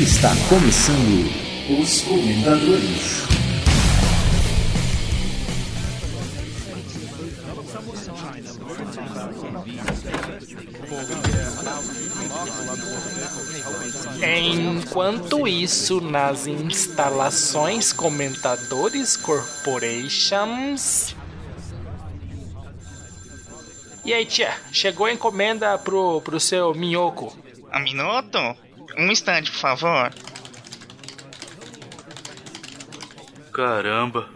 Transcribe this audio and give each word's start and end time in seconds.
Está 0.00 0.30
começando 0.48 1.30
os 1.78 2.00
comentadores. 2.00 3.22
Enquanto 14.22 15.46
isso, 15.46 16.00
nas 16.00 16.46
instalações 16.46 17.92
Comentadores 17.92 19.18
Corporations. 19.18 21.14
E 24.02 24.14
aí, 24.14 24.24
tia, 24.24 24.50
chegou 24.72 25.04
a 25.04 25.12
encomenda 25.12 25.76
pro, 25.76 26.22
pro 26.22 26.40
seu 26.40 26.74
minhoco? 26.74 27.36
A 27.70 27.78
minuto? 27.80 28.69
Um 28.98 29.10
instante, 29.10 29.50
por 29.50 29.58
favor. 29.58 30.12
Caramba, 33.52 34.28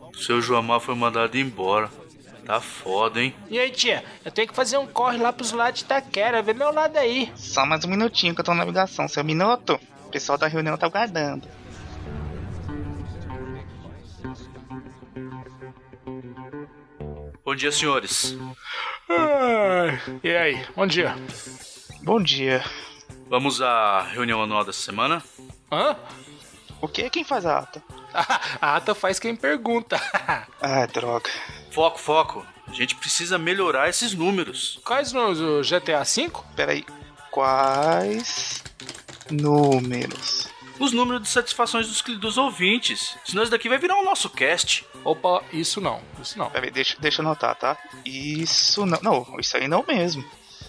o 0.00 0.16
seu 0.16 0.40
Joamar 0.40 0.80
foi 0.80 0.94
mandado 0.94 1.36
embora. 1.36 1.90
Tá 2.44 2.60
foda, 2.60 3.20
hein? 3.20 3.34
E 3.50 3.58
aí, 3.58 3.70
tia, 3.72 4.04
eu 4.24 4.30
tenho 4.30 4.46
que 4.46 4.54
fazer 4.54 4.78
um 4.78 4.86
corre 4.86 5.18
lá 5.18 5.32
pros 5.32 5.50
lados 5.50 5.80
de 5.80 5.84
Itaquera, 5.84 6.42
vê 6.42 6.52
meu 6.54 6.72
lado 6.72 6.96
aí. 6.96 7.32
Só 7.34 7.66
mais 7.66 7.84
um 7.84 7.88
minutinho 7.88 8.34
que 8.34 8.40
eu 8.40 8.44
tô 8.44 8.52
na 8.52 8.58
navegação. 8.58 9.08
Seu 9.08 9.24
minuto? 9.24 9.80
O 10.06 10.10
pessoal 10.10 10.38
da 10.38 10.46
reunião 10.46 10.76
tá 10.76 10.86
aguardando. 10.86 11.48
Bom 17.44 17.54
dia, 17.54 17.70
senhores. 17.72 18.36
Ai, 19.08 20.00
E 20.22 20.30
aí, 20.30 20.66
bom 20.74 20.86
dia. 20.86 21.14
Bom 22.02 22.22
dia. 22.22 22.62
Vamos 23.28 23.60
à 23.60 24.02
reunião 24.02 24.42
anual 24.42 24.64
dessa 24.64 24.80
semana? 24.82 25.22
Hã? 25.70 25.96
O 26.80 26.86
que? 26.88 27.10
Quem 27.10 27.24
faz 27.24 27.44
a 27.44 27.58
ata? 27.58 27.82
A 28.60 28.76
ata 28.76 28.94
faz 28.94 29.18
quem 29.18 29.34
pergunta. 29.36 30.00
Ah, 30.60 30.86
droga. 30.86 31.30
Foco, 31.70 31.98
foco. 31.98 32.46
A 32.66 32.72
gente 32.72 32.94
precisa 32.96 33.38
melhorar 33.38 33.88
esses 33.88 34.14
números. 34.14 34.80
Quais 34.84 35.12
números? 35.12 35.40
O 35.40 35.60
GTA 35.62 36.02
V? 36.02 36.32
Peraí. 36.56 36.84
Quais 37.30 38.62
números? 39.30 40.48
Os 40.78 40.92
números 40.92 41.22
de 41.22 41.28
satisfações 41.28 41.86
dos, 41.88 42.02
dos 42.18 42.38
ouvintes. 42.38 43.16
Senão 43.24 43.42
isso 43.42 43.52
daqui 43.52 43.68
vai 43.68 43.78
virar 43.78 43.96
o 43.96 44.04
nosso 44.04 44.28
cast. 44.30 44.84
Opa, 45.04 45.42
isso 45.52 45.80
não, 45.80 46.00
isso 46.20 46.38
não. 46.38 46.50
Peraí, 46.50 46.70
deixa, 46.70 46.96
deixa 46.98 47.22
eu 47.22 47.26
anotar, 47.26 47.54
tá? 47.54 47.76
Isso 48.04 48.84
não. 48.84 48.98
Não, 49.02 49.36
isso 49.38 49.56
aí 49.56 49.68
não 49.68 49.84
mesmo. 49.86 50.24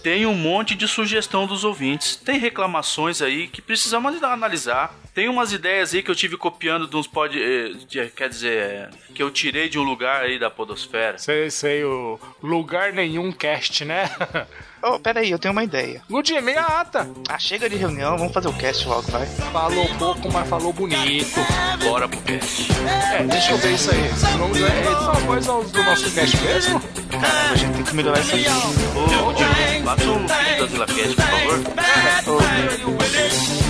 Tem 0.08 0.25
um 0.25 0.33
monte 0.33 0.73
de 0.73 0.88
sugestão 0.88 1.45
dos 1.45 1.66
ouvintes. 1.66 2.16
Tem 2.16 2.39
reclamações 2.39 3.22
aí 3.22 3.45
que 3.50 3.61
precisamos 3.61 4.23
analisar. 4.23 4.95
Tem 5.14 5.27
umas 5.27 5.52
ideias 5.52 5.94
aí 5.94 6.02
que 6.02 6.09
eu 6.09 6.16
tive 6.16 6.38
copiando 6.38 6.88
de 6.88 6.95
uns 6.95 7.08
pod... 7.08 7.38
eh, 7.38 7.73
de- 7.89 8.08
Quer 8.11 8.30
dizer, 8.30 8.58
eh, 8.58 8.89
que 9.14 9.22
eu 9.22 9.30
tirei 9.30 9.67
de 9.67 9.77
um 9.77 9.83
lugar 9.83 10.23
aí 10.23 10.39
da 10.39 10.49
podosfera. 10.49 11.17
Sei, 11.17 11.49
sei, 11.49 11.83
o 11.83 12.17
lugar 12.41 12.94
nenhum 12.94 13.33
cast, 13.33 13.83
né? 13.83 14.09
Oh, 14.80 14.99
peraí, 14.99 15.31
eu 15.31 15.39
tenho 15.39 15.53
uma 15.53 15.64
ideia. 15.64 16.03
Gudinho, 16.08 16.42
meia 16.44 16.61
ata. 16.61 17.09
Ah, 17.27 17.39
chega 17.39 17.67
de 17.67 17.75
reunião, 17.75 18.16
vamos 18.16 18.31
fazer 18.31 18.47
o 18.47 18.53
cast 18.53 18.88
logo, 18.88 19.02
vai. 19.11 19.25
Falou 19.25 19.88
pouco, 19.97 20.31
mas 20.31 20.47
falou 20.47 20.71
bonito. 20.71 21.33
Bora 21.83 22.08
pro 22.08 22.21
cast. 22.21 22.67
É, 23.17 23.23
deixa 23.23 23.53
eu 23.53 23.58
ver 23.58 23.73
isso 23.73 23.89
aí. 23.89 24.05
Esse 24.05 24.38
nome 24.38 24.61
é 24.61 24.67
essa 24.67 25.11
voz 25.25 25.45
do 25.47 25.83
nosso 25.83 26.11
cast 26.14 26.38
mesmo? 26.38 26.80
Caramba, 26.80 27.52
a 27.52 27.55
gente 27.55 27.73
tem 27.73 27.83
que 27.86 27.95
melhorar 27.95 28.19
isso 28.19 28.36
aqui. 28.36 28.45
Ô, 28.47 29.33
O 29.67 30.65
vídeo 30.65 30.79
da 30.79 30.85
Vila 30.85 30.85
por 30.85 31.15
favor. 32.23 33.66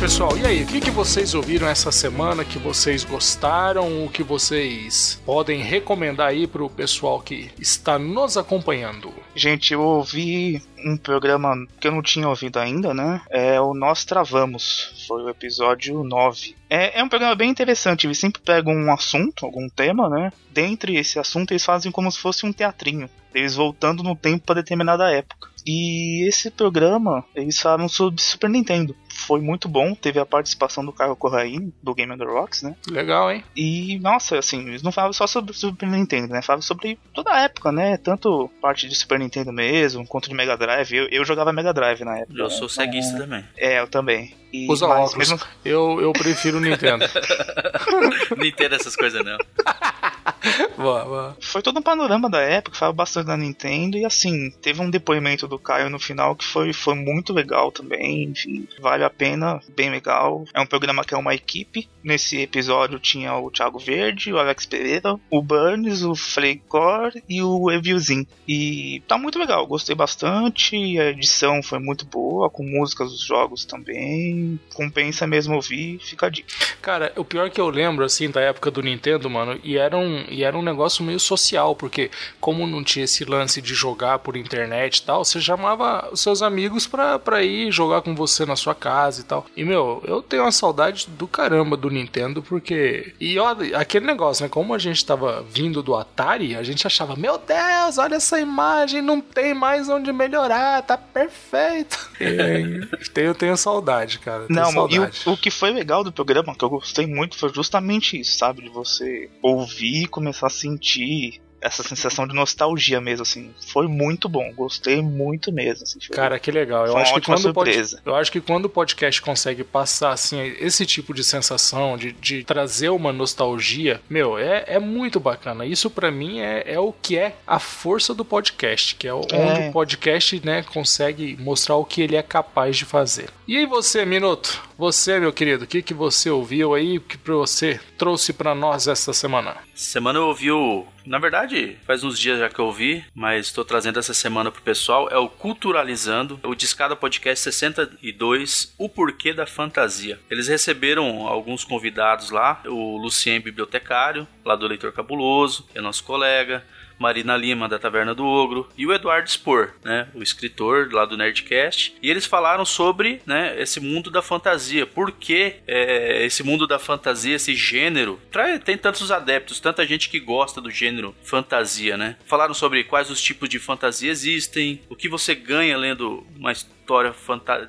Pessoal, 0.00 0.34
e 0.38 0.46
aí? 0.46 0.62
O 0.62 0.66
que, 0.66 0.80
que 0.80 0.90
vocês 0.90 1.34
ouviram 1.34 1.68
essa 1.68 1.92
semana 1.92 2.42
que 2.42 2.58
vocês 2.58 3.04
gostaram? 3.04 4.02
O 4.02 4.08
que 4.08 4.22
vocês 4.22 5.20
podem 5.26 5.60
recomendar 5.60 6.28
aí 6.28 6.46
pro 6.46 6.70
pessoal 6.70 7.20
que 7.20 7.50
está 7.58 7.98
nos 7.98 8.38
acompanhando? 8.38 9.12
Gente, 9.34 9.74
eu 9.74 9.82
ouvi 9.82 10.62
um 10.86 10.96
programa 10.96 11.54
que 11.78 11.86
eu 11.86 11.92
não 11.92 12.00
tinha 12.00 12.26
ouvido 12.26 12.58
ainda, 12.58 12.94
né? 12.94 13.20
É 13.28 13.60
o 13.60 13.74
Nós 13.74 14.02
Travamos. 14.02 15.04
Foi 15.06 15.22
o 15.22 15.28
episódio 15.28 16.02
9. 16.02 16.56
É, 16.70 16.98
é 16.98 17.04
um 17.04 17.08
programa 17.08 17.34
bem 17.34 17.50
interessante. 17.50 18.06
Eles 18.06 18.18
sempre 18.18 18.40
pegam 18.40 18.72
um 18.72 18.90
assunto, 18.90 19.44
algum 19.44 19.68
tema, 19.68 20.08
né? 20.08 20.32
Dentre 20.50 20.96
esse 20.96 21.18
assunto, 21.18 21.52
eles 21.52 21.64
fazem 21.64 21.92
como 21.92 22.10
se 22.10 22.18
fosse 22.18 22.46
um 22.46 22.52
teatrinho. 22.54 23.10
Eles 23.34 23.54
voltando 23.54 24.02
no 24.02 24.16
tempo 24.16 24.46
para 24.46 24.62
determinada 24.62 25.10
época. 25.10 25.50
E 25.66 26.26
esse 26.26 26.50
programa, 26.50 27.24
eles 27.34 27.60
falaram 27.60 27.88
sobre 27.88 28.22
Super 28.22 28.48
Nintendo. 28.48 28.96
Foi 29.30 29.40
muito 29.40 29.68
bom, 29.68 29.94
teve 29.94 30.18
a 30.18 30.26
participação 30.26 30.84
do 30.84 30.92
Caio 30.92 31.14
Corraine, 31.14 31.72
do 31.80 31.94
Game 31.94 32.18
the 32.18 32.24
Rocks, 32.24 32.62
né? 32.62 32.74
Legal, 32.90 33.30
hein? 33.30 33.44
E, 33.54 33.96
nossa, 34.00 34.36
assim, 34.36 34.66
eles 34.66 34.82
não 34.82 34.90
falavam 34.90 35.12
só 35.12 35.24
sobre 35.24 35.54
Super 35.54 35.88
Nintendo, 35.88 36.32
né? 36.32 36.42
Falavam 36.42 36.62
sobre 36.62 36.98
toda 37.14 37.32
a 37.32 37.42
época, 37.42 37.70
né? 37.70 37.96
Tanto 37.96 38.50
parte 38.60 38.88
de 38.88 38.94
Super 38.96 39.20
Nintendo 39.20 39.52
mesmo, 39.52 40.04
quanto 40.04 40.28
de 40.28 40.34
Mega 40.34 40.56
Drive. 40.56 40.92
Eu, 40.92 41.06
eu 41.12 41.24
jogava 41.24 41.52
Mega 41.52 41.72
Drive 41.72 42.00
na 42.00 42.18
época. 42.18 42.36
Eu 42.36 42.50
sou 42.50 42.68
ceguista 42.68 43.18
também. 43.18 43.44
É, 43.56 43.78
eu 43.78 43.86
também. 43.86 44.34
E, 44.52 44.66
Usa 44.70 44.86
mas 44.88 45.10
óculos. 45.10 45.16
mesmo- 45.30 45.46
Eu, 45.64 46.00
eu 46.00 46.12
prefiro 46.12 46.58
o 46.58 46.60
Nintendo. 46.60 47.04
Não 48.36 48.44
entendo 48.46 48.74
essas 48.74 48.96
coisas, 48.96 49.24
não. 49.24 49.36
boa, 50.76 51.04
boa. 51.04 51.36
Foi 51.40 51.62
todo 51.62 51.78
um 51.78 51.82
panorama 51.82 52.28
da 52.30 52.40
época, 52.40 52.76
falava 52.76 52.96
bastante 52.96 53.26
da 53.26 53.36
Nintendo. 53.36 53.96
E, 53.96 54.04
assim, 54.04 54.50
teve 54.62 54.80
um 54.80 54.90
depoimento 54.90 55.46
do 55.46 55.58
Caio 55.58 55.90
no 55.90 55.98
final 55.98 56.34
que 56.34 56.44
foi, 56.44 56.72
foi 56.72 56.94
muito 56.94 57.32
legal 57.32 57.70
também. 57.70 58.24
Enfim, 58.24 58.66
vale 58.80 59.04
a 59.04 59.10
pena, 59.10 59.60
bem 59.76 59.90
legal. 59.90 60.44
É 60.54 60.60
um 60.60 60.66
programa 60.66 61.04
que 61.04 61.14
é 61.14 61.18
uma 61.18 61.34
equipe. 61.34 61.88
Nesse 62.02 62.40
episódio 62.40 62.98
tinha 62.98 63.34
o 63.36 63.50
Thiago 63.50 63.78
Verde, 63.78 64.32
o 64.32 64.38
Alex 64.38 64.64
Pereira, 64.66 65.16
o 65.30 65.42
Burns, 65.42 66.02
o 66.02 66.14
Freicor 66.14 67.12
e 67.28 67.42
o 67.42 67.70
Evilzin. 67.70 68.26
E 68.48 69.02
tá 69.06 69.18
muito 69.18 69.38
legal, 69.38 69.66
gostei 69.66 69.94
bastante. 69.94 70.76
A 70.98 71.10
edição 71.10 71.62
foi 71.62 71.78
muito 71.78 72.06
boa, 72.06 72.48
com 72.48 72.62
músicas 72.64 73.10
dos 73.10 73.22
jogos 73.24 73.64
também. 73.64 74.39
Compensa 74.74 75.26
mesmo 75.26 75.54
ouvir, 75.54 75.98
fica 76.00 76.26
a 76.26 76.30
dica. 76.30 76.48
Cara, 76.80 77.12
o 77.16 77.24
pior 77.24 77.50
que 77.50 77.60
eu 77.60 77.68
lembro, 77.68 78.04
assim, 78.04 78.30
da 78.30 78.40
época 78.40 78.70
do 78.70 78.82
Nintendo, 78.82 79.28
mano, 79.28 79.58
e 79.62 79.76
era 79.76 79.96
um, 79.96 80.24
e 80.28 80.44
era 80.44 80.56
um 80.56 80.62
negócio 80.62 81.04
meio 81.04 81.20
social, 81.20 81.74
porque 81.74 82.10
como 82.40 82.66
não 82.66 82.82
tinha 82.82 83.04
esse 83.04 83.24
lance 83.24 83.60
de 83.60 83.74
jogar 83.74 84.18
por 84.20 84.36
internet 84.36 84.98
e 84.98 85.02
tal, 85.02 85.24
você 85.24 85.40
chamava 85.40 86.08
os 86.12 86.20
seus 86.20 86.42
amigos 86.42 86.86
pra, 86.86 87.18
pra 87.18 87.42
ir 87.42 87.70
jogar 87.70 88.02
com 88.02 88.14
você 88.14 88.46
na 88.46 88.56
sua 88.56 88.74
casa 88.74 89.20
e 89.20 89.24
tal. 89.24 89.46
E, 89.56 89.64
meu, 89.64 90.02
eu 90.06 90.22
tenho 90.22 90.42
uma 90.42 90.52
saudade 90.52 91.06
do 91.08 91.26
caramba 91.26 91.76
do 91.76 91.90
Nintendo, 91.90 92.42
porque... 92.42 93.14
E 93.20 93.38
olha, 93.38 93.76
aquele 93.76 94.06
negócio, 94.06 94.42
né, 94.42 94.48
como 94.48 94.74
a 94.74 94.78
gente 94.78 95.04
tava 95.04 95.44
vindo 95.50 95.82
do 95.82 95.94
Atari, 95.94 96.56
a 96.56 96.62
gente 96.62 96.86
achava, 96.86 97.16
meu 97.16 97.38
Deus, 97.38 97.98
olha 97.98 98.16
essa 98.16 98.40
imagem, 98.40 99.02
não 99.02 99.20
tem 99.20 99.54
mais 99.54 99.88
onde 99.88 100.12
melhorar, 100.12 100.82
tá 100.82 100.96
perfeito. 100.96 102.10
E, 102.20 103.08
tenho, 103.12 103.34
tenho 103.34 103.56
saudade, 103.56 104.18
cara. 104.18 104.29
Tenho 104.46 104.48
Não, 104.48 104.88
e 104.88 104.98
o, 104.98 105.32
o 105.32 105.36
que 105.36 105.50
foi 105.50 105.70
legal 105.70 106.04
do 106.04 106.12
programa, 106.12 106.54
que 106.54 106.64
eu 106.64 106.70
gostei 106.70 107.06
muito, 107.06 107.36
foi 107.36 107.52
justamente 107.52 108.18
isso, 108.20 108.38
sabe? 108.38 108.62
De 108.62 108.68
você 108.68 109.30
ouvir 109.42 110.04
e 110.04 110.08
começar 110.08 110.46
a 110.46 110.50
sentir 110.50 111.40
essa 111.60 111.82
sensação 111.82 112.26
de 112.26 112.34
nostalgia 112.34 113.00
mesmo, 113.00 113.22
assim. 113.22 113.50
Foi 113.72 113.86
muito 113.86 114.28
bom, 114.28 114.52
gostei 114.54 115.00
muito 115.02 115.52
mesmo. 115.52 115.82
Assim, 115.84 115.98
foi- 116.00 116.14
Cara, 116.16 116.38
que 116.38 116.50
legal. 116.50 116.86
Eu 116.86 116.96
acho 116.96 117.12
que 117.12 117.18
ótima 117.18 117.36
quando 117.36 117.46
o 117.50 117.54
pod- 117.54 117.70
surpresa. 117.70 118.02
eu 118.04 118.14
acho 118.14 118.32
que 118.32 118.40
quando 118.40 118.64
o 118.66 118.68
podcast 118.70 119.20
consegue 119.22 119.62
passar 119.64 120.12
assim 120.12 120.40
esse 120.60 120.84
tipo 120.86 121.12
de 121.14 121.22
sensação 121.24 121.96
de, 121.96 122.12
de 122.12 122.44
trazer 122.44 122.88
uma 122.90 123.12
nostalgia, 123.12 124.00
meu, 124.08 124.38
é, 124.38 124.64
é 124.66 124.78
muito 124.78 125.20
bacana. 125.20 125.64
Isso 125.66 125.90
pra 125.90 126.10
mim 126.10 126.40
é, 126.40 126.64
é 126.66 126.78
o 126.78 126.92
que 126.92 127.16
é 127.18 127.34
a 127.46 127.58
força 127.58 128.14
do 128.14 128.24
podcast, 128.24 128.94
que 128.96 129.06
é 129.06 129.14
o- 129.14 129.26
É. 129.30 129.36
onde 129.36 129.68
o 129.68 129.72
podcast, 129.72 130.40
né, 130.44 130.62
consegue 130.62 131.36
mostrar 131.40 131.76
o 131.76 131.84
que 131.84 132.00
ele 132.02 132.16
é 132.16 132.22
capaz 132.22 132.76
de 132.76 132.84
fazer. 132.84 133.28
E 133.46 133.56
aí 133.56 133.66
você, 133.66 134.04
Minuto? 134.04 134.62
Você, 134.78 135.18
meu 135.20 135.32
querido, 135.32 135.64
o 135.64 135.66
que 135.66 135.82
que 135.82 135.92
você 135.92 136.30
ouviu 136.30 136.72
aí 136.74 136.98
que 137.00 137.18
pra 137.18 137.34
você 137.34 137.78
trouxe 137.98 138.32
pra 138.32 138.54
nós 138.54 138.86
essa 138.88 139.12
semana? 139.12 139.56
Semana 139.74 140.18
eu 140.18 140.26
ouvi 140.28 140.50
o. 140.50 140.86
Na 141.04 141.18
verdade, 141.18 141.76
faz 141.86 142.04
uns 142.04 142.18
dias 142.18 142.38
já 142.38 142.48
que 142.48 142.58
eu 142.58 142.66
ouvi, 142.66 143.04
mas 143.14 143.46
estou 143.46 143.64
trazendo 143.64 143.98
essa 143.98 144.12
semana 144.14 144.50
pro 144.50 144.62
pessoal. 144.62 145.08
É 145.10 145.16
o 145.16 145.28
Culturalizando, 145.28 146.38
o 146.42 146.54
Discada 146.54 146.94
Podcast 146.94 147.42
62, 147.44 148.74
O 148.78 148.88
Porquê 148.88 149.32
da 149.32 149.46
Fantasia. 149.46 150.18
Eles 150.30 150.48
receberam 150.48 151.26
alguns 151.26 151.64
convidados 151.64 152.30
lá, 152.30 152.62
o 152.66 152.96
Lucien 152.98 153.40
Bibliotecário, 153.40 154.26
lá 154.44 154.54
do 154.54 154.66
Leitor 154.66 154.92
Cabuloso, 154.92 155.66
é 155.74 155.80
nosso 155.80 156.04
colega. 156.04 156.64
Marina 157.00 157.34
Lima, 157.34 157.66
da 157.66 157.78
Taverna 157.78 158.14
do 158.14 158.26
Ogro, 158.26 158.68
e 158.76 158.86
o 158.86 158.92
Eduardo 158.92 159.30
Spor, 159.30 159.72
né? 159.82 160.08
O 160.14 160.22
escritor 160.22 160.92
lá 160.92 161.06
do 161.06 161.16
Nerdcast. 161.16 161.96
E 162.02 162.10
eles 162.10 162.26
falaram 162.26 162.64
sobre 162.66 163.22
né, 163.24 163.60
esse 163.60 163.80
mundo 163.80 164.10
da 164.10 164.20
fantasia. 164.20 164.86
Por 164.86 165.10
que 165.10 165.54
é, 165.66 166.24
esse 166.26 166.42
mundo 166.42 166.66
da 166.66 166.78
fantasia, 166.78 167.36
esse 167.36 167.54
gênero, 167.54 168.20
tem 168.64 168.76
tantos 168.76 169.10
adeptos, 169.10 169.60
tanta 169.60 169.86
gente 169.86 170.10
que 170.10 170.20
gosta 170.20 170.60
do 170.60 170.70
gênero 170.70 171.14
fantasia, 171.24 171.96
né? 171.96 172.16
Falaram 172.26 172.52
sobre 172.52 172.84
quais 172.84 173.10
os 173.10 173.20
tipos 173.20 173.48
de 173.48 173.58
fantasia 173.58 174.10
existem, 174.10 174.82
o 174.88 174.94
que 174.94 175.08
você 175.08 175.34
ganha 175.34 175.76
lendo 175.78 176.26
uma 176.36 176.52
história 176.52 177.14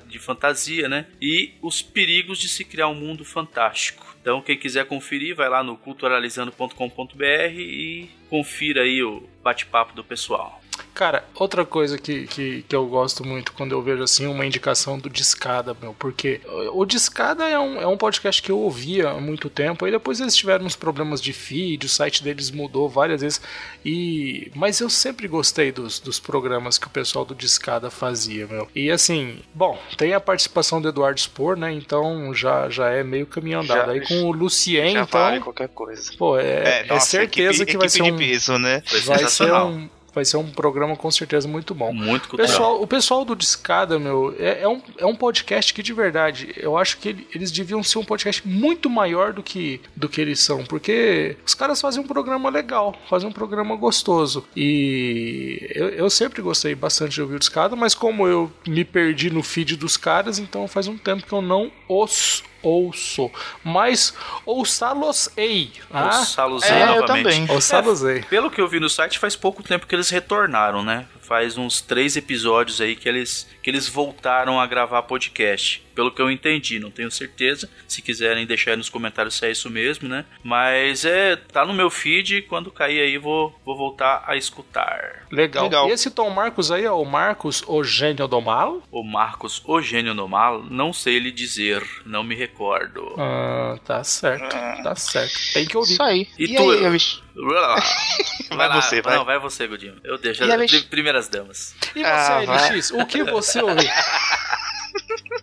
de 0.06 0.18
fantasia, 0.18 0.88
né? 0.88 1.06
E 1.20 1.52
os 1.62 1.80
perigos 1.80 2.38
de 2.38 2.48
se 2.48 2.64
criar 2.64 2.88
um 2.88 2.94
mundo 2.94 3.24
fantástico. 3.24 4.11
Então, 4.22 4.40
quem 4.40 4.56
quiser 4.56 4.86
conferir, 4.86 5.34
vai 5.34 5.48
lá 5.48 5.64
no 5.64 5.76
culturalizando.com.br 5.76 7.24
e 7.58 8.08
confira 8.30 8.82
aí 8.82 9.02
o 9.02 9.28
bate-papo 9.42 9.94
do 9.94 10.04
pessoal. 10.04 10.61
Cara, 10.94 11.24
outra 11.34 11.64
coisa 11.64 11.98
que, 11.98 12.26
que, 12.26 12.62
que, 12.62 12.76
eu 12.76 12.86
gosto 12.86 13.24
muito 13.24 13.52
quando 13.52 13.72
eu 13.72 13.82
vejo 13.82 14.02
assim 14.02 14.26
uma 14.26 14.44
indicação 14.44 14.98
do 14.98 15.08
Discada, 15.08 15.76
meu, 15.80 15.94
porque 15.98 16.40
o 16.72 16.84
Discada 16.84 17.48
é 17.48 17.58
um, 17.58 17.80
é 17.80 17.86
um 17.86 17.96
podcast 17.96 18.42
que 18.42 18.50
eu 18.50 18.58
ouvia 18.58 19.10
há 19.10 19.20
muito 19.20 19.48
tempo, 19.48 19.84
aí 19.84 19.90
depois 19.90 20.20
eles 20.20 20.36
tiveram 20.36 20.66
uns 20.66 20.76
problemas 20.76 21.20
de 21.20 21.32
feed, 21.32 21.86
o 21.86 21.88
site 21.88 22.22
deles 22.22 22.50
mudou 22.50 22.88
várias 22.88 23.22
vezes, 23.22 23.40
e 23.84 24.50
mas 24.54 24.80
eu 24.80 24.90
sempre 24.90 25.26
gostei 25.26 25.72
dos, 25.72 25.98
dos 25.98 26.20
programas 26.20 26.78
que 26.78 26.86
o 26.86 26.90
pessoal 26.90 27.24
do 27.24 27.34
Discada 27.34 27.90
fazia, 27.90 28.46
meu. 28.46 28.68
E 28.74 28.90
assim, 28.90 29.38
bom, 29.54 29.78
tem 29.96 30.14
a 30.14 30.20
participação 30.20 30.80
do 30.80 30.88
Eduardo 30.88 31.20
Spor, 31.20 31.56
né? 31.56 31.72
Então 31.72 32.34
já, 32.34 32.68
já 32.68 32.90
é 32.90 33.02
meio 33.02 33.26
caminho 33.26 33.60
andado. 33.60 33.86
Já, 33.86 33.92
aí 33.92 34.06
com 34.06 34.22
o 34.24 34.32
Lucien, 34.32 34.92
já 34.92 35.02
então. 35.02 35.20
Vale 35.20 35.40
qualquer 35.40 35.68
coisa. 35.68 36.12
Pô, 36.18 36.38
é, 36.38 36.44
é, 36.44 36.80
é 36.80 36.86
nossa, 36.86 37.06
certeza 37.06 37.62
equipe, 37.62 37.72
que 37.72 37.78
vai 37.78 37.88
ser 37.88 38.02
um. 38.02 38.16
Peso, 38.16 38.58
né? 38.58 38.82
Vai 39.04 39.26
ser 39.28 39.52
um 39.52 39.88
vai 40.14 40.24
ser 40.24 40.36
um 40.36 40.50
programa 40.50 40.96
com 40.96 41.10
certeza 41.10 41.48
muito 41.48 41.74
bom. 41.74 41.92
Muito 41.92 42.28
cultural. 42.28 42.46
Pessoal, 42.46 42.82
o 42.82 42.86
pessoal 42.86 43.24
do 43.24 43.34
Discada, 43.34 43.98
meu, 43.98 44.34
é, 44.38 44.62
é, 44.62 44.68
um, 44.68 44.82
é 44.98 45.06
um 45.06 45.14
podcast 45.14 45.72
que 45.72 45.82
de 45.82 45.92
verdade, 45.92 46.52
eu 46.56 46.76
acho 46.76 46.98
que 46.98 47.08
ele, 47.08 47.26
eles 47.34 47.50
deviam 47.50 47.82
ser 47.82 47.98
um 47.98 48.04
podcast 48.04 48.46
muito 48.46 48.88
maior 48.90 49.32
do 49.32 49.42
que, 49.42 49.80
do 49.96 50.08
que 50.08 50.20
eles 50.20 50.40
são, 50.40 50.64
porque 50.64 51.36
os 51.46 51.54
caras 51.54 51.80
fazem 51.80 52.02
um 52.02 52.06
programa 52.06 52.50
legal, 52.50 52.94
fazem 53.08 53.28
um 53.28 53.32
programa 53.32 53.74
gostoso. 53.76 54.44
E 54.56 55.70
eu, 55.74 55.88
eu 55.88 56.10
sempre 56.10 56.42
gostei 56.42 56.74
bastante 56.74 57.14
de 57.14 57.22
ouvir 57.22 57.36
o 57.36 57.38
Discada, 57.38 57.74
mas 57.74 57.94
como 57.94 58.26
eu 58.26 58.50
me 58.66 58.84
perdi 58.84 59.30
no 59.30 59.42
feed 59.42 59.76
dos 59.76 59.96
caras, 59.96 60.38
então 60.38 60.68
faz 60.68 60.86
um 60.86 60.96
tempo 60.96 61.26
que 61.26 61.32
eu 61.32 61.42
não 61.42 61.70
os 61.88 62.42
ouço, 62.62 63.30
mas 63.64 64.14
ouçá-los-ei. 64.46 65.72
Ah? 65.92 66.18
Ouçá-los-ei 66.18 66.70
é, 66.70 66.86
novamente. 66.86 67.24
Também. 67.24 67.50
Ouçá-los-ei. 67.50 68.18
É, 68.18 68.22
pelo 68.22 68.50
que 68.50 68.60
eu 68.60 68.68
vi 68.68 68.80
no 68.80 68.88
site, 68.88 69.18
faz 69.18 69.36
pouco 69.36 69.62
tempo 69.62 69.86
que 69.86 69.94
eles 69.94 70.10
retornaram, 70.10 70.82
né? 70.82 71.06
Faz 71.20 71.56
uns 71.56 71.80
três 71.80 72.16
episódios 72.16 72.80
aí 72.80 72.94
que 72.94 73.08
eles, 73.08 73.48
que 73.62 73.70
eles 73.70 73.88
voltaram 73.88 74.60
a 74.60 74.66
gravar 74.66 75.02
podcast 75.02 75.82
pelo 75.94 76.10
que 76.10 76.20
eu 76.20 76.30
entendi, 76.30 76.78
não 76.78 76.90
tenho 76.90 77.10
certeza. 77.10 77.68
Se 77.86 78.02
quiserem 78.02 78.46
deixar 78.46 78.72
aí 78.72 78.76
nos 78.76 78.88
comentários 78.88 79.34
se 79.34 79.46
é 79.46 79.50
isso 79.50 79.70
mesmo, 79.70 80.08
né? 80.08 80.24
Mas 80.42 81.04
é, 81.04 81.36
tá 81.36 81.64
no 81.64 81.72
meu 81.72 81.90
feed, 81.90 82.42
quando 82.42 82.70
cair 82.70 83.00
aí 83.00 83.18
vou, 83.18 83.54
vou 83.64 83.76
voltar 83.76 84.24
a 84.26 84.36
escutar. 84.36 85.26
Legal. 85.30 85.64
Legal. 85.64 85.88
E 85.88 85.92
esse 85.92 86.10
Tom 86.10 86.30
Marcos 86.30 86.70
aí 86.70 86.84
é 86.84 86.90
o 86.90 87.04
Marcos, 87.04 87.62
o 87.66 87.82
gênio 87.82 88.26
do 88.26 88.40
mal? 88.40 88.82
O 88.90 89.02
Marcos, 89.02 89.62
o 89.64 89.80
gênio 89.80 90.14
do 90.14 90.28
mal, 90.28 90.62
não 90.62 90.92
sei 90.92 91.18
lhe 91.18 91.30
dizer, 91.30 91.82
não 92.04 92.22
me 92.22 92.34
recordo. 92.34 93.14
Ah, 93.18 93.78
tá 93.84 94.04
certo, 94.04 94.50
tá 94.82 94.94
certo. 94.94 95.34
Tem 95.54 95.66
que 95.66 95.76
ouvir. 95.76 95.92
Isso 95.92 96.02
aí. 96.02 96.28
E, 96.38 96.44
e 96.44 96.56
tu, 96.56 96.70
aí, 96.70 96.80
vai, 98.50 98.68
vai 98.68 98.82
você, 98.82 99.00
vai. 99.00 99.16
Não, 99.16 99.24
vai 99.24 99.38
você, 99.38 99.66
Godinho. 99.66 99.96
Eu 100.04 100.18
deixo 100.18 100.44
as 100.44 100.82
primeiras 100.82 101.28
damas. 101.28 101.74
E 101.94 102.00
você, 102.00 102.04
ah, 102.04 102.40
LX, 102.40 102.90
o 102.90 103.06
que 103.06 103.24
você 103.24 103.62
ouviu? 103.62 103.88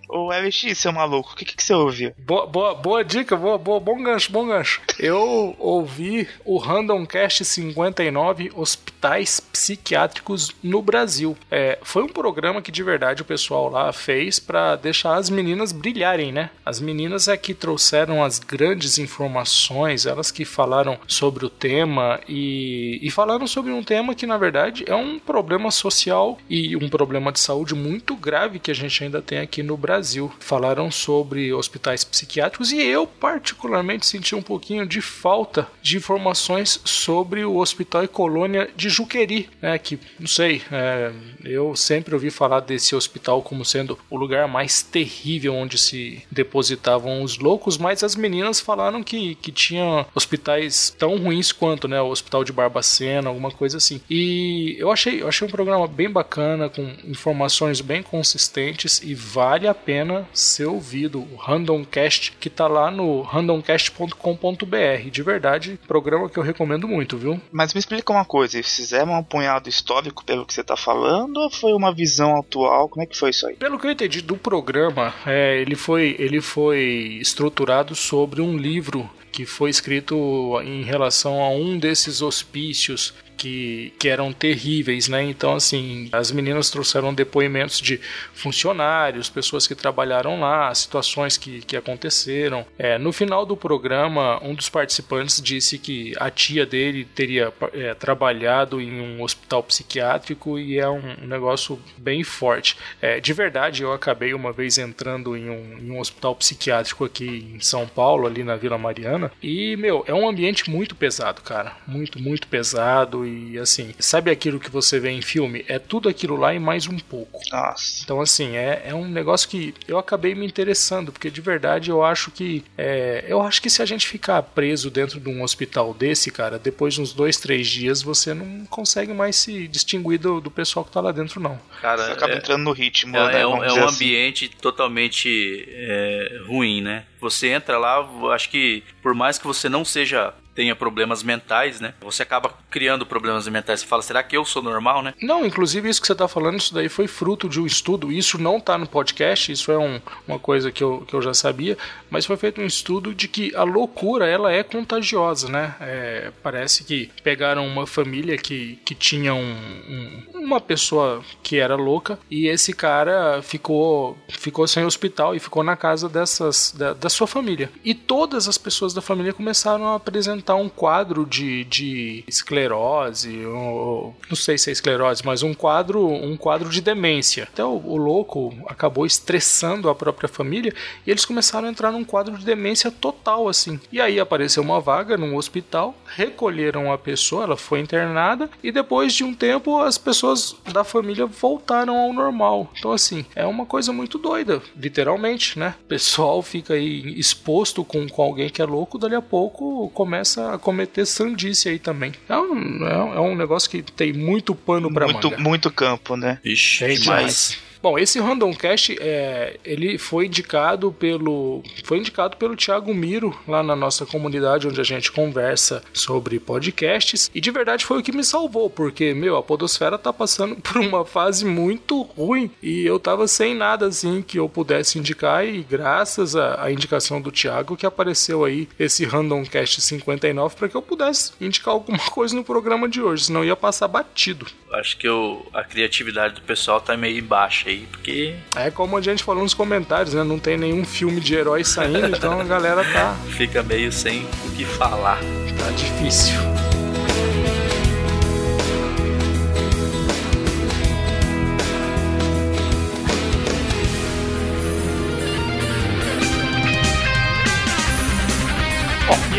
Ô, 0.09 0.29
LX, 0.29 0.77
seu 0.77 0.91
maluco, 0.91 1.33
o 1.33 1.35
que, 1.35 1.45
que 1.45 1.63
você 1.63 1.73
ouviu? 1.73 2.13
Boa, 2.17 2.47
boa, 2.47 2.73
boa 2.73 3.03
dica, 3.03 3.35
boa, 3.35 3.57
boa, 3.57 3.79
bom 3.79 4.01
gancho, 4.01 4.31
bom 4.31 4.47
gancho. 4.47 4.81
Eu 4.97 5.55
ouvi 5.59 6.27
o 6.43 6.57
Randomcast 6.57 7.45
59 7.45 8.51
Hospitais 8.55 9.39
Psiquiátricos 9.39 10.51
no 10.63 10.81
Brasil. 10.81 11.37
É, 11.51 11.77
foi 11.83 12.03
um 12.03 12.07
programa 12.07 12.61
que 12.61 12.71
de 12.71 12.81
verdade 12.81 13.21
o 13.21 13.25
pessoal 13.25 13.69
lá 13.69 13.93
fez 13.93 14.39
para 14.39 14.75
deixar 14.75 15.15
as 15.15 15.29
meninas 15.29 15.71
brilharem, 15.71 16.31
né? 16.31 16.49
As 16.65 16.79
meninas 16.79 17.27
é 17.27 17.37
que 17.37 17.53
trouxeram 17.53 18.23
as 18.23 18.39
grandes 18.39 18.97
informações, 18.97 20.05
elas 20.05 20.31
que 20.31 20.43
falaram 20.43 20.97
sobre 21.07 21.45
o 21.45 21.49
tema 21.49 22.19
e, 22.27 22.99
e 23.01 23.11
falaram 23.11 23.45
sobre 23.45 23.71
um 23.71 23.83
tema 23.83 24.15
que 24.15 24.25
na 24.25 24.37
verdade 24.37 24.83
é 24.87 24.95
um 24.95 25.19
problema 25.19 25.69
social 25.69 26.37
e 26.49 26.75
um 26.75 26.89
problema 26.89 27.31
de 27.31 27.39
saúde 27.39 27.75
muito 27.75 28.15
grave 28.15 28.59
que 28.59 28.71
a 28.71 28.75
gente 28.75 29.03
ainda 29.03 29.21
tem 29.21 29.39
aqui 29.39 29.58
no 29.63 29.77
Brasil. 29.77 30.31
Falaram 30.39 30.91
sobre 30.91 31.53
hospitais 31.53 32.03
psiquiátricos 32.03 32.71
e 32.71 32.81
eu, 32.81 33.05
particularmente, 33.05 34.05
senti 34.05 34.35
um 34.35 34.41
pouquinho 34.41 34.85
de 34.85 35.01
falta 35.01 35.67
de 35.81 35.97
informações 35.97 36.79
sobre 36.83 37.43
o 37.45 37.57
Hospital 37.57 38.03
e 38.03 38.07
Colônia 38.07 38.69
de 38.75 38.89
Juqueri, 38.89 39.49
né? 39.61 39.77
Que, 39.77 39.99
não 40.19 40.27
sei, 40.27 40.61
é, 40.71 41.11
eu 41.43 41.75
sempre 41.75 42.13
ouvi 42.13 42.29
falar 42.29 42.61
desse 42.61 42.95
hospital 42.95 43.41
como 43.41 43.65
sendo 43.65 43.97
o 44.09 44.17
lugar 44.17 44.47
mais 44.47 44.81
terrível 44.81 45.53
onde 45.53 45.77
se 45.77 46.23
depositavam 46.31 47.23
os 47.23 47.37
loucos, 47.37 47.77
mas 47.77 48.03
as 48.03 48.15
meninas 48.15 48.59
falaram 48.59 49.03
que, 49.03 49.35
que 49.35 49.51
tinha 49.51 50.05
hospitais 50.13 50.95
tão 50.97 51.17
ruins 51.17 51.51
quanto, 51.51 51.87
né? 51.87 52.01
O 52.01 52.09
Hospital 52.09 52.43
de 52.43 52.51
Barbacena, 52.51 53.29
alguma 53.29 53.51
coisa 53.51 53.77
assim. 53.77 54.01
E 54.09 54.75
eu 54.77 54.91
achei, 54.91 55.21
eu 55.21 55.27
achei 55.27 55.47
um 55.47 55.51
programa 55.51 55.87
bem 55.87 56.09
bacana, 56.09 56.69
com 56.69 56.93
informações 57.03 57.81
bem 57.81 58.01
consistentes 58.01 59.01
e 59.01 59.13
vale 59.49 59.67
a 59.67 59.73
pena 59.73 60.27
ser 60.31 60.65
ouvido. 60.65 61.19
O 61.19 61.35
Randomcast, 61.35 62.33
que 62.39 62.51
tá 62.51 62.67
lá 62.67 62.91
no 62.91 63.21
randomcast.com.br. 63.23 65.09
De 65.11 65.23
verdade, 65.23 65.79
programa 65.87 66.29
que 66.29 66.37
eu 66.37 66.43
recomendo 66.43 66.87
muito, 66.87 67.17
viu? 67.17 67.41
Mas 67.51 67.73
me 67.73 67.79
explica 67.79 68.13
uma 68.13 68.23
coisa: 68.23 68.61
fizeram 68.61 69.13
um 69.13 69.17
apunhado 69.17 69.67
histórico 69.67 70.23
pelo 70.23 70.45
que 70.45 70.53
você 70.53 70.63
tá 70.63 70.77
falando 70.77 71.37
ou 71.37 71.49
foi 71.49 71.73
uma 71.73 71.91
visão 71.91 72.37
atual? 72.37 72.87
Como 72.89 73.01
é 73.01 73.07
que 73.07 73.17
foi 73.17 73.31
isso 73.31 73.47
aí? 73.47 73.55
Pelo 73.55 73.79
que 73.79 73.87
eu 73.87 73.91
entendi 73.91 74.21
do 74.21 74.37
programa, 74.37 75.15
é, 75.25 75.59
ele, 75.59 75.75
foi, 75.75 76.15
ele 76.19 76.41
foi 76.41 77.17
estruturado 77.19 77.95
sobre 77.95 78.41
um 78.41 78.55
livro 78.55 79.09
que 79.31 79.45
foi 79.45 79.69
escrito 79.69 80.59
em 80.63 80.83
relação 80.83 81.41
a 81.41 81.49
um 81.49 81.77
desses 81.77 82.21
hospícios 82.21 83.13
que, 83.39 83.93
que 83.97 84.09
eram 84.09 84.33
terríveis, 84.33 85.07
né? 85.07 85.23
Então, 85.23 85.55
assim, 85.55 86.09
as 86.11 86.29
meninas 86.29 86.69
trouxeram 86.69 87.13
depoimentos 87.13 87.79
de 87.79 87.99
funcionários, 88.33 89.29
pessoas 89.29 89.65
que 89.65 89.73
trabalharam 89.73 90.41
lá, 90.41 90.75
situações 90.75 91.37
que, 91.37 91.61
que 91.61 91.77
aconteceram. 91.77 92.65
É, 92.77 92.97
no 92.97 93.13
final 93.13 93.45
do 93.45 93.55
programa, 93.55 94.43
um 94.43 94.53
dos 94.53 94.67
participantes 94.67 95.41
disse 95.41 95.79
que 95.79 96.13
a 96.19 96.29
tia 96.29 96.65
dele 96.65 97.05
teria 97.05 97.53
é, 97.73 97.93
trabalhado 97.93 98.81
em 98.81 98.99
um 98.99 99.23
hospital 99.23 99.63
psiquiátrico 99.63 100.59
e 100.59 100.77
é 100.77 100.89
um, 100.89 101.15
negócio 101.25 101.79
bem 101.97 102.23
forte. 102.25 102.75
É, 103.01 103.21
de 103.21 103.31
verdade, 103.31 103.83
eu 103.83 103.93
acabei 103.93 104.33
uma 104.33 104.51
vez 104.51 104.77
entrando 104.77 105.37
em 105.37 105.49
um, 105.49 105.77
em 105.79 105.91
um 105.91 105.99
hospital 105.99 106.35
psiquiátrico 106.35 107.05
aqui 107.05 107.53
em 107.55 107.61
São 107.61 107.87
Paulo, 107.87 108.27
ali 108.27 108.43
na 108.43 108.57
Vila 108.57 108.77
Mariana, 108.77 109.31
e, 109.41 109.77
meu, 109.77 110.03
é 110.05 110.13
um 110.13 110.27
ambiente 110.27 110.69
muito 110.69 110.93
pesado, 110.93 111.41
cara. 111.41 111.77
Muito, 111.87 112.21
muito 112.21 112.47
pesado 112.47 113.28
e 113.29 113.59
assim, 113.59 113.93
sabe 113.99 114.31
aquilo 114.31 114.59
que 114.59 114.69
você 114.69 114.99
vê 114.99 115.09
em 115.09 115.21
filme? 115.21 115.63
É 115.67 115.79
tudo 115.79 116.09
aquilo 116.09 116.35
lá 116.35 116.53
e 116.53 116.59
mais 116.59 116.87
um 116.87 116.97
pouco. 116.97 117.39
Nossa. 117.51 118.01
Então, 118.03 118.21
assim, 118.21 118.55
é, 118.55 118.83
é 118.85 118.95
um 118.95 119.07
negócio 119.07 119.47
que 119.49 119.73
eu 119.87 119.97
acabei 119.97 120.35
me 120.35 120.45
interessando, 120.45 121.11
porque 121.11 121.29
de 121.29 121.41
verdade 121.41 121.89
eu 121.89 122.03
acho 122.03 122.31
que. 122.31 122.63
É, 122.77 123.25
eu 123.27 123.41
acho 123.41 123.61
que 123.61 123.69
se 123.69 123.81
a 123.81 123.85
gente 123.85 124.07
ficar 124.07 124.41
preso 124.41 124.89
dentro 124.89 125.19
de 125.19 125.29
um 125.29 125.43
hospital 125.43 125.93
desse, 125.93 126.31
cara, 126.31 126.57
depois 126.57 126.93
de 126.93 127.01
uns 127.01 127.13
dois, 127.13 127.37
três 127.37 127.67
dias, 127.67 128.01
você 128.01 128.33
não 128.33 128.65
consegue 128.65 129.13
mais 129.13 129.35
se 129.35 129.67
distinguir 129.67 130.19
do, 130.19 130.41
do 130.41 130.51
pessoal 130.51 130.83
que 130.85 130.91
tá 130.91 131.01
lá 131.01 131.11
dentro, 131.11 131.39
não. 131.39 131.59
Cara, 131.81 132.05
você 132.05 132.11
acaba 132.11 132.33
é, 132.33 132.37
entrando 132.37 132.63
no 132.63 132.71
ritmo. 132.71 133.15
É, 133.17 133.33
né, 133.33 133.41
é 133.41 133.47
um, 133.47 133.63
é 133.63 133.73
um 133.73 133.85
assim. 133.85 133.95
ambiente 133.95 134.49
totalmente 134.49 135.65
é, 135.69 136.41
ruim, 136.47 136.81
né? 136.81 137.05
Você 137.21 137.47
entra 137.47 137.77
lá, 137.77 138.07
acho 138.33 138.49
que 138.49 138.83
por 139.01 139.13
mais 139.13 139.37
que 139.37 139.45
você 139.45 139.67
não 139.67 139.83
seja 139.83 140.33
tenha 140.59 140.75
problemas 140.75 141.23
mentais, 141.23 141.79
né? 141.79 141.93
Você 142.01 142.21
acaba 142.21 142.53
criando 142.69 143.05
problemas 143.05 143.47
mentais. 143.47 143.79
Você 143.79 143.85
fala, 143.85 144.01
será 144.01 144.21
que 144.21 144.35
eu 144.35 144.43
sou 144.43 144.61
normal, 144.61 145.01
né? 145.01 145.13
Não, 145.21 145.45
inclusive 145.45 145.87
isso 145.87 146.01
que 146.01 146.07
você 146.07 146.11
está 146.11 146.27
falando, 146.27 146.59
isso 146.59 146.73
daí 146.73 146.89
foi 146.89 147.07
fruto 147.07 147.47
de 147.47 147.61
um 147.61 147.65
estudo. 147.65 148.11
Isso 148.11 148.37
não 148.37 148.57
está 148.57 148.77
no 148.77 148.85
podcast, 148.85 149.53
isso 149.53 149.71
é 149.71 149.77
um, 149.77 150.01
uma 150.27 150.37
coisa 150.37 150.69
que 150.69 150.83
eu, 150.83 151.05
que 151.07 151.13
eu 151.13 151.21
já 151.21 151.33
sabia, 151.33 151.77
mas 152.09 152.25
foi 152.25 152.35
feito 152.35 152.59
um 152.59 152.65
estudo 152.65 153.15
de 153.15 153.29
que 153.29 153.55
a 153.55 153.63
loucura 153.63 154.27
ela 154.27 154.51
é 154.51 154.61
contagiosa, 154.61 155.47
né? 155.47 155.75
É, 155.79 156.33
parece 156.43 156.83
que 156.83 157.09
pegaram 157.23 157.65
uma 157.65 157.87
família 157.87 158.37
que, 158.37 158.81
que 158.83 158.93
tinha 158.93 159.33
um, 159.33 159.39
um, 159.39 160.23
uma 160.33 160.59
pessoa 160.59 161.23
que 161.41 161.57
era 161.57 161.75
louca 161.75 162.19
e 162.29 162.47
esse 162.47 162.73
cara 162.73 163.41
ficou, 163.41 164.17
ficou 164.27 164.67
sem 164.67 164.83
hospital 164.83 165.33
e 165.33 165.39
ficou 165.39 165.63
na 165.63 165.77
casa 165.77 166.09
dessas 166.09 166.75
da, 166.77 166.91
da 166.91 167.07
sua 167.07 167.27
família. 167.27 167.71
E 167.81 167.93
todas 167.93 168.49
as 168.49 168.57
pessoas 168.57 168.93
da 168.93 169.01
família 169.01 169.31
começaram 169.31 169.87
a 169.87 169.95
apresentar 169.95 170.48
montar 170.49 170.55
um 170.55 170.69
quadro 170.69 171.25
de, 171.25 171.63
de 171.65 172.23
esclerose, 172.27 173.45
ou, 173.45 174.15
não 174.29 174.35
sei 174.35 174.57
se 174.57 174.69
é 174.69 174.73
esclerose, 174.73 175.21
mas 175.23 175.43
um 175.43 175.53
quadro, 175.53 176.07
um 176.07 176.35
quadro 176.35 176.69
de 176.69 176.81
demência. 176.81 177.47
Então 177.53 177.75
o, 177.75 177.93
o 177.93 177.97
louco 177.97 178.53
acabou 178.67 179.05
estressando 179.05 179.89
a 179.89 179.95
própria 179.95 180.27
família 180.27 180.73
e 181.05 181.11
eles 181.11 181.25
começaram 181.25 181.67
a 181.67 181.71
entrar 181.71 181.91
num 181.91 182.03
quadro 182.03 182.37
de 182.37 182.45
demência 182.45 182.89
total 182.89 183.47
assim. 183.47 183.79
E 183.91 184.01
aí 184.01 184.19
apareceu 184.19 184.63
uma 184.63 184.79
vaga 184.79 185.17
num 185.17 185.35
hospital, 185.35 185.95
recolheram 186.05 186.91
a 186.91 186.97
pessoa, 186.97 187.43
ela 187.43 187.57
foi 187.57 187.79
internada 187.79 188.49
e 188.63 188.71
depois 188.71 189.13
de 189.13 189.23
um 189.23 189.33
tempo 189.33 189.79
as 189.79 189.97
pessoas 189.97 190.55
da 190.71 190.83
família 190.83 191.25
voltaram 191.25 191.97
ao 191.97 192.13
normal. 192.13 192.71
Então 192.77 192.91
assim, 192.91 193.25
é 193.35 193.45
uma 193.45 193.65
coisa 193.65 193.93
muito 193.93 194.17
doida, 194.17 194.61
literalmente, 194.75 195.59
né? 195.59 195.75
O 195.83 195.87
pessoal 195.87 196.41
fica 196.41 196.73
aí 196.73 197.19
exposto 197.19 197.83
com, 197.83 198.07
com 198.07 198.21
alguém 198.21 198.49
que 198.49 198.61
é 198.61 198.65
louco, 198.65 198.97
dali 198.97 199.15
a 199.15 199.21
pouco 199.21 199.89
começa 199.89 200.28
a 200.37 200.57
cometer 200.57 201.05
sandice 201.05 201.69
aí 201.69 201.79
também. 201.79 202.13
É 202.27 202.37
um, 202.37 202.85
é 202.85 203.19
um 203.19 203.35
negócio 203.35 203.69
que 203.69 203.81
tem 203.81 204.13
muito 204.13 204.53
pano 204.53 204.91
pra 204.93 205.05
muito, 205.05 205.29
manga. 205.29 205.41
Muito 205.41 205.71
campo, 205.71 206.15
né? 206.15 206.39
Ixi, 206.43 206.85
Tem 206.85 206.97
demais. 206.97 207.57
Bom, 207.81 207.97
esse 207.97 208.19
Random 208.19 208.53
Cast 208.53 208.97
é, 208.99 209.57
ele 209.63 209.97
foi 209.97 210.25
indicado 210.25 210.91
pelo 210.91 211.63
foi 211.85 211.97
indicado 211.97 212.35
pelo 212.35 212.55
Thiago 212.55 212.93
Miro 212.93 213.37
lá 213.47 213.63
na 213.63 213.73
nossa 213.73 214.05
comunidade 214.05 214.67
onde 214.67 214.81
a 214.81 214.83
gente 214.83 215.09
conversa 215.13 215.81
sobre 215.93 216.41
podcasts. 216.41 217.31
E 217.33 217.39
de 217.39 217.49
verdade 217.51 217.85
foi 217.85 217.99
o 217.99 218.03
que 218.03 218.11
me 218.11 218.23
salvou 218.23 218.69
porque 218.69 219.13
meu 219.13 219.37
a 219.37 219.43
podosfera 219.43 219.97
tá 219.97 220.11
passando 220.11 220.57
por 220.61 220.77
uma 220.77 221.05
fase 221.05 221.45
muito 221.45 222.01
ruim. 222.01 222.51
E 222.61 222.85
eu 222.85 222.99
tava 222.99 223.29
sem 223.29 223.55
nada 223.55 223.87
assim 223.87 224.21
que 224.21 224.37
eu 224.37 224.49
pudesse 224.49 224.99
indicar. 224.99 225.45
E 225.45 225.63
graças 225.63 226.35
à, 226.35 226.69
indicação 226.69 227.21
do 227.21 227.31
Thiago 227.31 227.77
que 227.77 227.85
apareceu 227.85 228.43
aí 228.43 228.67
esse 228.77 229.05
Random 229.05 229.45
Cast 229.45 229.81
59 229.81 230.55
para 230.57 230.67
que 230.67 230.75
eu 230.75 230.81
pudesse 230.81 231.31
indicar 231.39 231.73
alguma 231.73 231.99
coisa 232.11 232.35
no 232.35 232.43
programa 232.43 232.89
de 232.89 233.01
hoje, 233.01 233.25
senão 233.25 233.45
ia 233.45 233.55
passar 233.55 233.87
batido. 233.87 234.47
Acho 234.73 234.97
que 234.97 235.07
eu, 235.07 235.47
a 235.53 235.63
criatividade 235.63 236.35
do 236.35 236.41
pessoal 236.41 236.81
tá 236.81 236.95
meio 236.97 237.23
baixa 237.23 237.68
aí, 237.69 237.87
porque 237.91 238.35
É 238.55 238.69
como 238.71 238.97
a 238.97 239.01
gente 239.01 239.23
falou 239.23 239.43
nos 239.43 239.53
comentários, 239.53 240.13
né? 240.13 240.23
Não 240.23 240.39
tem 240.39 240.57
nenhum 240.57 240.83
filme 240.85 241.19
de 241.19 241.35
herói 241.35 241.63
saindo, 241.63 242.07
então 242.15 242.39
a 242.39 242.43
galera 242.43 242.83
tá, 242.83 243.15
fica 243.37 243.63
meio 243.63 243.91
sem 243.91 244.25
o 244.45 244.51
que 244.55 244.65
falar. 244.65 245.19
tá 245.57 245.71
difícil. 245.71 246.35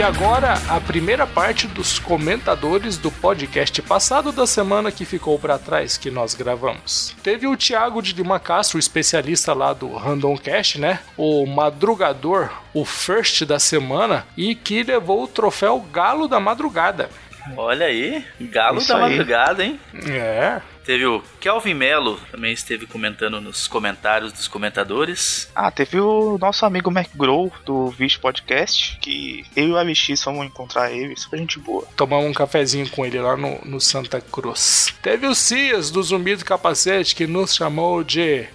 E 0.01 0.03
agora 0.03 0.55
a 0.71 0.81
primeira 0.81 1.27
parte 1.27 1.67
dos 1.67 1.99
comentadores 1.99 2.97
do 2.97 3.11
podcast 3.11 3.83
passado 3.83 4.33
da 4.33 4.47
semana 4.47 4.91
que 4.91 5.05
ficou 5.05 5.39
pra 5.39 5.59
trás 5.59 5.99
que 5.99 6.11
nós 6.11 6.35
gravamos. 6.35 7.15
Teve 7.23 7.47
o 7.47 7.55
Thiago 7.55 8.01
de 8.01 8.15
Lima 8.15 8.41
Castro, 8.41 8.79
especialista 8.79 9.53
lá 9.53 9.75
do 9.75 9.95
Random 9.95 10.39
Cast, 10.39 10.81
né? 10.81 11.01
O 11.19 11.45
madrugador, 11.45 12.49
o 12.73 12.83
first 12.83 13.45
da 13.45 13.59
semana 13.59 14.27
e 14.39 14.55
que 14.55 14.83
levou 14.83 15.25
o 15.25 15.29
troféu 15.29 15.79
Galo 15.93 16.27
da 16.27 16.41
Madrugada. 16.41 17.11
Olha 17.57 17.87
aí, 17.87 18.25
galo 18.41 18.79
Isso 18.79 18.89
da 18.89 18.97
aí. 18.97 19.11
madrugada, 19.11 19.65
hein? 19.65 19.79
É, 20.09 20.61
Teve 20.85 21.07
o 21.07 21.23
Kelvin 21.39 21.75
Melo, 21.75 22.19
também 22.33 22.53
esteve 22.53 22.87
comentando 22.87 23.41
nos 23.41 23.69
comentários 23.69 24.33
dos 24.33 24.49
comentadores. 24.49 25.49
Ah, 25.55 25.71
teve 25.71 26.01
o 26.01 26.37
nosso 26.39 26.65
amigo 26.67 26.91
Mac 26.91 27.07
Grow 27.15 27.53
do 27.65 27.89
Vish 27.91 28.17
Podcast, 28.17 28.99
que 29.01 29.45
eu 29.55 29.69
e 29.69 29.73
o 29.73 29.81
LX 29.81 30.21
fomos 30.23 30.45
encontrar 30.47 30.91
ele, 30.91 31.17
super 31.17 31.39
gente 31.39 31.59
boa. 31.61 31.87
tomamos 31.97 32.29
um 32.29 32.33
cafezinho 32.33 32.89
com 32.91 33.05
ele 33.05 33.21
lá 33.21 33.37
no, 33.37 33.61
no 33.65 33.81
Santa 33.81 34.21
Cruz. 34.21 34.93
Teve 35.03 35.27
o 35.27 35.35
Cias 35.35 35.91
do 35.91 36.03
Zumbi 36.03 36.35
do 36.35 36.45
Capacete 36.45 37.15
que 37.15 37.27
nos 37.27 37.55
chamou 37.55 38.03
de. 38.03 38.47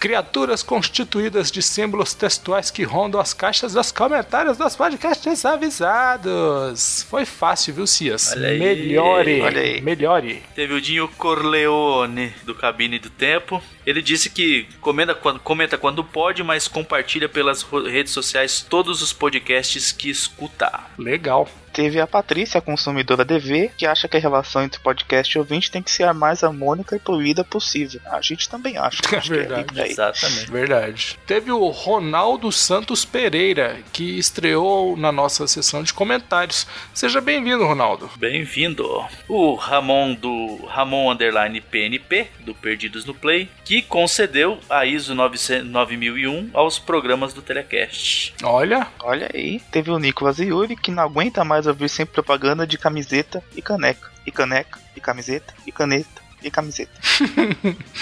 Criaturas 0.00 0.62
constituídas 0.62 1.50
de 1.50 1.60
símbolos 1.60 2.14
textuais 2.14 2.70
que 2.70 2.84
rondam 2.84 3.20
as 3.20 3.34
caixas 3.34 3.74
dos 3.74 3.92
comentários 3.92 4.56
dos 4.56 4.74
podcasts 4.74 5.44
avisados. 5.44 7.06
Foi 7.10 7.26
fácil, 7.26 7.74
viu, 7.74 7.86
Cias? 7.86 8.32
Olha 8.32 8.48
aí. 8.48 8.58
Melhore. 8.58 9.42
Olha 9.42 9.60
aí. 9.60 9.82
Melhore. 9.82 10.42
Teve 10.54 10.72
o 10.72 10.80
Dinho 10.80 11.06
Corleone, 11.18 12.32
do 12.44 12.54
Cabine 12.54 12.98
do 12.98 13.10
Tempo. 13.10 13.62
Ele 13.84 14.00
disse 14.00 14.30
que 14.30 14.66
comenta 14.80 15.14
quando, 15.14 15.38
comenta 15.40 15.76
quando 15.76 16.02
pode, 16.02 16.42
mas 16.42 16.66
compartilha 16.66 17.28
pelas 17.28 17.62
redes 17.62 18.14
sociais 18.14 18.64
todos 18.66 19.02
os 19.02 19.12
podcasts 19.12 19.92
que 19.92 20.08
escuta. 20.08 20.80
Legal. 20.96 21.46
Teve 21.72 22.00
a 22.00 22.06
Patrícia, 22.06 22.58
a 22.58 22.62
consumidora 22.62 23.24
DV, 23.24 23.70
que 23.76 23.86
acha 23.86 24.08
que 24.08 24.16
a 24.16 24.20
relação 24.20 24.62
entre 24.62 24.80
podcast 24.80 25.34
e 25.34 25.38
ouvinte 25.38 25.70
tem 25.70 25.82
que 25.82 25.90
ser 25.90 26.04
a 26.04 26.14
mais 26.14 26.42
harmônica 26.42 26.96
e 26.96 26.98
poluída 26.98 27.44
possível. 27.44 28.00
A 28.06 28.20
gente 28.20 28.48
também 28.48 28.76
acha. 28.76 29.00
É 29.12 29.16
Acho 29.16 29.30
verdade. 29.30 29.80
aí. 29.80 29.90
Exatamente. 29.90 30.50
Verdade. 30.50 31.18
Teve 31.26 31.50
o 31.52 31.68
Ronaldo 31.68 32.50
Santos 32.52 33.04
Pereira, 33.04 33.78
que 33.92 34.18
estreou 34.18 34.96
na 34.96 35.10
nossa 35.12 35.46
sessão 35.46 35.82
de 35.82 35.92
comentários. 35.92 36.66
Seja 36.94 37.20
bem-vindo, 37.20 37.66
Ronaldo. 37.66 38.08
Bem-vindo. 38.16 38.86
O 39.28 39.54
Ramon 39.54 40.14
do 40.14 40.64
Ramon 40.66 41.10
Underline 41.12 41.60
PNP, 41.60 42.28
do 42.40 42.54
Perdidos 42.54 43.04
no 43.04 43.12
Play, 43.14 43.48
que 43.64 43.82
concedeu 43.82 44.58
a 44.70 44.86
ISO 44.86 45.14
900 45.14 45.68
9001 45.70 46.50
aos 46.54 46.78
programas 46.78 47.32
do 47.34 47.42
Telecast. 47.42 48.34
Olha, 48.42 48.86
Olha 49.02 49.28
aí. 49.34 49.60
Teve 49.70 49.90
o 49.90 49.98
Nicolas 49.98 50.38
Yuri, 50.38 50.76
que 50.76 50.90
não 50.90 51.02
aguenta 51.02 51.44
mais 51.44 51.66
ouvir 51.70 51.88
sempre 51.88 52.14
propaganda 52.14 52.66
de 52.66 52.76
camiseta 52.78 53.42
e 53.54 53.62
caneca. 53.62 54.10
E 54.26 54.30
caneca, 54.30 54.78
e 54.96 55.00
camiseta, 55.00 55.54
e 55.66 55.72
caneta, 55.72 56.22
e 56.42 56.50
camiseta. 56.50 56.92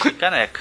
E 0.05 0.11
caneca. 0.19 0.61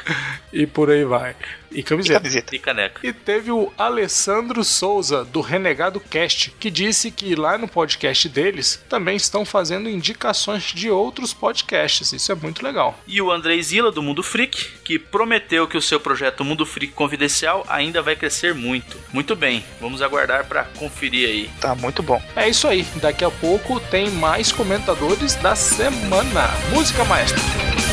e 0.54 0.68
por 0.68 0.90
aí 0.90 1.04
vai. 1.04 1.36
E 1.72 1.80
E 1.80 1.84
camiseta. 1.84 2.20
camiseta. 2.20 2.56
E 2.56 2.60
caneca. 2.60 3.00
E 3.08 3.14
teve 3.14 3.52
o 3.52 3.72
Alessandro 3.78 4.64
Souza, 4.64 5.24
do 5.26 5.42
Renegado 5.42 6.00
Cast, 6.00 6.52
que 6.60 6.70
disse 6.72 7.12
que 7.12 7.36
lá 7.36 7.58
no 7.58 7.68
podcast 7.68 8.28
deles 8.30 8.84
também 8.90 9.16
estão 9.16 9.46
fazendo 9.46 9.90
indicações 9.90 10.64
de 10.64 10.90
outros 10.90 11.34
podcasts. 11.34 12.12
Isso 12.12 12.32
é 12.32 12.36
muito 12.36 12.64
legal. 12.64 12.98
E 13.08 13.22
o 13.22 13.32
Andrei 13.32 13.62
Zila, 13.62 13.92
do 13.92 14.02
Mundo 14.02 14.24
Freak, 14.24 14.80
que 14.84 14.98
prometeu 14.98 15.68
que 15.68 15.78
o 15.78 15.82
seu 15.82 16.00
projeto 16.00 16.44
Mundo 16.44 16.66
Freak 16.66 16.94
Confidencial 16.94 17.66
ainda 17.68 18.02
vai 18.02 18.16
crescer 18.16 18.54
muito. 18.54 18.98
Muito 19.12 19.36
bem, 19.36 19.64
vamos 19.80 20.02
aguardar 20.02 20.46
para 20.46 20.64
conferir 20.78 21.28
aí. 21.28 21.50
Tá 21.60 21.76
muito 21.76 22.02
bom. 22.02 22.22
É 22.36 22.48
isso 22.50 22.68
aí. 22.68 22.86
Daqui 22.96 23.24
a 23.26 23.32
pouco 23.32 23.80
tem 23.80 24.10
mais 24.10 24.52
comentadores 24.52 25.36
da 25.36 25.56
semana. 25.56 26.50
Música 26.72 27.04
maestra. 27.06 27.87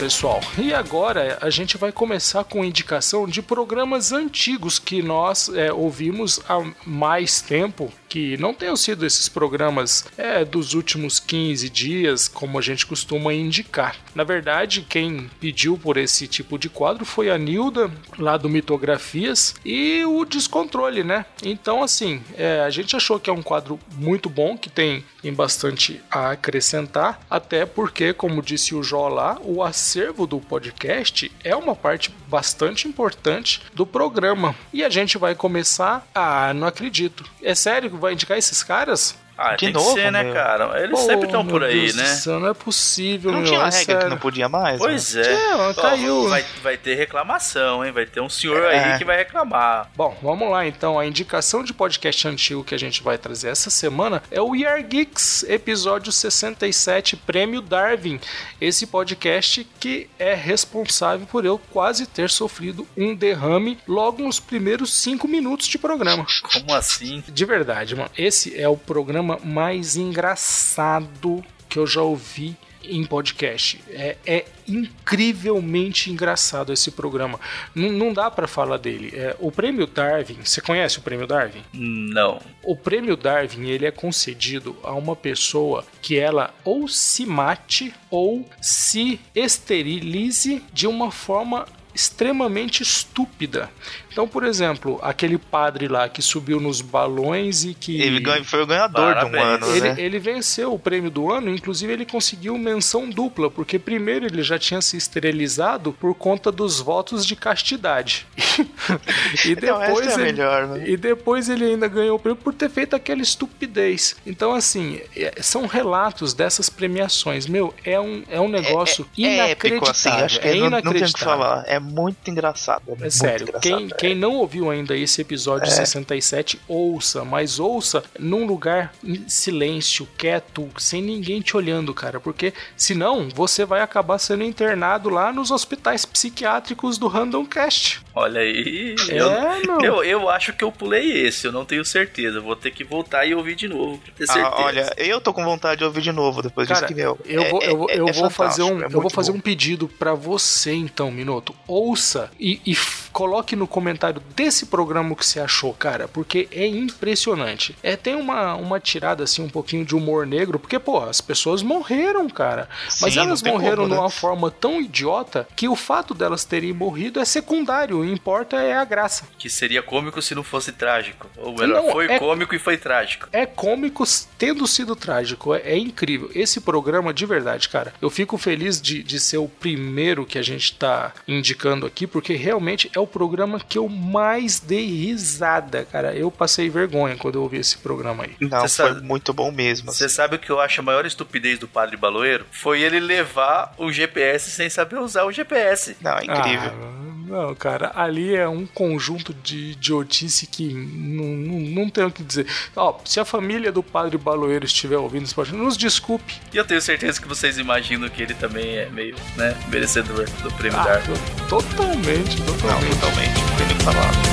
Pessoal, 0.00 0.40
e 0.56 0.72
agora 0.72 1.36
a 1.42 1.50
gente 1.50 1.76
vai 1.76 1.92
começar 1.92 2.42
com 2.44 2.64
indicação 2.64 3.28
de 3.28 3.42
programas 3.42 4.12
antigos 4.12 4.78
que 4.78 5.02
nós 5.02 5.50
é, 5.50 5.70
ouvimos 5.70 6.40
há 6.48 6.58
mais 6.86 7.42
tempo, 7.42 7.92
que 8.10 8.36
não 8.36 8.52
tenham 8.52 8.76
sido 8.76 9.06
esses 9.06 9.28
programas 9.28 10.04
é, 10.18 10.44
dos 10.44 10.74
últimos 10.74 11.20
15 11.20 11.70
dias, 11.70 12.26
como 12.26 12.58
a 12.58 12.62
gente 12.62 12.84
costuma 12.84 13.32
indicar. 13.32 13.96
Na 14.14 14.24
verdade, 14.24 14.84
quem 14.86 15.30
pediu 15.40 15.78
por 15.78 15.96
esse 15.96 16.26
tipo 16.26 16.58
de 16.58 16.68
quadro 16.68 17.04
foi 17.04 17.30
a 17.30 17.38
Nilda, 17.38 17.90
lá 18.18 18.36
do 18.36 18.48
Mitografias, 18.48 19.54
e 19.64 20.04
o 20.04 20.24
Descontrole, 20.24 21.04
né? 21.04 21.24
Então, 21.44 21.82
assim, 21.82 22.20
é, 22.36 22.60
a 22.60 22.70
gente 22.70 22.96
achou 22.96 23.20
que 23.20 23.30
é 23.30 23.32
um 23.32 23.42
quadro 23.42 23.78
muito 23.96 24.28
bom, 24.28 24.58
que 24.58 24.68
tem, 24.68 25.04
bastante 25.34 26.00
a 26.10 26.30
acrescentar, 26.30 27.20
até 27.30 27.64
porque, 27.64 28.12
como 28.12 28.42
disse 28.42 28.74
o 28.74 28.82
Jó 28.82 29.08
lá, 29.08 29.38
o 29.44 29.62
acervo 29.62 30.26
do 30.26 30.40
podcast 30.40 31.30
é 31.44 31.54
uma 31.54 31.76
parte 31.76 32.12
bastante 32.26 32.88
importante 32.88 33.62
do 33.74 33.86
programa. 33.86 34.54
E 34.72 34.82
a 34.82 34.88
gente 34.88 35.18
vai 35.18 35.34
começar. 35.34 36.06
Ah, 36.14 36.52
não 36.54 36.66
acredito. 36.66 37.24
É 37.42 37.54
sério 37.54 37.90
que 37.90 37.96
vai 38.00 38.14
indicar 38.14 38.38
esses 38.38 38.62
caras? 38.62 39.14
Ah, 39.42 39.52
De 39.52 39.64
tem 39.66 39.72
novo, 39.72 39.94
que 39.94 40.00
ser, 40.02 40.12
né, 40.12 40.22
meu? 40.22 40.34
cara? 40.34 40.82
Eles 40.82 40.98
Pô, 41.00 41.06
sempre 41.06 41.26
estão 41.26 41.46
por 41.46 41.64
aí, 41.64 41.80
Deus 41.80 41.94
né? 41.94 42.04
céu, 42.04 42.38
não 42.40 42.48
é 42.48 42.54
possível, 42.54 43.32
Não 43.32 43.38
meu. 43.40 43.48
tinha 43.48 43.58
uma 43.60 43.68
é 43.68 43.70
regra 43.70 43.86
que 43.86 43.92
sério. 44.00 44.10
não 44.10 44.18
podia 44.18 44.48
mais? 44.48 44.72
né? 44.72 44.78
Pois 44.78 45.16
é. 45.16 45.22
Tinha, 45.22 45.56
Ó, 45.56 45.74
caiu. 45.74 46.28
Vai, 46.28 46.44
vai 46.62 46.76
ter 46.76 46.94
reclamação, 46.94 47.84
hein? 47.84 47.90
Vai 47.92 48.04
ter 48.06 48.20
um 48.20 48.28
senhor 48.28 48.62
É. 48.64 48.92
aí 48.92 48.98
que 48.98 49.04
vai 49.04 49.16
reclamar. 49.16 49.90
Bom, 49.96 50.16
vamos 50.22 50.50
lá 50.50 50.66
então. 50.66 50.98
A 50.98 51.06
indicação 51.06 51.64
de 51.64 51.72
podcast 51.72 52.28
antigo 52.28 52.62
que 52.62 52.74
a 52.74 52.78
gente 52.78 53.02
vai 53.02 53.16
trazer 53.16 53.48
essa 53.48 53.70
semana 53.70 54.22
é 54.30 54.40
o 54.42 54.50
We 54.50 54.64
Are 54.66 54.82
Geeks, 54.82 55.44
episódio 55.48 56.12
67, 56.12 57.16
Prêmio 57.16 57.60
Darwin. 57.62 58.20
Esse 58.60 58.86
podcast 58.86 59.66
que 59.78 60.08
é 60.18 60.34
responsável 60.34 61.26
por 61.26 61.44
eu 61.44 61.58
quase 61.70 62.06
ter 62.06 62.28
sofrido 62.28 62.86
um 62.96 63.14
derrame 63.14 63.78
logo 63.86 64.22
nos 64.22 64.38
primeiros 64.40 64.92
cinco 64.92 65.26
minutos 65.26 65.66
de 65.66 65.78
programa. 65.78 66.26
Como 66.52 66.74
assim? 66.74 67.22
De 67.28 67.44
verdade, 67.44 67.94
mano. 67.96 68.10
Esse 68.18 68.58
é 68.60 68.68
o 68.68 68.76
programa 68.76 69.29
mais 69.38 69.96
engraçado 69.96 71.44
que 71.68 71.78
eu 71.78 71.86
já 71.86 72.02
ouvi 72.02 72.56
em 72.82 73.04
podcast. 73.04 73.80
É, 73.88 74.16
é 74.26 74.44
incrivelmente 74.66 76.10
engraçado 76.10 76.72
esse 76.72 76.90
programa. 76.90 77.38
N 77.74 77.90
não 77.90 78.12
dá 78.12 78.30
para 78.30 78.46
falar 78.46 78.78
dele. 78.78 79.12
É, 79.14 79.36
o 79.38 79.50
prêmio 79.50 79.86
Darwin, 79.86 80.38
você 80.44 80.60
conhece 80.60 80.98
o 80.98 81.02
prêmio 81.02 81.26
Darwin? 81.26 81.62
Não. 81.72 82.40
O 82.62 82.76
prêmio 82.76 83.16
Darwin 83.16 83.68
ele 83.68 83.86
é 83.86 83.90
concedido 83.90 84.76
a 84.82 84.92
uma 84.92 85.14
pessoa 85.14 85.84
que 86.00 86.18
ela 86.18 86.54
ou 86.64 86.88
se 86.88 87.26
mate 87.26 87.94
ou 88.10 88.48
se 88.60 89.20
esterilize 89.34 90.62
de 90.72 90.86
uma 90.86 91.10
forma 91.10 91.66
extremamente 91.94 92.82
estúpida. 92.82 93.70
Então, 94.10 94.26
por 94.26 94.44
exemplo, 94.44 94.98
aquele 95.02 95.38
padre 95.38 95.88
lá 95.88 96.08
que 96.08 96.20
subiu 96.20 96.60
nos 96.60 96.80
balões 96.80 97.64
e 97.64 97.74
que. 97.74 98.00
Ele 98.00 98.44
foi 98.44 98.62
o 98.62 98.66
ganhador 98.66 99.14
Parabéns. 99.14 99.32
do 99.32 99.66
ano. 99.66 99.76
Ele, 99.76 99.88
né? 99.88 99.94
ele 99.98 100.18
venceu 100.18 100.72
o 100.74 100.78
prêmio 100.78 101.10
do 101.10 101.30
ano, 101.32 101.50
inclusive 101.50 101.92
ele 101.92 102.04
conseguiu 102.04 102.56
menção 102.58 103.08
dupla, 103.08 103.50
porque 103.50 103.78
primeiro 103.78 104.26
ele 104.26 104.42
já 104.42 104.58
tinha 104.58 104.80
se 104.80 104.96
esterilizado 104.96 105.92
por 105.92 106.14
conta 106.14 106.50
dos 106.50 106.80
votos 106.80 107.24
de 107.24 107.36
castidade. 107.36 108.26
e 109.44 109.54
depois 109.54 110.06
então, 110.06 110.10
é 110.10 110.14
ele, 110.14 110.22
melhor, 110.22 110.66
né? 110.66 110.84
E 110.88 110.96
depois 110.96 111.48
ele 111.48 111.64
ainda 111.64 111.88
ganhou 111.88 112.16
o 112.16 112.18
prêmio 112.18 112.40
por 112.42 112.52
ter 112.52 112.68
feito 112.68 112.96
aquela 112.96 113.22
estupidez. 113.22 114.16
Então, 114.26 114.52
assim, 114.52 115.00
é, 115.16 115.40
são 115.40 115.66
relatos 115.66 116.34
dessas 116.34 116.68
premiações. 116.68 117.46
Meu, 117.46 117.74
é 117.84 118.00
um, 118.00 118.22
é 118.28 118.40
um 118.40 118.48
negócio 118.48 119.06
é, 119.16 119.22
é, 119.22 119.34
inacreditável. 119.34 119.76
Épico, 119.76 119.90
assim, 119.90 120.08
acho 120.08 120.40
que 120.40 120.48
é, 120.48 120.56
inacreditável. 120.56 120.70
Não, 120.70 120.92
não 120.92 120.92
tem 120.92 121.08
o 121.08 121.12
que 121.12 121.20
falar. 121.20 121.64
É 121.66 121.78
muito 121.78 122.30
engraçado. 122.30 122.82
É, 123.00 123.06
é 123.06 123.10
sério. 123.10 123.48
Engraçado, 123.48 123.62
quem, 123.62 123.88
quem 124.00 124.14
não 124.14 124.36
ouviu 124.36 124.70
ainda 124.70 124.96
esse 124.96 125.20
episódio 125.20 125.66
é. 125.66 125.70
67, 125.70 126.58
ouça, 126.66 127.22
mas 127.22 127.60
ouça 127.60 128.02
num 128.18 128.46
lugar 128.46 128.94
em 129.04 129.28
silêncio, 129.28 130.08
quieto, 130.16 130.70
sem 130.78 131.02
ninguém 131.02 131.42
te 131.42 131.54
olhando, 131.54 131.92
cara, 131.92 132.18
porque 132.18 132.54
senão 132.74 133.28
você 133.28 133.62
vai 133.62 133.82
acabar 133.82 134.16
sendo 134.16 134.42
internado 134.42 135.10
lá 135.10 135.30
nos 135.30 135.50
hospitais 135.50 136.06
psiquiátricos 136.06 136.96
do 136.96 137.08
Random 137.08 137.44
Cast. 137.44 138.00
Olha 138.14 138.40
aí. 138.40 138.96
É, 139.10 139.18
eu, 139.18 139.82
eu, 139.82 140.04
eu, 140.04 140.30
acho 140.30 140.54
que 140.54 140.64
eu 140.64 140.72
pulei 140.72 141.26
esse, 141.26 141.46
eu 141.46 141.52
não 141.52 141.66
tenho 141.66 141.84
certeza. 141.84 142.40
Vou 142.40 142.56
ter 142.56 142.70
que 142.70 142.82
voltar 142.82 143.26
e 143.26 143.34
ouvir 143.34 143.54
de 143.54 143.68
novo 143.68 143.98
pra 143.98 144.14
ter 144.14 144.24
ah, 144.24 144.32
certeza. 144.32 144.54
Ah, 144.56 144.64
olha, 144.64 144.94
eu 144.96 145.20
tô 145.20 145.34
com 145.34 145.44
vontade 145.44 145.80
de 145.80 145.84
ouvir 145.84 146.00
de 146.00 146.10
novo 146.10 146.40
depois 146.40 146.66
Cara, 146.66 146.80
disso 146.80 146.88
que 146.88 146.94
meu. 146.94 147.18
Eu 147.26 147.50
vou, 147.50 147.62
eu, 147.62 147.90
é, 147.90 147.98
eu 147.98 148.08
é 148.08 148.12
vou 148.12 148.30
fazer 148.30 148.62
um, 148.62 148.80
é 148.80 148.86
eu 148.86 149.00
vou 149.00 149.10
fazer 149.10 149.30
bom. 149.32 149.38
um 149.38 149.40
pedido 149.40 149.86
para 149.86 150.14
você 150.14 150.72
então, 150.72 151.10
Minuto. 151.10 151.54
Ouça 151.68 152.30
e, 152.40 152.60
e 152.66 152.74
coloque 153.12 153.54
no 153.54 153.66
comentário 153.66 153.89
desse 154.34 154.66
programa 154.66 155.14
que 155.14 155.24
você 155.26 155.40
achou, 155.40 155.72
cara, 155.74 156.08
porque 156.08 156.48
é 156.50 156.66
impressionante. 156.66 157.76
É 157.82 157.96
tem 157.96 158.14
uma, 158.14 158.54
uma 158.54 158.80
tirada 158.80 159.24
assim 159.24 159.42
um 159.42 159.48
pouquinho 159.48 159.84
de 159.84 159.94
humor 159.94 160.26
negro, 160.26 160.58
porque 160.58 160.78
pô, 160.78 161.00
as 161.00 161.20
pessoas 161.20 161.62
morreram, 161.62 162.28
cara. 162.28 162.68
Sim, 162.88 163.04
Mas 163.04 163.16
elas 163.16 163.42
morreram 163.42 163.84
como, 163.84 163.88
né? 163.88 163.94
de 163.94 164.00
uma 164.00 164.10
forma 164.10 164.50
tão 164.50 164.80
idiota 164.80 165.46
que 165.56 165.68
o 165.68 165.76
fato 165.76 166.14
delas 166.14 166.44
terem 166.44 166.72
morrido 166.72 167.20
é 167.20 167.24
secundário, 167.24 167.98
o 167.98 168.04
importa 168.04 168.56
é 168.56 168.76
a 168.76 168.84
graça. 168.84 169.24
Que 169.38 169.48
seria 169.48 169.82
cômico 169.82 170.20
se 170.20 170.34
não 170.34 170.42
fosse 170.42 170.72
trágico. 170.72 171.28
Ou 171.36 171.52
melhor, 171.52 171.82
não, 171.82 171.92
foi 171.92 172.06
é, 172.06 172.18
cômico 172.18 172.54
e 172.54 172.58
foi 172.58 172.76
trágico. 172.76 173.28
É 173.32 173.46
cômico 173.46 174.04
tendo 174.38 174.66
sido 174.66 174.96
trágico, 174.96 175.54
é, 175.54 175.60
é, 175.64 175.78
incrível. 175.78 176.30
Esse 176.34 176.60
programa, 176.60 177.12
de 177.12 177.26
verdade, 177.26 177.68
cara, 177.68 177.92
eu 178.00 178.10
fico 178.10 178.38
feliz 178.38 178.80
de, 178.80 179.02
de 179.02 179.20
ser 179.20 179.38
o 179.38 179.48
primeiro 179.48 180.26
que 180.26 180.38
a 180.38 180.42
gente 180.42 180.74
tá 180.74 181.12
indicando 181.26 181.86
aqui, 181.86 182.06
porque 182.06 182.34
realmente 182.34 182.90
é 182.94 182.98
o 182.98 183.06
programa 183.06 183.60
que 183.60 183.78
eu 183.78 183.79
mais 183.88 184.60
dei 184.60 184.86
risada, 184.86 185.84
cara. 185.84 186.14
Eu 186.14 186.30
passei 186.30 186.68
vergonha 186.68 187.16
quando 187.16 187.36
eu 187.36 187.42
ouvi 187.42 187.58
esse 187.58 187.78
programa 187.78 188.24
aí. 188.24 188.36
Não, 188.40 188.66
Cê 188.66 188.82
foi 188.82 188.94
sabe, 188.94 189.06
muito 189.06 189.32
bom 189.32 189.50
mesmo. 189.50 189.92
Você 189.92 190.04
assim. 190.04 190.14
sabe 190.14 190.36
o 190.36 190.38
que 190.38 190.50
eu 190.50 190.60
acho 190.60 190.80
a 190.80 190.84
maior 190.84 191.06
estupidez 191.06 191.58
do 191.58 191.68
Padre 191.68 191.96
Baloeiro? 191.96 192.46
Foi 192.50 192.80
ele 192.80 193.00
levar 193.00 193.74
o 193.78 193.92
GPS 193.92 194.50
sem 194.50 194.68
saber 194.68 194.98
usar 194.98 195.24
o 195.24 195.32
GPS. 195.32 195.96
Não, 196.00 196.18
é 196.18 196.24
incrível. 196.24 196.72
Ah, 196.72 197.00
não, 197.30 197.54
cara, 197.54 197.92
ali 197.94 198.34
é 198.34 198.48
um 198.48 198.66
conjunto 198.66 199.32
de 199.32 199.70
idiotice 199.70 200.48
que 200.48 200.74
não, 200.74 201.24
não, 201.24 201.60
não 201.60 201.88
tenho 201.88 202.08
o 202.08 202.10
que 202.10 202.24
dizer. 202.24 202.44
Ó, 202.74 202.98
se 203.04 203.20
a 203.20 203.24
família 203.24 203.70
do 203.70 203.84
Padre 203.84 204.18
Baloeiro 204.18 204.64
estiver 204.64 204.96
ouvindo 204.96 205.22
esse 205.22 205.34
podcast, 205.34 205.62
nos 205.62 205.76
desculpe. 205.76 206.34
E 206.52 206.56
eu 206.56 206.64
tenho 206.64 206.80
certeza 206.80 207.22
que 207.22 207.28
vocês 207.28 207.56
imaginam 207.56 208.08
que 208.08 208.20
ele 208.20 208.34
também 208.34 208.78
é 208.78 208.90
meio, 208.90 209.14
né, 209.36 209.56
merecedor 209.68 210.28
do 210.42 210.50
prêmio 210.54 210.80
ah, 210.80 210.82
Darwin. 210.82 211.14
Totalmente, 211.48 212.42
totalmente. 212.42 212.84
Não, 212.84 213.00
totalmente, 213.00 213.49
falar. 213.92 214.30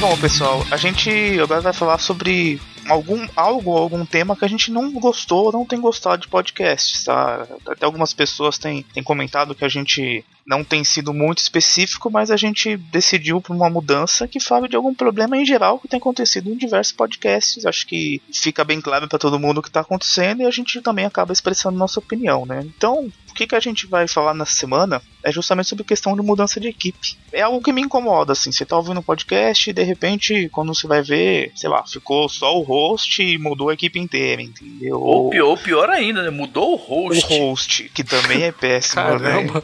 Bom, 0.00 0.16
pessoal, 0.16 0.64
a 0.70 0.76
gente 0.78 1.10
agora 1.42 1.60
vai 1.60 1.72
falar 1.74 1.98
sobre 1.98 2.58
algum 2.90 3.26
algo, 3.36 3.76
algum 3.76 4.04
tema 4.04 4.36
que 4.36 4.44
a 4.44 4.48
gente 4.48 4.70
não 4.70 4.92
gostou, 4.92 5.52
não 5.52 5.64
tem 5.64 5.80
gostado 5.80 6.22
de 6.22 6.28
podcasts, 6.28 7.04
tá? 7.04 7.46
Até 7.66 7.84
algumas 7.84 8.12
pessoas 8.12 8.58
têm, 8.58 8.82
têm 8.82 9.02
comentado 9.02 9.54
que 9.54 9.64
a 9.64 9.68
gente 9.68 10.24
não 10.46 10.64
tem 10.64 10.82
sido 10.82 11.14
muito 11.14 11.38
específico, 11.38 12.10
mas 12.10 12.30
a 12.30 12.36
gente 12.36 12.76
decidiu 12.76 13.40
por 13.40 13.54
uma 13.54 13.70
mudança 13.70 14.26
que 14.26 14.40
fale 14.40 14.68
de 14.68 14.74
algum 14.74 14.92
problema 14.92 15.36
em 15.36 15.46
geral 15.46 15.78
que 15.78 15.86
tem 15.86 15.98
acontecido 15.98 16.50
em 16.50 16.56
diversos 16.56 16.92
podcasts. 16.92 17.64
Acho 17.64 17.86
que 17.86 18.20
fica 18.32 18.64
bem 18.64 18.80
claro 18.80 19.06
para 19.06 19.18
todo 19.18 19.38
mundo 19.38 19.58
o 19.58 19.62
que 19.62 19.68
está 19.68 19.80
acontecendo 19.80 20.42
e 20.42 20.46
a 20.46 20.50
gente 20.50 20.80
também 20.80 21.04
acaba 21.04 21.32
expressando 21.32 21.78
nossa 21.78 22.00
opinião, 22.00 22.44
né? 22.44 22.62
Então, 22.64 23.12
que, 23.40 23.46
que 23.46 23.54
a 23.54 23.60
gente 23.60 23.86
vai 23.86 24.06
falar 24.06 24.34
nessa 24.34 24.52
semana 24.52 25.00
é 25.22 25.32
justamente 25.32 25.68
sobre 25.68 25.84
questão 25.84 26.14
de 26.14 26.22
mudança 26.22 26.60
de 26.60 26.68
equipe. 26.68 27.16
É 27.32 27.40
algo 27.40 27.62
que 27.62 27.72
me 27.72 27.80
incomoda, 27.80 28.32
assim. 28.32 28.52
Você 28.52 28.66
tá 28.66 28.76
ouvindo 28.76 29.00
um 29.00 29.02
podcast 29.02 29.70
e 29.70 29.72
de 29.72 29.82
repente, 29.82 30.48
quando 30.50 30.74
você 30.74 30.86
vai 30.86 31.02
ver, 31.02 31.52
sei 31.54 31.70
lá, 31.70 31.84
ficou 31.86 32.28
só 32.28 32.58
o 32.58 32.62
host 32.62 33.22
e 33.22 33.38
mudou 33.38 33.70
a 33.70 33.74
equipe 33.74 33.98
inteira, 33.98 34.42
entendeu? 34.42 35.00
Ou 35.00 35.30
pior, 35.30 35.56
pior 35.56 35.88
ainda, 35.88 36.22
né? 36.22 36.30
Mudou 36.30 36.74
o 36.74 36.76
host. 36.76 37.24
O 37.24 37.28
host, 37.28 37.90
que 37.94 38.04
também 38.04 38.42
é 38.42 38.52
péssimo, 38.52 39.02
né? 39.02 39.18
Caramba. 39.18 39.54
né? 39.54 39.62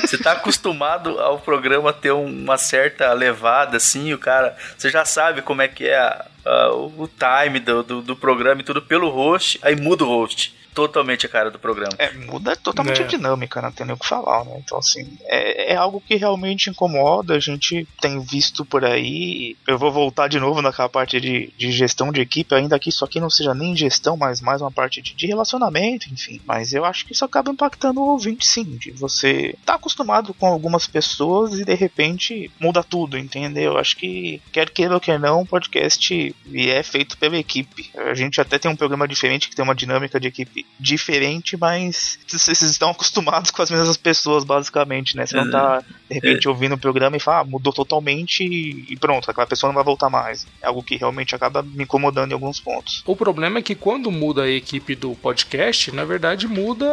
Você 0.00 0.16
tá 0.16 0.32
acostumado 0.32 1.20
ao 1.20 1.38
programa 1.38 1.92
ter 1.92 2.12
uma 2.12 2.56
certa 2.56 3.12
levada, 3.12 3.76
assim, 3.76 4.14
o 4.14 4.18
cara. 4.18 4.56
Você 4.76 4.90
já 4.90 5.04
sabe 5.04 5.42
como 5.42 5.60
é 5.60 5.68
que 5.68 5.86
é 5.86 5.98
a, 5.98 6.26
a, 6.46 6.72
o 6.72 7.08
time 7.08 7.60
do, 7.60 7.82
do, 7.82 8.00
do, 8.00 8.16
programa 8.16 8.62
e 8.62 8.64
tudo 8.64 8.80
pelo 8.80 9.10
host, 9.10 9.58
aí 9.60 9.76
muda 9.76 10.04
o 10.04 10.08
host 10.08 10.56
totalmente 10.78 11.26
a 11.26 11.28
cara 11.28 11.50
do 11.50 11.58
programa. 11.58 11.92
É, 11.98 12.12
muda 12.12 12.54
totalmente 12.54 13.02
é. 13.02 13.04
a 13.04 13.08
dinâmica, 13.08 13.60
não 13.60 13.72
tem 13.72 13.84
nem 13.84 13.96
o 13.96 13.98
que 13.98 14.06
falar, 14.06 14.44
né? 14.44 14.62
Então, 14.64 14.78
assim, 14.78 15.18
é, 15.24 15.72
é 15.72 15.76
algo 15.76 16.00
que 16.00 16.14
realmente 16.14 16.70
incomoda, 16.70 17.34
a 17.34 17.40
gente 17.40 17.84
tem 18.00 18.20
visto 18.20 18.64
por 18.64 18.84
aí. 18.84 19.56
Eu 19.66 19.76
vou 19.76 19.90
voltar 19.90 20.28
de 20.28 20.38
novo 20.38 20.62
naquela 20.62 20.88
parte 20.88 21.20
de, 21.20 21.52
de 21.58 21.72
gestão 21.72 22.12
de 22.12 22.20
equipe, 22.20 22.54
ainda 22.54 22.78
que 22.78 22.90
isso 22.90 23.04
aqui 23.04 23.18
não 23.18 23.28
seja 23.28 23.52
nem 23.54 23.74
gestão, 23.74 24.16
mas 24.16 24.40
mais 24.40 24.60
uma 24.60 24.70
parte 24.70 25.02
de, 25.02 25.14
de 25.14 25.26
relacionamento, 25.26 26.08
enfim. 26.12 26.40
Mas 26.46 26.72
eu 26.72 26.84
acho 26.84 27.04
que 27.04 27.12
isso 27.12 27.24
acaba 27.24 27.50
impactando 27.50 28.00
o 28.00 28.10
ouvinte, 28.10 28.46
sim. 28.46 28.76
De 28.76 28.92
você 28.92 29.56
tá 29.66 29.74
acostumado 29.74 30.32
com 30.32 30.46
algumas 30.46 30.86
pessoas 30.86 31.58
e 31.58 31.64
de 31.64 31.74
repente 31.74 32.52
muda 32.60 32.84
tudo, 32.84 33.18
entendeu? 33.18 33.72
Eu 33.72 33.78
acho 33.78 33.96
que, 33.96 34.40
quer 34.52 34.70
queira 34.70 34.94
ou 34.94 35.00
quer 35.00 35.18
não, 35.18 35.40
o 35.40 35.46
podcast 35.46 36.36
é 36.54 36.82
feito 36.84 37.18
pela 37.18 37.36
equipe. 37.36 37.90
A 37.96 38.14
gente 38.14 38.40
até 38.40 38.60
tem 38.60 38.70
um 38.70 38.76
programa 38.76 39.08
diferente 39.08 39.48
que 39.48 39.56
tem 39.56 39.64
uma 39.64 39.74
dinâmica 39.74 40.20
de 40.20 40.28
equipe 40.28 40.67
diferente, 40.78 41.56
mas 41.56 42.18
vocês 42.28 42.62
estão 42.62 42.90
acostumados 42.90 43.50
com 43.50 43.62
as 43.62 43.70
mesmas 43.70 43.96
pessoas, 43.96 44.44
basicamente, 44.44 45.16
né? 45.16 45.26
Você 45.26 45.36
não 45.36 45.50
tá, 45.50 45.82
de 46.08 46.14
repente, 46.14 46.46
é. 46.46 46.50
ouvindo 46.50 46.74
o 46.74 46.78
programa 46.78 47.16
e 47.16 47.20
fala, 47.20 47.40
ah, 47.40 47.44
mudou 47.44 47.72
totalmente 47.72 48.44
e 48.44 48.96
pronto, 48.96 49.30
aquela 49.30 49.46
pessoa 49.46 49.68
não 49.68 49.74
vai 49.74 49.84
voltar 49.84 50.08
mais. 50.08 50.46
É 50.62 50.66
algo 50.66 50.82
que 50.82 50.96
realmente 50.96 51.34
acaba 51.34 51.62
me 51.62 51.84
incomodando 51.84 52.30
em 52.30 52.34
alguns 52.34 52.60
pontos. 52.60 53.02
O 53.06 53.16
problema 53.16 53.58
é 53.58 53.62
que 53.62 53.74
quando 53.74 54.10
muda 54.10 54.42
a 54.42 54.50
equipe 54.50 54.94
do 54.94 55.14
podcast, 55.16 55.90
na 55.92 56.04
verdade 56.04 56.46
muda 56.46 56.86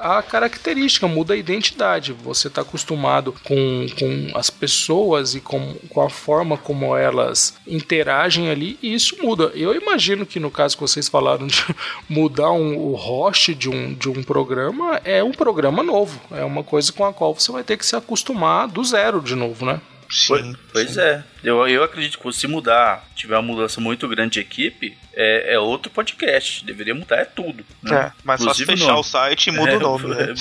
a 0.00 0.22
característica, 0.22 1.08
muda 1.08 1.34
a 1.34 1.36
identidade. 1.36 2.12
Você 2.12 2.48
tá 2.48 2.62
acostumado 2.62 3.34
com, 3.44 3.86
com 3.98 4.38
as 4.38 4.50
pessoas 4.50 5.34
e 5.34 5.40
com, 5.40 5.74
com 5.88 6.00
a 6.00 6.10
forma 6.10 6.56
como 6.56 6.96
elas 6.96 7.56
interagem 7.66 8.48
ali, 8.48 8.78
e 8.82 8.94
isso 8.94 9.16
muda. 9.22 9.50
Eu 9.54 9.74
imagino 9.74 10.24
que 10.24 10.38
no 10.38 10.50
caso 10.50 10.76
que 10.76 10.82
vocês 10.82 11.08
falaram 11.08 11.46
de 11.46 11.64
mudar 12.08 12.52
um, 12.52 12.76
o 12.76 12.94
host 13.04 13.54
de 13.54 13.68
um, 13.68 13.92
de 13.92 14.08
um 14.08 14.22
programa 14.22 15.00
é 15.04 15.22
um 15.22 15.32
programa 15.32 15.82
novo. 15.82 16.18
É 16.30 16.44
uma 16.44 16.64
coisa 16.64 16.90
com 16.92 17.04
a 17.04 17.12
qual 17.12 17.34
você 17.34 17.52
vai 17.52 17.62
ter 17.62 17.76
que 17.76 17.84
se 17.84 17.94
acostumar 17.94 18.66
do 18.66 18.82
zero 18.82 19.20
de 19.20 19.34
novo, 19.34 19.66
né? 19.66 19.80
Sim, 20.10 20.56
pois 20.72 20.94
sim. 20.94 21.00
é. 21.00 21.24
Eu, 21.44 21.68
eu 21.68 21.84
acredito 21.84 22.18
que 22.18 22.32
se 22.32 22.46
mudar, 22.46 23.06
tiver 23.14 23.36
uma 23.36 23.42
mudança 23.42 23.80
muito 23.80 24.08
grande 24.08 24.32
de 24.32 24.40
equipe, 24.40 24.96
é, 25.16 25.54
é 25.54 25.58
outro 25.58 25.90
podcast. 25.90 26.64
Deveria 26.64 26.94
mudar 26.94 27.16
é 27.16 27.24
tudo. 27.24 27.64
Né? 27.82 27.96
É, 27.96 28.12
mas 28.24 28.42
só 28.42 28.52
se 28.52 28.64
fechar 28.64 28.96
o 28.96 29.02
site 29.02 29.48
e 29.48 29.52
muda 29.52 29.72
é, 29.72 29.76
o 29.76 29.80
nome. 29.80 30.08
Né? 30.08 30.34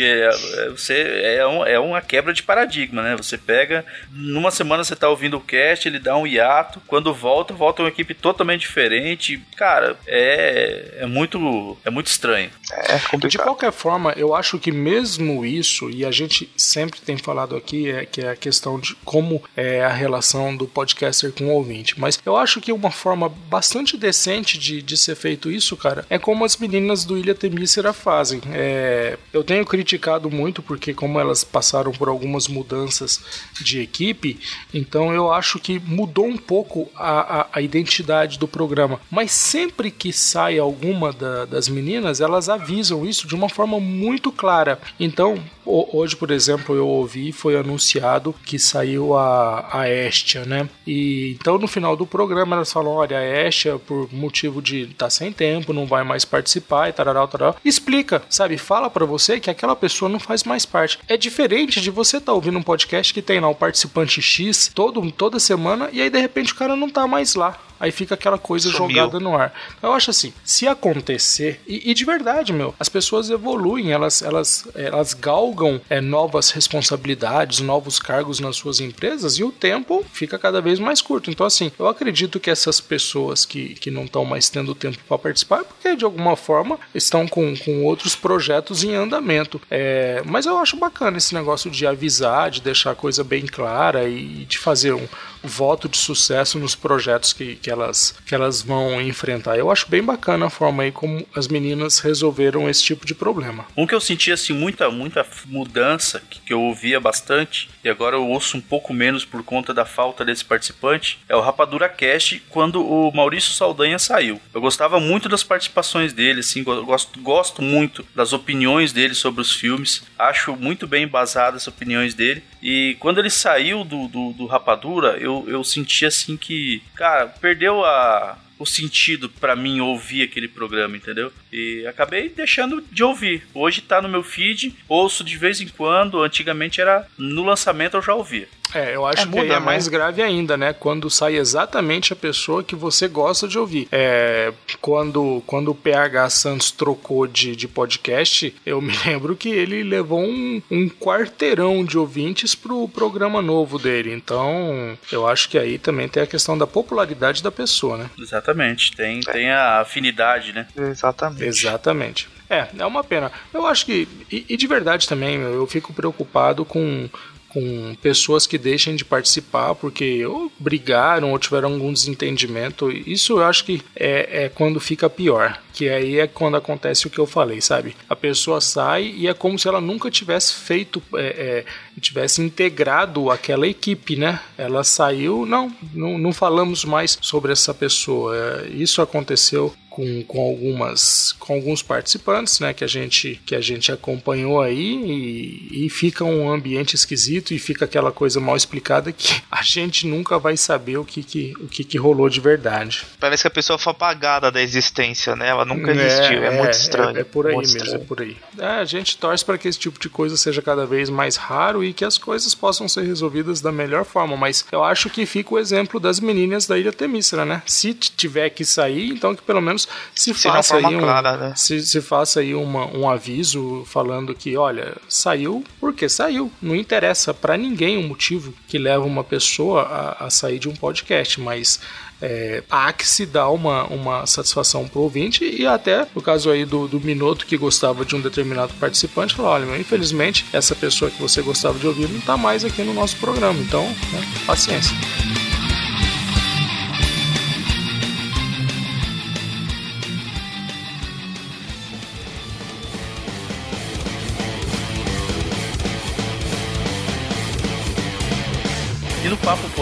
É, 0.00 0.04
é, 0.04 0.68
você, 0.70 0.94
é, 1.38 1.46
um, 1.46 1.64
é 1.64 1.78
uma 1.78 2.00
quebra 2.00 2.32
de 2.32 2.42
paradigma, 2.42 3.02
né? 3.02 3.16
Você 3.16 3.36
pega, 3.36 3.84
numa 4.10 4.50
semana 4.50 4.84
você 4.84 4.94
tá 4.94 5.08
ouvindo 5.08 5.36
o 5.36 5.40
cast, 5.40 5.88
ele 5.88 5.98
dá 5.98 6.16
um 6.16 6.26
hiato, 6.26 6.80
quando 6.86 7.12
volta, 7.12 7.54
volta 7.54 7.82
uma 7.82 7.88
equipe 7.88 8.14
totalmente 8.14 8.60
diferente. 8.60 9.42
Cara, 9.56 9.96
é, 10.06 10.98
é 11.00 11.06
muito 11.06 11.76
é 11.84 11.90
muito 11.90 12.06
estranho. 12.06 12.50
É 12.72 12.98
complicado. 12.98 13.30
De 13.30 13.38
qualquer 13.38 13.72
forma, 13.72 14.12
eu 14.16 14.34
acho 14.34 14.58
que 14.58 14.70
mesmo 14.70 15.44
isso, 15.44 15.90
e 15.90 16.04
a 16.04 16.10
gente 16.10 16.50
sempre 16.56 17.00
tem 17.00 17.16
falado 17.16 17.56
aqui, 17.56 17.90
é 17.90 18.04
que 18.04 18.20
é 18.20 18.30
a 18.30 18.36
questão 18.36 18.78
de 18.78 18.94
como 19.04 19.42
é 19.56 19.84
a 19.84 19.92
relação 20.34 20.56
do 20.56 20.66
podcaster 20.66 21.32
com 21.32 21.46
o 21.46 21.52
ouvinte. 21.52 21.98
Mas 21.98 22.18
eu 22.24 22.36
acho 22.36 22.60
que 22.60 22.72
uma 22.72 22.90
forma 22.90 23.28
bastante 23.28 23.96
decente 23.96 24.58
de, 24.58 24.82
de 24.82 24.96
ser 24.96 25.14
feito 25.14 25.50
isso, 25.50 25.76
cara, 25.76 26.04
é 26.10 26.18
como 26.18 26.44
as 26.44 26.56
meninas 26.56 27.04
do 27.04 27.16
Ilha 27.16 27.34
Temícera 27.34 27.92
fazem. 27.92 28.40
É, 28.52 29.16
eu 29.32 29.44
tenho 29.44 29.64
criticado 29.64 30.30
muito 30.30 30.62
porque 30.62 30.92
como 30.92 31.20
elas 31.20 31.44
passaram 31.44 31.92
por 31.92 32.08
algumas 32.08 32.48
mudanças 32.48 33.20
de 33.60 33.80
equipe, 33.80 34.38
então 34.72 35.12
eu 35.12 35.32
acho 35.32 35.58
que 35.58 35.78
mudou 35.78 36.26
um 36.26 36.36
pouco 36.36 36.90
a, 36.96 37.40
a, 37.40 37.46
a 37.52 37.60
identidade 37.60 38.38
do 38.38 38.48
programa. 38.48 39.00
Mas 39.10 39.30
sempre 39.30 39.90
que 39.90 40.12
sai 40.12 40.58
alguma 40.58 41.12
da, 41.12 41.44
das 41.44 41.68
meninas, 41.68 42.20
elas 42.20 42.48
avisam 42.48 43.06
isso 43.06 43.26
de 43.26 43.34
uma 43.34 43.48
forma 43.48 43.78
muito 43.78 44.32
clara. 44.32 44.78
Então, 44.98 45.42
hoje, 45.66 46.16
por 46.16 46.30
exemplo, 46.30 46.74
eu 46.74 46.86
ouvi, 46.86 47.32
foi 47.32 47.56
anunciado 47.56 48.34
que 48.44 48.58
saiu 48.58 49.16
a, 49.16 49.68
a 49.72 49.90
Estia, 49.90 50.44
né? 50.44 50.68
E 50.86 51.36
então 51.40 51.58
no 51.58 51.66
final 51.66 51.96
do 51.96 52.06
programa 52.06 52.56
elas 52.56 52.72
falam: 52.72 52.92
olha, 52.92 53.18
a 53.18 53.48
Estia, 53.48 53.78
por 53.78 54.12
motivo 54.12 54.60
de 54.60 54.82
estar 54.82 55.06
tá 55.06 55.10
sem 55.10 55.32
tempo, 55.32 55.72
não 55.72 55.86
vai 55.86 56.04
mais 56.04 56.24
participar 56.24 56.88
e 56.88 56.92
tarará, 56.92 57.26
tarará. 57.26 57.54
Explica, 57.64 58.22
sabe? 58.28 58.58
Fala 58.58 58.90
para 58.90 59.04
você 59.04 59.40
que 59.40 59.50
aquela 59.50 59.76
pessoa 59.76 60.08
não 60.08 60.20
faz 60.20 60.44
mais 60.44 60.64
parte. 60.66 60.98
É 61.08 61.16
diferente 61.16 61.80
de 61.80 61.90
você 61.90 62.18
estar 62.18 62.32
tá 62.32 62.32
ouvindo 62.32 62.58
um 62.58 62.62
podcast 62.62 63.12
que 63.12 63.22
tem 63.22 63.40
lá 63.40 63.48
o 63.48 63.54
participante 63.54 64.20
X 64.20 64.70
todo, 64.74 65.10
toda 65.12 65.38
semana 65.38 65.88
e 65.92 66.00
aí 66.00 66.10
de 66.10 66.18
repente 66.18 66.52
o 66.52 66.56
cara 66.56 66.76
não 66.76 66.88
tá 66.88 67.06
mais 67.06 67.34
lá 67.34 67.58
aí 67.84 67.92
fica 67.92 68.14
aquela 68.14 68.38
coisa 68.38 68.70
Sumiu. 68.70 68.96
jogada 68.96 69.20
no 69.20 69.36
ar. 69.36 69.52
Eu 69.82 69.92
acho 69.92 70.10
assim, 70.10 70.32
se 70.44 70.66
acontecer, 70.66 71.60
e, 71.66 71.90
e, 71.90 71.94
de 71.94 72.04
verdade, 72.04 72.52
meu, 72.52 72.74
as 72.78 72.88
pessoas 72.88 73.30
evoluem, 73.30 73.92
elas, 73.92 74.22
elas, 74.22 74.66
elas 74.74 75.14
galgam 75.14 75.80
é, 75.88 76.00
novas 76.00 76.50
responsabilidades, 76.50 77.60
novos 77.60 77.98
cargos 77.98 78.40
nas 78.40 78.56
suas 78.56 78.80
empresas 78.80 79.38
e 79.38 79.44
o 79.44 79.52
tempo 79.52 80.04
fica 80.12 80.38
cada 80.38 80.60
vez 80.60 80.78
mais 80.78 81.00
curto. 81.00 81.30
Então, 81.30 81.46
assim, 81.46 81.70
eu 81.78 81.86
acredito 81.86 82.40
que 82.40 82.50
essas 82.50 82.80
pessoas 82.80 83.44
que, 83.44 83.74
que 83.74 83.90
não 83.90 84.04
estão 84.04 84.24
mais 84.24 84.48
tendo 84.48 84.74
tempo 84.74 84.98
para 85.06 85.18
participar, 85.18 85.60
é 85.60 85.64
porque 85.64 85.96
de 85.96 86.04
alguma 86.04 86.36
forma 86.36 86.78
estão 86.94 87.28
com, 87.28 87.56
com 87.56 87.84
outros 87.84 88.16
projetos 88.16 88.82
em 88.82 88.94
andamento. 88.94 89.60
É, 89.70 90.22
mas 90.24 90.46
eu 90.46 90.58
acho 90.58 90.76
bacana 90.76 91.18
esse 91.18 91.34
negócio 91.34 91.70
de 91.70 91.86
avisar, 91.86 92.50
de 92.50 92.60
deixar 92.60 92.92
a 92.92 92.94
coisa 92.94 93.22
bem 93.22 93.46
clara 93.46 94.08
e 94.08 94.44
de 94.46 94.58
fazer 94.58 94.94
um 94.94 95.06
voto 95.48 95.88
de 95.88 95.96
sucesso 95.96 96.58
nos 96.58 96.74
projetos 96.74 97.32
que, 97.32 97.56
que, 97.56 97.70
elas, 97.70 98.14
que 98.26 98.34
elas 98.34 98.62
vão 98.62 99.00
enfrentar. 99.00 99.56
Eu 99.56 99.70
acho 99.70 99.88
bem 99.88 100.02
bacana 100.02 100.46
a 100.46 100.50
forma 100.50 100.82
aí 100.82 100.92
como 100.92 101.26
as 101.34 101.48
meninas 101.48 101.98
resolveram 101.98 102.68
esse 102.68 102.82
tipo 102.82 103.06
de 103.06 103.14
problema. 103.14 103.66
Um 103.76 103.86
que 103.86 103.94
eu 103.94 104.00
senti 104.00 104.32
assim 104.32 104.52
muita 104.52 104.90
muita 104.90 105.26
mudança 105.46 106.22
que, 106.28 106.40
que 106.40 106.52
eu 106.52 106.60
ouvia 106.60 107.00
bastante 107.00 107.68
e 107.82 107.88
agora 107.88 108.16
eu 108.16 108.26
ouço 108.26 108.56
um 108.56 108.60
pouco 108.60 108.92
menos 108.92 109.24
por 109.24 109.42
conta 109.42 109.74
da 109.74 109.84
falta 109.84 110.24
desse 110.24 110.44
participante 110.44 111.18
é 111.28 111.34
o 111.36 111.40
Rapadura 111.40 111.88
Cast 111.88 112.42
quando 112.48 112.84
o 112.84 113.10
Maurício 113.12 113.52
Saldanha 113.52 113.98
saiu. 113.98 114.40
Eu 114.52 114.60
gostava 114.60 115.00
muito 115.00 115.28
das 115.28 115.42
participações 115.42 116.12
dele, 116.12 116.40
assim, 116.40 116.62
gosto, 116.62 117.20
gosto 117.20 117.62
muito 117.62 118.06
das 118.14 118.32
opiniões 118.32 118.92
dele 118.92 119.14
sobre 119.14 119.40
os 119.40 119.52
filmes, 119.52 120.02
acho 120.18 120.56
muito 120.56 120.86
bem 120.86 121.04
embasadas 121.04 121.62
as 121.62 121.68
opiniões 121.68 122.14
dele 122.14 122.42
e 122.62 122.96
quando 122.98 123.18
ele 123.18 123.30
saiu 123.30 123.84
do, 123.84 124.08
do, 124.08 124.32
do 124.32 124.46
Rapadura, 124.46 125.18
eu, 125.18 125.33
eu 125.48 125.64
senti 125.64 126.04
assim 126.06 126.36
que, 126.36 126.82
cara, 126.94 127.26
perdeu 127.26 127.84
a, 127.84 128.38
o 128.58 128.66
sentido 128.66 129.28
para 129.28 129.56
mim 129.56 129.80
ouvir 129.80 130.22
aquele 130.22 130.48
programa, 130.48 130.96
entendeu? 130.96 131.32
E 131.52 131.86
acabei 131.86 132.28
deixando 132.28 132.84
de 132.92 133.02
ouvir. 133.02 133.46
Hoje 133.52 133.80
tá 133.80 134.00
no 134.00 134.08
meu 134.08 134.22
feed, 134.22 134.74
ouço 134.88 135.24
de 135.24 135.36
vez 135.36 135.60
em 135.60 135.68
quando, 135.68 136.22
antigamente 136.22 136.80
era 136.80 137.06
no 137.18 137.42
lançamento 137.42 137.96
eu 137.96 138.02
já 138.02 138.14
ouvia. 138.14 138.48
É, 138.74 138.94
eu 138.94 139.06
acho 139.06 139.22
é, 139.22 139.24
muda, 139.24 139.40
que 139.42 139.46
é 139.52 139.54
né? 139.54 139.58
mais 139.60 139.88
grave 139.88 140.22
ainda, 140.22 140.56
né? 140.56 140.72
Quando 140.72 141.08
sai 141.08 141.36
exatamente 141.36 142.12
a 142.12 142.16
pessoa 142.16 142.64
que 142.64 142.74
você 142.74 143.06
gosta 143.06 143.46
de 143.46 143.58
ouvir. 143.58 143.88
É, 143.92 144.52
quando, 144.80 145.42
quando 145.46 145.70
o 145.70 145.74
PH 145.74 146.30
Santos 146.30 146.70
trocou 146.70 147.26
de, 147.26 147.54
de 147.54 147.68
podcast, 147.68 148.54
eu 148.66 148.80
me 148.80 148.92
lembro 149.06 149.36
que 149.36 149.48
ele 149.48 149.82
levou 149.82 150.20
um, 150.20 150.60
um 150.70 150.88
quarteirão 150.88 151.84
de 151.84 151.96
ouvintes 151.96 152.54
pro 152.54 152.88
programa 152.88 153.40
novo 153.40 153.78
dele. 153.78 154.12
Então, 154.12 154.98
eu 155.12 155.26
acho 155.26 155.48
que 155.48 155.58
aí 155.58 155.78
também 155.78 156.08
tem 156.08 156.22
a 156.22 156.26
questão 156.26 156.58
da 156.58 156.66
popularidade 156.66 157.42
da 157.42 157.52
pessoa, 157.52 157.96
né? 157.96 158.10
Exatamente. 158.18 158.96
Tem, 158.96 159.20
é. 159.26 159.32
tem 159.32 159.50
a 159.50 159.80
afinidade, 159.80 160.52
né? 160.52 160.66
Exatamente. 160.76 161.44
Exatamente. 161.44 162.28
É, 162.48 162.68
é 162.78 162.86
uma 162.86 163.02
pena. 163.02 163.32
Eu 163.52 163.66
acho 163.66 163.86
que, 163.86 164.06
e, 164.30 164.44
e 164.48 164.56
de 164.56 164.66
verdade 164.66 165.08
também, 165.08 165.36
eu 165.36 165.66
fico 165.66 165.92
preocupado 165.92 166.64
com 166.64 167.08
com 167.54 167.94
pessoas 168.02 168.48
que 168.48 168.58
deixem 168.58 168.96
de 168.96 169.04
participar 169.04 169.76
porque 169.76 170.26
ou 170.26 170.50
brigaram 170.58 171.30
ou 171.30 171.38
tiveram 171.38 171.72
algum 171.72 171.92
desentendimento. 171.92 172.90
Isso 172.90 173.34
eu 173.34 173.44
acho 173.44 173.64
que 173.64 173.80
é, 173.94 174.44
é 174.44 174.48
quando 174.48 174.80
fica 174.80 175.08
pior. 175.08 175.60
Que 175.72 175.88
aí 175.88 176.18
é 176.18 176.26
quando 176.26 176.56
acontece 176.56 177.06
o 177.06 177.10
que 177.10 177.18
eu 177.18 177.26
falei, 177.26 177.60
sabe? 177.60 177.96
A 178.08 178.16
pessoa 178.16 178.60
sai 178.60 179.14
e 179.16 179.28
é 179.28 179.34
como 179.34 179.58
se 179.58 179.68
ela 179.68 179.80
nunca 179.80 180.10
tivesse 180.10 180.54
feito, 180.54 181.02
é, 181.14 181.64
é, 181.96 182.00
tivesse 182.00 182.42
integrado 182.42 183.30
aquela 183.30 183.66
equipe, 183.66 184.16
né? 184.16 184.40
Ela 184.58 184.82
saiu, 184.82 185.46
não, 185.46 185.72
não, 185.92 186.18
não 186.18 186.32
falamos 186.32 186.84
mais 186.84 187.16
sobre 187.20 187.52
essa 187.52 187.72
pessoa. 187.72 188.36
É, 188.36 188.68
isso 188.68 189.00
aconteceu 189.00 189.74
com, 189.94 190.24
com 190.24 190.40
algumas 190.40 191.36
com 191.38 191.54
alguns 191.54 191.80
participantes 191.80 192.58
né 192.58 192.74
que 192.74 192.82
a 192.82 192.86
gente 192.86 193.40
que 193.46 193.54
a 193.54 193.60
gente 193.60 193.92
acompanhou 193.92 194.60
aí 194.60 194.96
e, 194.96 195.86
e, 195.86 195.88
fica 195.88 196.24
um 196.24 196.50
ambiente 196.50 196.94
esquisito 196.94 197.54
e 197.54 197.60
fica 197.60 197.84
aquela 197.84 198.10
coisa 198.10 198.40
mal 198.40 198.56
explicada 198.56 199.12
que 199.12 199.40
a 199.48 199.62
gente 199.62 200.04
nunca 200.04 200.36
vai 200.36 200.56
saber 200.56 200.96
o 200.96 201.04
que, 201.04 201.22
que 201.22 201.54
o 201.60 201.68
que, 201.68 201.84
que 201.84 201.96
rolou 201.96 202.28
de 202.28 202.40
verdade. 202.40 203.04
Parece 203.20 203.44
que 203.44 203.46
a 203.46 203.50
pessoa 203.50 203.78
foi 203.78 203.92
apagada 203.92 204.50
da 204.50 204.60
existência 204.60 205.36
né? 205.36 205.48
Ela 205.48 205.64
nunca 205.64 205.92
existiu 205.92 206.42
é, 206.42 206.46
é 206.46 206.50
muito 206.58 206.72
estranho 206.72 207.16
é, 207.16 207.20
é 207.20 207.24
por 207.24 207.46
aí 207.46 207.56
mesmo 207.56 207.78
é 207.78 207.82
estranho. 207.82 208.02
é 208.02 208.04
por 208.04 208.20
aí. 208.20 208.36
É, 208.58 208.66
a 208.66 208.84
gente 208.84 209.16
torce 209.16 209.44
para 209.44 209.56
que 209.56 209.68
esse 209.68 209.78
tipo 209.78 210.00
de 210.00 210.08
coisa 210.08 210.36
seja 210.36 210.60
cada 210.60 210.84
vez 210.84 211.08
mais 211.08 211.36
raro 211.36 211.84
e 211.84 211.92
que 211.92 212.04
as 212.04 212.18
coisas 212.18 212.52
possam 212.52 212.88
ser 212.88 213.04
resolvidas 213.04 213.60
da 213.60 213.70
melhor 213.70 214.04
forma 214.04 214.36
mas 214.36 214.64
eu 214.72 214.82
acho 214.82 215.08
que 215.08 215.24
fica 215.24 215.54
o 215.54 215.58
exemplo 215.58 216.00
das 216.00 216.18
meninas 216.18 216.66
da 216.66 216.76
Ilha 216.76 216.92
Temícera 216.92 217.44
né? 217.44 217.62
Se 217.64 217.94
tiver 217.94 218.50
que 218.50 218.64
sair 218.64 219.10
então 219.10 219.36
que 219.36 219.42
pelo 219.42 219.60
menos 219.60 219.83
se, 220.14 220.34
se 220.34 220.34
faça 220.34 220.76
aí 220.76 220.84
um, 220.84 220.98
clara, 220.98 221.36
né? 221.36 221.52
se, 221.56 221.80
se 221.82 222.00
faça 222.00 222.40
aí 222.40 222.54
uma, 222.54 222.86
um 222.86 223.08
aviso 223.08 223.84
falando 223.86 224.34
que, 224.34 224.56
olha, 224.56 224.96
saiu 225.08 225.64
porque 225.80 226.08
saiu. 226.08 226.50
Não 226.60 226.74
interessa 226.74 227.32
para 227.32 227.56
ninguém 227.56 227.96
o 227.96 228.02
motivo 228.02 228.54
que 228.68 228.78
leva 228.78 229.04
uma 229.04 229.24
pessoa 229.24 229.82
a, 229.82 230.26
a 230.26 230.30
sair 230.30 230.58
de 230.58 230.68
um 230.68 230.74
podcast, 230.74 231.40
mas 231.40 231.80
é, 232.22 232.62
há 232.70 232.92
que 232.92 233.06
se 233.06 233.26
dar 233.26 233.50
uma, 233.50 233.84
uma 233.84 234.26
satisfação 234.26 234.88
pro 234.88 235.00
ouvinte 235.00 235.44
e 235.44 235.66
até 235.66 236.06
no 236.14 236.22
caso 236.22 236.50
aí 236.50 236.64
do, 236.64 236.88
do 236.88 237.00
Minuto 237.00 237.44
que 237.44 237.56
gostava 237.56 238.04
de 238.04 238.16
um 238.16 238.20
determinado 238.20 238.72
participante 238.74 239.34
falar, 239.34 239.50
olha, 239.50 239.78
infelizmente 239.78 240.46
essa 240.52 240.74
pessoa 240.74 241.10
que 241.10 241.20
você 241.20 241.42
gostava 241.42 241.78
de 241.78 241.86
ouvir 241.86 242.08
não 242.08 242.18
está 242.18 242.36
mais 242.36 242.64
aqui 242.64 242.82
no 242.82 242.94
nosso 242.94 243.16
programa, 243.16 243.58
então 243.60 243.84
né, 243.84 244.22
paciência. 244.46 244.96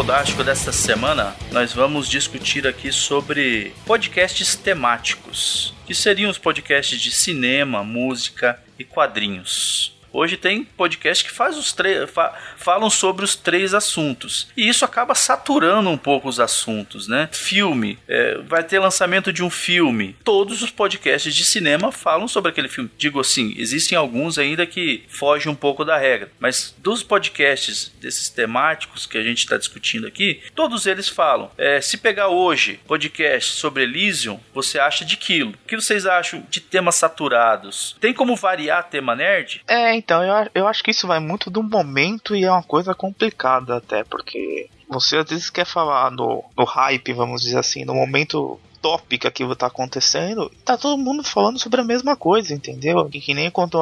Podástico 0.03 0.43
desta 0.43 0.73
semana, 0.73 1.33
nós 1.53 1.73
vamos 1.73 2.09
discutir 2.09 2.67
aqui 2.67 2.91
sobre 2.91 3.73
podcasts 3.87 4.57
temáticos, 4.57 5.73
que 5.87 5.95
seriam 5.95 6.29
os 6.29 6.39
podcasts 6.39 7.01
de 7.01 7.13
cinema, 7.13 7.85
música 7.85 8.61
e 8.77 8.83
quadrinhos. 8.83 9.97
Hoje 10.13 10.37
tem 10.37 10.65
podcast 10.65 11.25
que 11.25 11.31
faz 11.31 11.57
os 11.57 11.73
três 11.73 12.11
fa 12.11 12.35
falam 12.57 12.91
sobre 12.91 13.25
os 13.25 13.35
três 13.35 13.73
assuntos. 13.73 14.49
E 14.57 14.69
isso 14.69 14.85
acaba 14.85 15.15
saturando 15.15 15.89
um 15.89 15.97
pouco 15.97 16.29
os 16.29 16.39
assuntos, 16.39 17.09
né? 17.09 17.29
Filme, 17.33 17.99
é, 18.07 18.39
vai 18.47 18.63
ter 18.63 18.79
lançamento 18.79 19.33
de 19.33 19.43
um 19.43 19.49
filme. 19.49 20.15
Todos 20.23 20.63
os 20.63 20.71
podcasts 20.71 21.35
de 21.35 21.45
cinema 21.45 21.91
falam 21.91 22.29
sobre 22.29 22.51
aquele 22.51 22.69
filme. 22.69 22.91
Digo 22.99 23.19
assim, 23.19 23.55
existem 23.57 23.97
alguns 23.97 24.39
ainda 24.39 24.67
que 24.67 25.03
fogem 25.09 25.51
um 25.51 25.55
pouco 25.55 25.85
da 25.85 25.97
regra, 25.97 26.31
mas 26.39 26.75
dos 26.79 27.03
podcasts 27.03 27.91
desses 28.01 28.29
temáticos 28.29 29.07
que 29.07 29.17
a 29.17 29.23
gente 29.23 29.39
está 29.39 29.57
discutindo 29.57 30.07
aqui, 30.07 30.43
todos 30.55 30.87
eles 30.87 31.09
falam. 31.09 31.51
É, 31.57 31.81
se 31.81 31.97
pegar 31.97 32.29
hoje 32.29 32.79
podcast 32.87 33.55
sobre 33.55 33.85
Elysium, 33.85 34.39
você 34.53 34.79
acha 34.79 35.05
de 35.05 35.17
quilo. 35.17 35.55
O 35.65 35.67
que 35.67 35.77
vocês 35.77 36.05
acham 36.05 36.45
de 36.51 36.61
temas 36.61 36.97
saturados? 36.97 37.97
Tem 38.01 38.13
como 38.13 38.37
variar 38.37 38.89
tema 38.89 39.17
nerd? 39.17 39.63
É, 39.67 40.02
então, 40.03 40.25
eu, 40.25 40.51
eu 40.53 40.67
acho 40.67 40.83
que 40.83 40.91
isso 40.91 41.07
vai 41.07 41.21
muito 41.21 41.49
do 41.49 41.63
momento 41.63 42.35
e 42.35 42.43
é 42.43 42.51
uma 42.51 42.63
coisa 42.63 42.93
complicada 42.93 43.77
até, 43.77 44.03
porque 44.03 44.69
você 44.89 45.17
às 45.17 45.31
vezes 45.31 45.49
quer 45.49 45.65
falar 45.65 46.11
no, 46.11 46.45
no 46.57 46.65
hype, 46.65 47.13
vamos 47.13 47.43
dizer 47.43 47.59
assim, 47.59 47.85
no 47.85 47.95
momento 47.95 48.59
tópica 48.83 49.31
que 49.31 49.43
tá 49.55 49.69
acontecendo, 49.69 50.51
tá 50.65 50.77
todo 50.77 50.99
mundo 50.99 51.23
falando 51.23 51.59
sobre 51.59 51.81
a 51.81 51.85
mesma 51.85 52.17
coisa, 52.17 52.53
entendeu? 52.53 53.09
Que, 53.09 53.21
que 53.21 53.33
nem 53.33 53.51
quando 53.51 53.79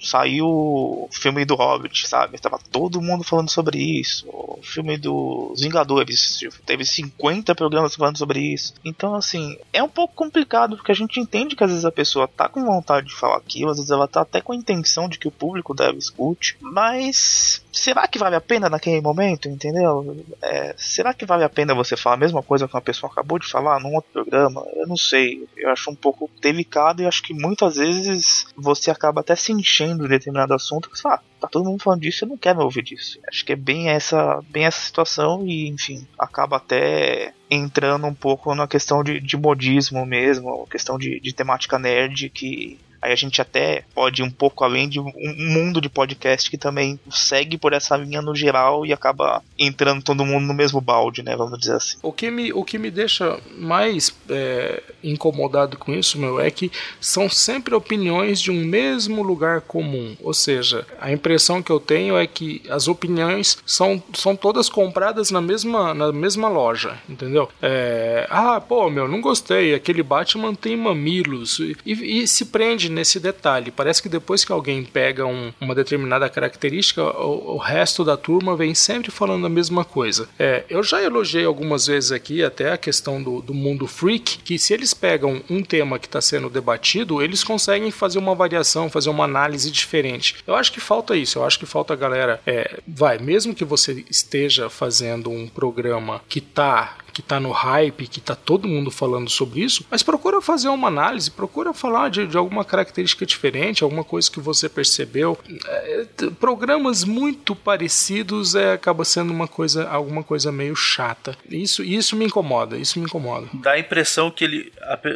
saiu 0.00 0.46
o 0.46 1.08
filme 1.12 1.44
do 1.44 1.54
Hobbit, 1.54 2.08
sabe? 2.08 2.38
Tava 2.38 2.58
todo 2.70 3.00
mundo 3.00 3.22
falando 3.22 3.48
sobre 3.48 3.78
isso. 3.78 4.26
O 4.28 4.58
filme 4.62 4.98
dos 4.98 5.60
Vingadores, 5.60 6.38
tipo, 6.38 6.56
teve 6.66 6.84
50 6.84 7.54
programas 7.54 7.94
falando 7.94 8.18
sobre 8.18 8.40
isso. 8.40 8.74
Então, 8.84 9.14
assim, 9.14 9.56
é 9.72 9.82
um 9.82 9.88
pouco 9.88 10.14
complicado, 10.14 10.76
porque 10.76 10.92
a 10.92 10.94
gente 10.94 11.20
entende 11.20 11.54
que 11.54 11.62
às 11.62 11.70
vezes 11.70 11.84
a 11.84 11.92
pessoa 11.92 12.26
tá 12.26 12.48
com 12.48 12.64
vontade 12.64 13.06
de 13.06 13.14
falar 13.14 13.36
aquilo, 13.36 13.70
às 13.70 13.76
vezes 13.76 13.90
ela 13.90 14.08
tá 14.08 14.22
até 14.22 14.40
com 14.40 14.52
a 14.52 14.56
intenção 14.56 15.08
de 15.08 15.18
que 15.18 15.28
o 15.28 15.32
público 15.32 15.74
deve 15.74 15.98
escute, 15.98 16.56
mas 16.60 17.62
será 17.72 18.08
que 18.08 18.18
vale 18.18 18.34
a 18.34 18.40
pena 18.40 18.68
naquele 18.68 19.00
momento, 19.00 19.48
entendeu? 19.48 20.24
É, 20.42 20.74
será 20.76 21.14
que 21.14 21.24
vale 21.24 21.44
a 21.44 21.48
pena 21.48 21.74
você 21.74 21.96
falar 21.96 22.16
a 22.16 22.18
mesma 22.18 22.42
coisa 22.42 22.66
que 22.66 22.74
uma 22.74 22.80
pessoa 22.80 23.10
acabou 23.10 23.38
de 23.38 23.46
falar 23.46 23.78
num 23.80 23.94
outro 23.94 24.10
programa? 24.12 24.39
Eu 24.74 24.86
não 24.86 24.96
sei, 24.96 25.46
eu 25.56 25.70
acho 25.70 25.90
um 25.90 25.94
pouco 25.94 26.30
delicado 26.40 27.02
e 27.02 27.06
acho 27.06 27.22
que 27.22 27.34
muitas 27.34 27.76
vezes 27.76 28.46
você 28.56 28.90
acaba 28.90 29.20
até 29.20 29.34
se 29.36 29.52
enchendo 29.52 30.04
de 30.04 30.10
determinado 30.10 30.54
assunto 30.54 30.90
que 30.90 31.00
fala, 31.00 31.16
ah, 31.16 31.22
tá 31.40 31.48
todo 31.48 31.68
mundo 31.68 31.82
falando 31.82 32.00
disso, 32.00 32.24
eu 32.24 32.28
não 32.28 32.36
quero 32.36 32.60
ouvir 32.60 32.82
disso. 32.82 33.18
Acho 33.28 33.44
que 33.44 33.52
é 33.52 33.56
bem 33.56 33.88
essa, 33.88 34.40
bem 34.48 34.64
essa 34.64 34.80
situação 34.80 35.46
e, 35.46 35.68
enfim, 35.68 36.06
acaba 36.18 36.56
até 36.56 37.32
entrando 37.50 38.06
um 38.06 38.14
pouco 38.14 38.54
na 38.54 38.68
questão 38.68 39.02
de, 39.02 39.20
de 39.20 39.36
modismo 39.36 40.04
mesmo, 40.06 40.66
questão 40.68 40.98
de, 40.98 41.20
de 41.20 41.32
temática 41.32 41.78
nerd 41.78 42.30
que 42.30 42.78
Aí 43.00 43.12
a 43.12 43.16
gente 43.16 43.40
até 43.40 43.84
pode 43.94 44.22
ir 44.22 44.24
um 44.24 44.30
pouco 44.30 44.64
além 44.64 44.88
de 44.88 45.00
um 45.00 45.12
mundo 45.36 45.80
de 45.80 45.88
podcast 45.88 46.50
que 46.50 46.58
também 46.58 46.98
segue 47.10 47.56
por 47.56 47.72
essa 47.72 47.96
linha 47.96 48.20
no 48.20 48.34
geral 48.34 48.84
e 48.84 48.92
acaba 48.92 49.42
entrando 49.58 50.02
todo 50.02 50.24
mundo 50.24 50.46
no 50.46 50.54
mesmo 50.54 50.80
balde, 50.80 51.22
né? 51.22 51.34
Vamos 51.36 51.58
dizer 51.58 51.74
assim. 51.74 51.98
O 52.02 52.12
que 52.12 52.30
me, 52.30 52.52
o 52.52 52.64
que 52.64 52.78
me 52.78 52.90
deixa 52.90 53.38
mais 53.56 54.14
é, 54.28 54.82
incomodado 55.02 55.78
com 55.78 55.92
isso, 55.92 56.18
meu, 56.18 56.40
é 56.40 56.50
que 56.50 56.70
são 57.00 57.28
sempre 57.28 57.74
opiniões 57.74 58.40
de 58.40 58.50
um 58.50 58.64
mesmo 58.64 59.22
lugar 59.22 59.62
comum. 59.62 60.16
Ou 60.20 60.34
seja, 60.34 60.86
a 61.00 61.10
impressão 61.10 61.62
que 61.62 61.70
eu 61.70 61.80
tenho 61.80 62.16
é 62.16 62.26
que 62.26 62.62
as 62.68 62.88
opiniões 62.88 63.58
são, 63.64 64.02
são 64.14 64.36
todas 64.36 64.68
compradas 64.68 65.30
na 65.30 65.40
mesma, 65.40 65.94
na 65.94 66.12
mesma 66.12 66.48
loja, 66.48 66.98
entendeu? 67.08 67.48
É, 67.62 68.26
ah, 68.28 68.60
pô, 68.60 68.90
meu, 68.90 69.08
não 69.08 69.20
gostei. 69.20 69.74
Aquele 69.74 70.02
Batman 70.02 70.54
tem 70.54 70.76
mamilos. 70.76 71.58
E, 71.60 72.20
e 72.22 72.26
se 72.26 72.46
prende 72.46 72.89
nesse 72.90 73.20
detalhe. 73.20 73.70
Parece 73.70 74.02
que 74.02 74.08
depois 74.08 74.44
que 74.44 74.52
alguém 74.52 74.84
pega 74.84 75.26
um, 75.26 75.52
uma 75.60 75.74
determinada 75.74 76.28
característica, 76.28 77.02
o, 77.02 77.54
o, 77.54 77.56
resto 77.56 78.04
da 78.04 78.16
turma 78.16 78.56
vem 78.56 78.74
sempre 78.74 79.10
falando 79.10 79.46
a 79.46 79.48
mesma 79.48 79.84
coisa. 79.84 80.28
É, 80.38 80.64
eu 80.68 80.82
já 80.82 81.02
elogiei 81.02 81.44
algumas 81.44 81.86
vezes 81.86 82.12
aqui 82.12 82.42
até 82.42 82.72
a 82.72 82.78
questão 82.78 83.22
do, 83.22 83.40
do 83.40 83.54
mundo 83.54 83.86
freak, 83.86 84.38
que 84.38 84.58
se 84.58 84.74
eles 84.74 84.92
pegam 84.92 85.42
um 85.48 85.62
tema 85.62 85.98
que 85.98 86.06
está 86.06 86.20
sendo 86.20 86.50
debatido, 86.50 87.22
eles 87.22 87.44
conseguem 87.44 87.90
fazer 87.90 88.18
uma 88.18 88.34
variação, 88.34 88.90
fazer 88.90 89.10
uma 89.10 89.24
análise 89.24 89.70
diferente. 89.70 90.36
Eu 90.46 90.54
acho 90.54 90.72
que 90.72 90.80
falta 90.80 91.16
isso. 91.16 91.38
Eu 91.38 91.44
acho 91.44 91.58
que 91.58 91.66
falta 91.66 91.92
a 91.94 91.96
galera. 91.96 92.40
É, 92.46 92.80
vai, 92.86 93.18
mesmo 93.18 93.54
que 93.54 93.64
você 93.64 94.04
esteja 94.10 94.68
fazendo 94.68 95.30
um 95.30 95.48
programa 95.48 96.20
que 96.28 96.40
tá 96.40 96.96
que 97.10 97.22
tá 97.22 97.40
no 97.40 97.50
hype, 97.50 98.06
que 98.06 98.20
tá 98.20 98.34
todo 98.34 98.68
mundo 98.68 98.90
falando 98.90 99.28
sobre 99.30 99.60
isso, 99.60 99.84
mas 99.90 100.02
procura 100.02 100.40
fazer 100.40 100.68
uma 100.68 100.88
análise, 100.88 101.30
procura 101.30 101.72
falar 101.72 102.10
de, 102.10 102.26
de 102.26 102.36
alguma 102.36 102.64
característica 102.64 103.26
diferente, 103.26 103.82
alguma 103.82 104.04
coisa 104.04 104.30
que 104.30 104.40
você 104.40 104.68
percebeu. 104.68 105.38
É, 105.66 106.06
programas 106.38 107.04
muito 107.04 107.54
parecidos 107.54 108.54
é, 108.54 108.72
acaba 108.72 109.04
sendo 109.04 109.32
uma 109.32 109.48
coisa, 109.48 109.88
alguma 109.88 110.22
coisa 110.22 110.52
meio 110.52 110.74
chata. 110.76 111.36
Isso, 111.48 111.82
isso 111.82 112.16
me 112.16 112.24
incomoda, 112.24 112.76
isso 112.76 112.98
me 112.98 113.04
incomoda. 113.04 113.48
Dá 113.54 113.72
a 113.72 113.78
impressão 113.78 114.30
que 114.30 114.44
ele 114.44 114.72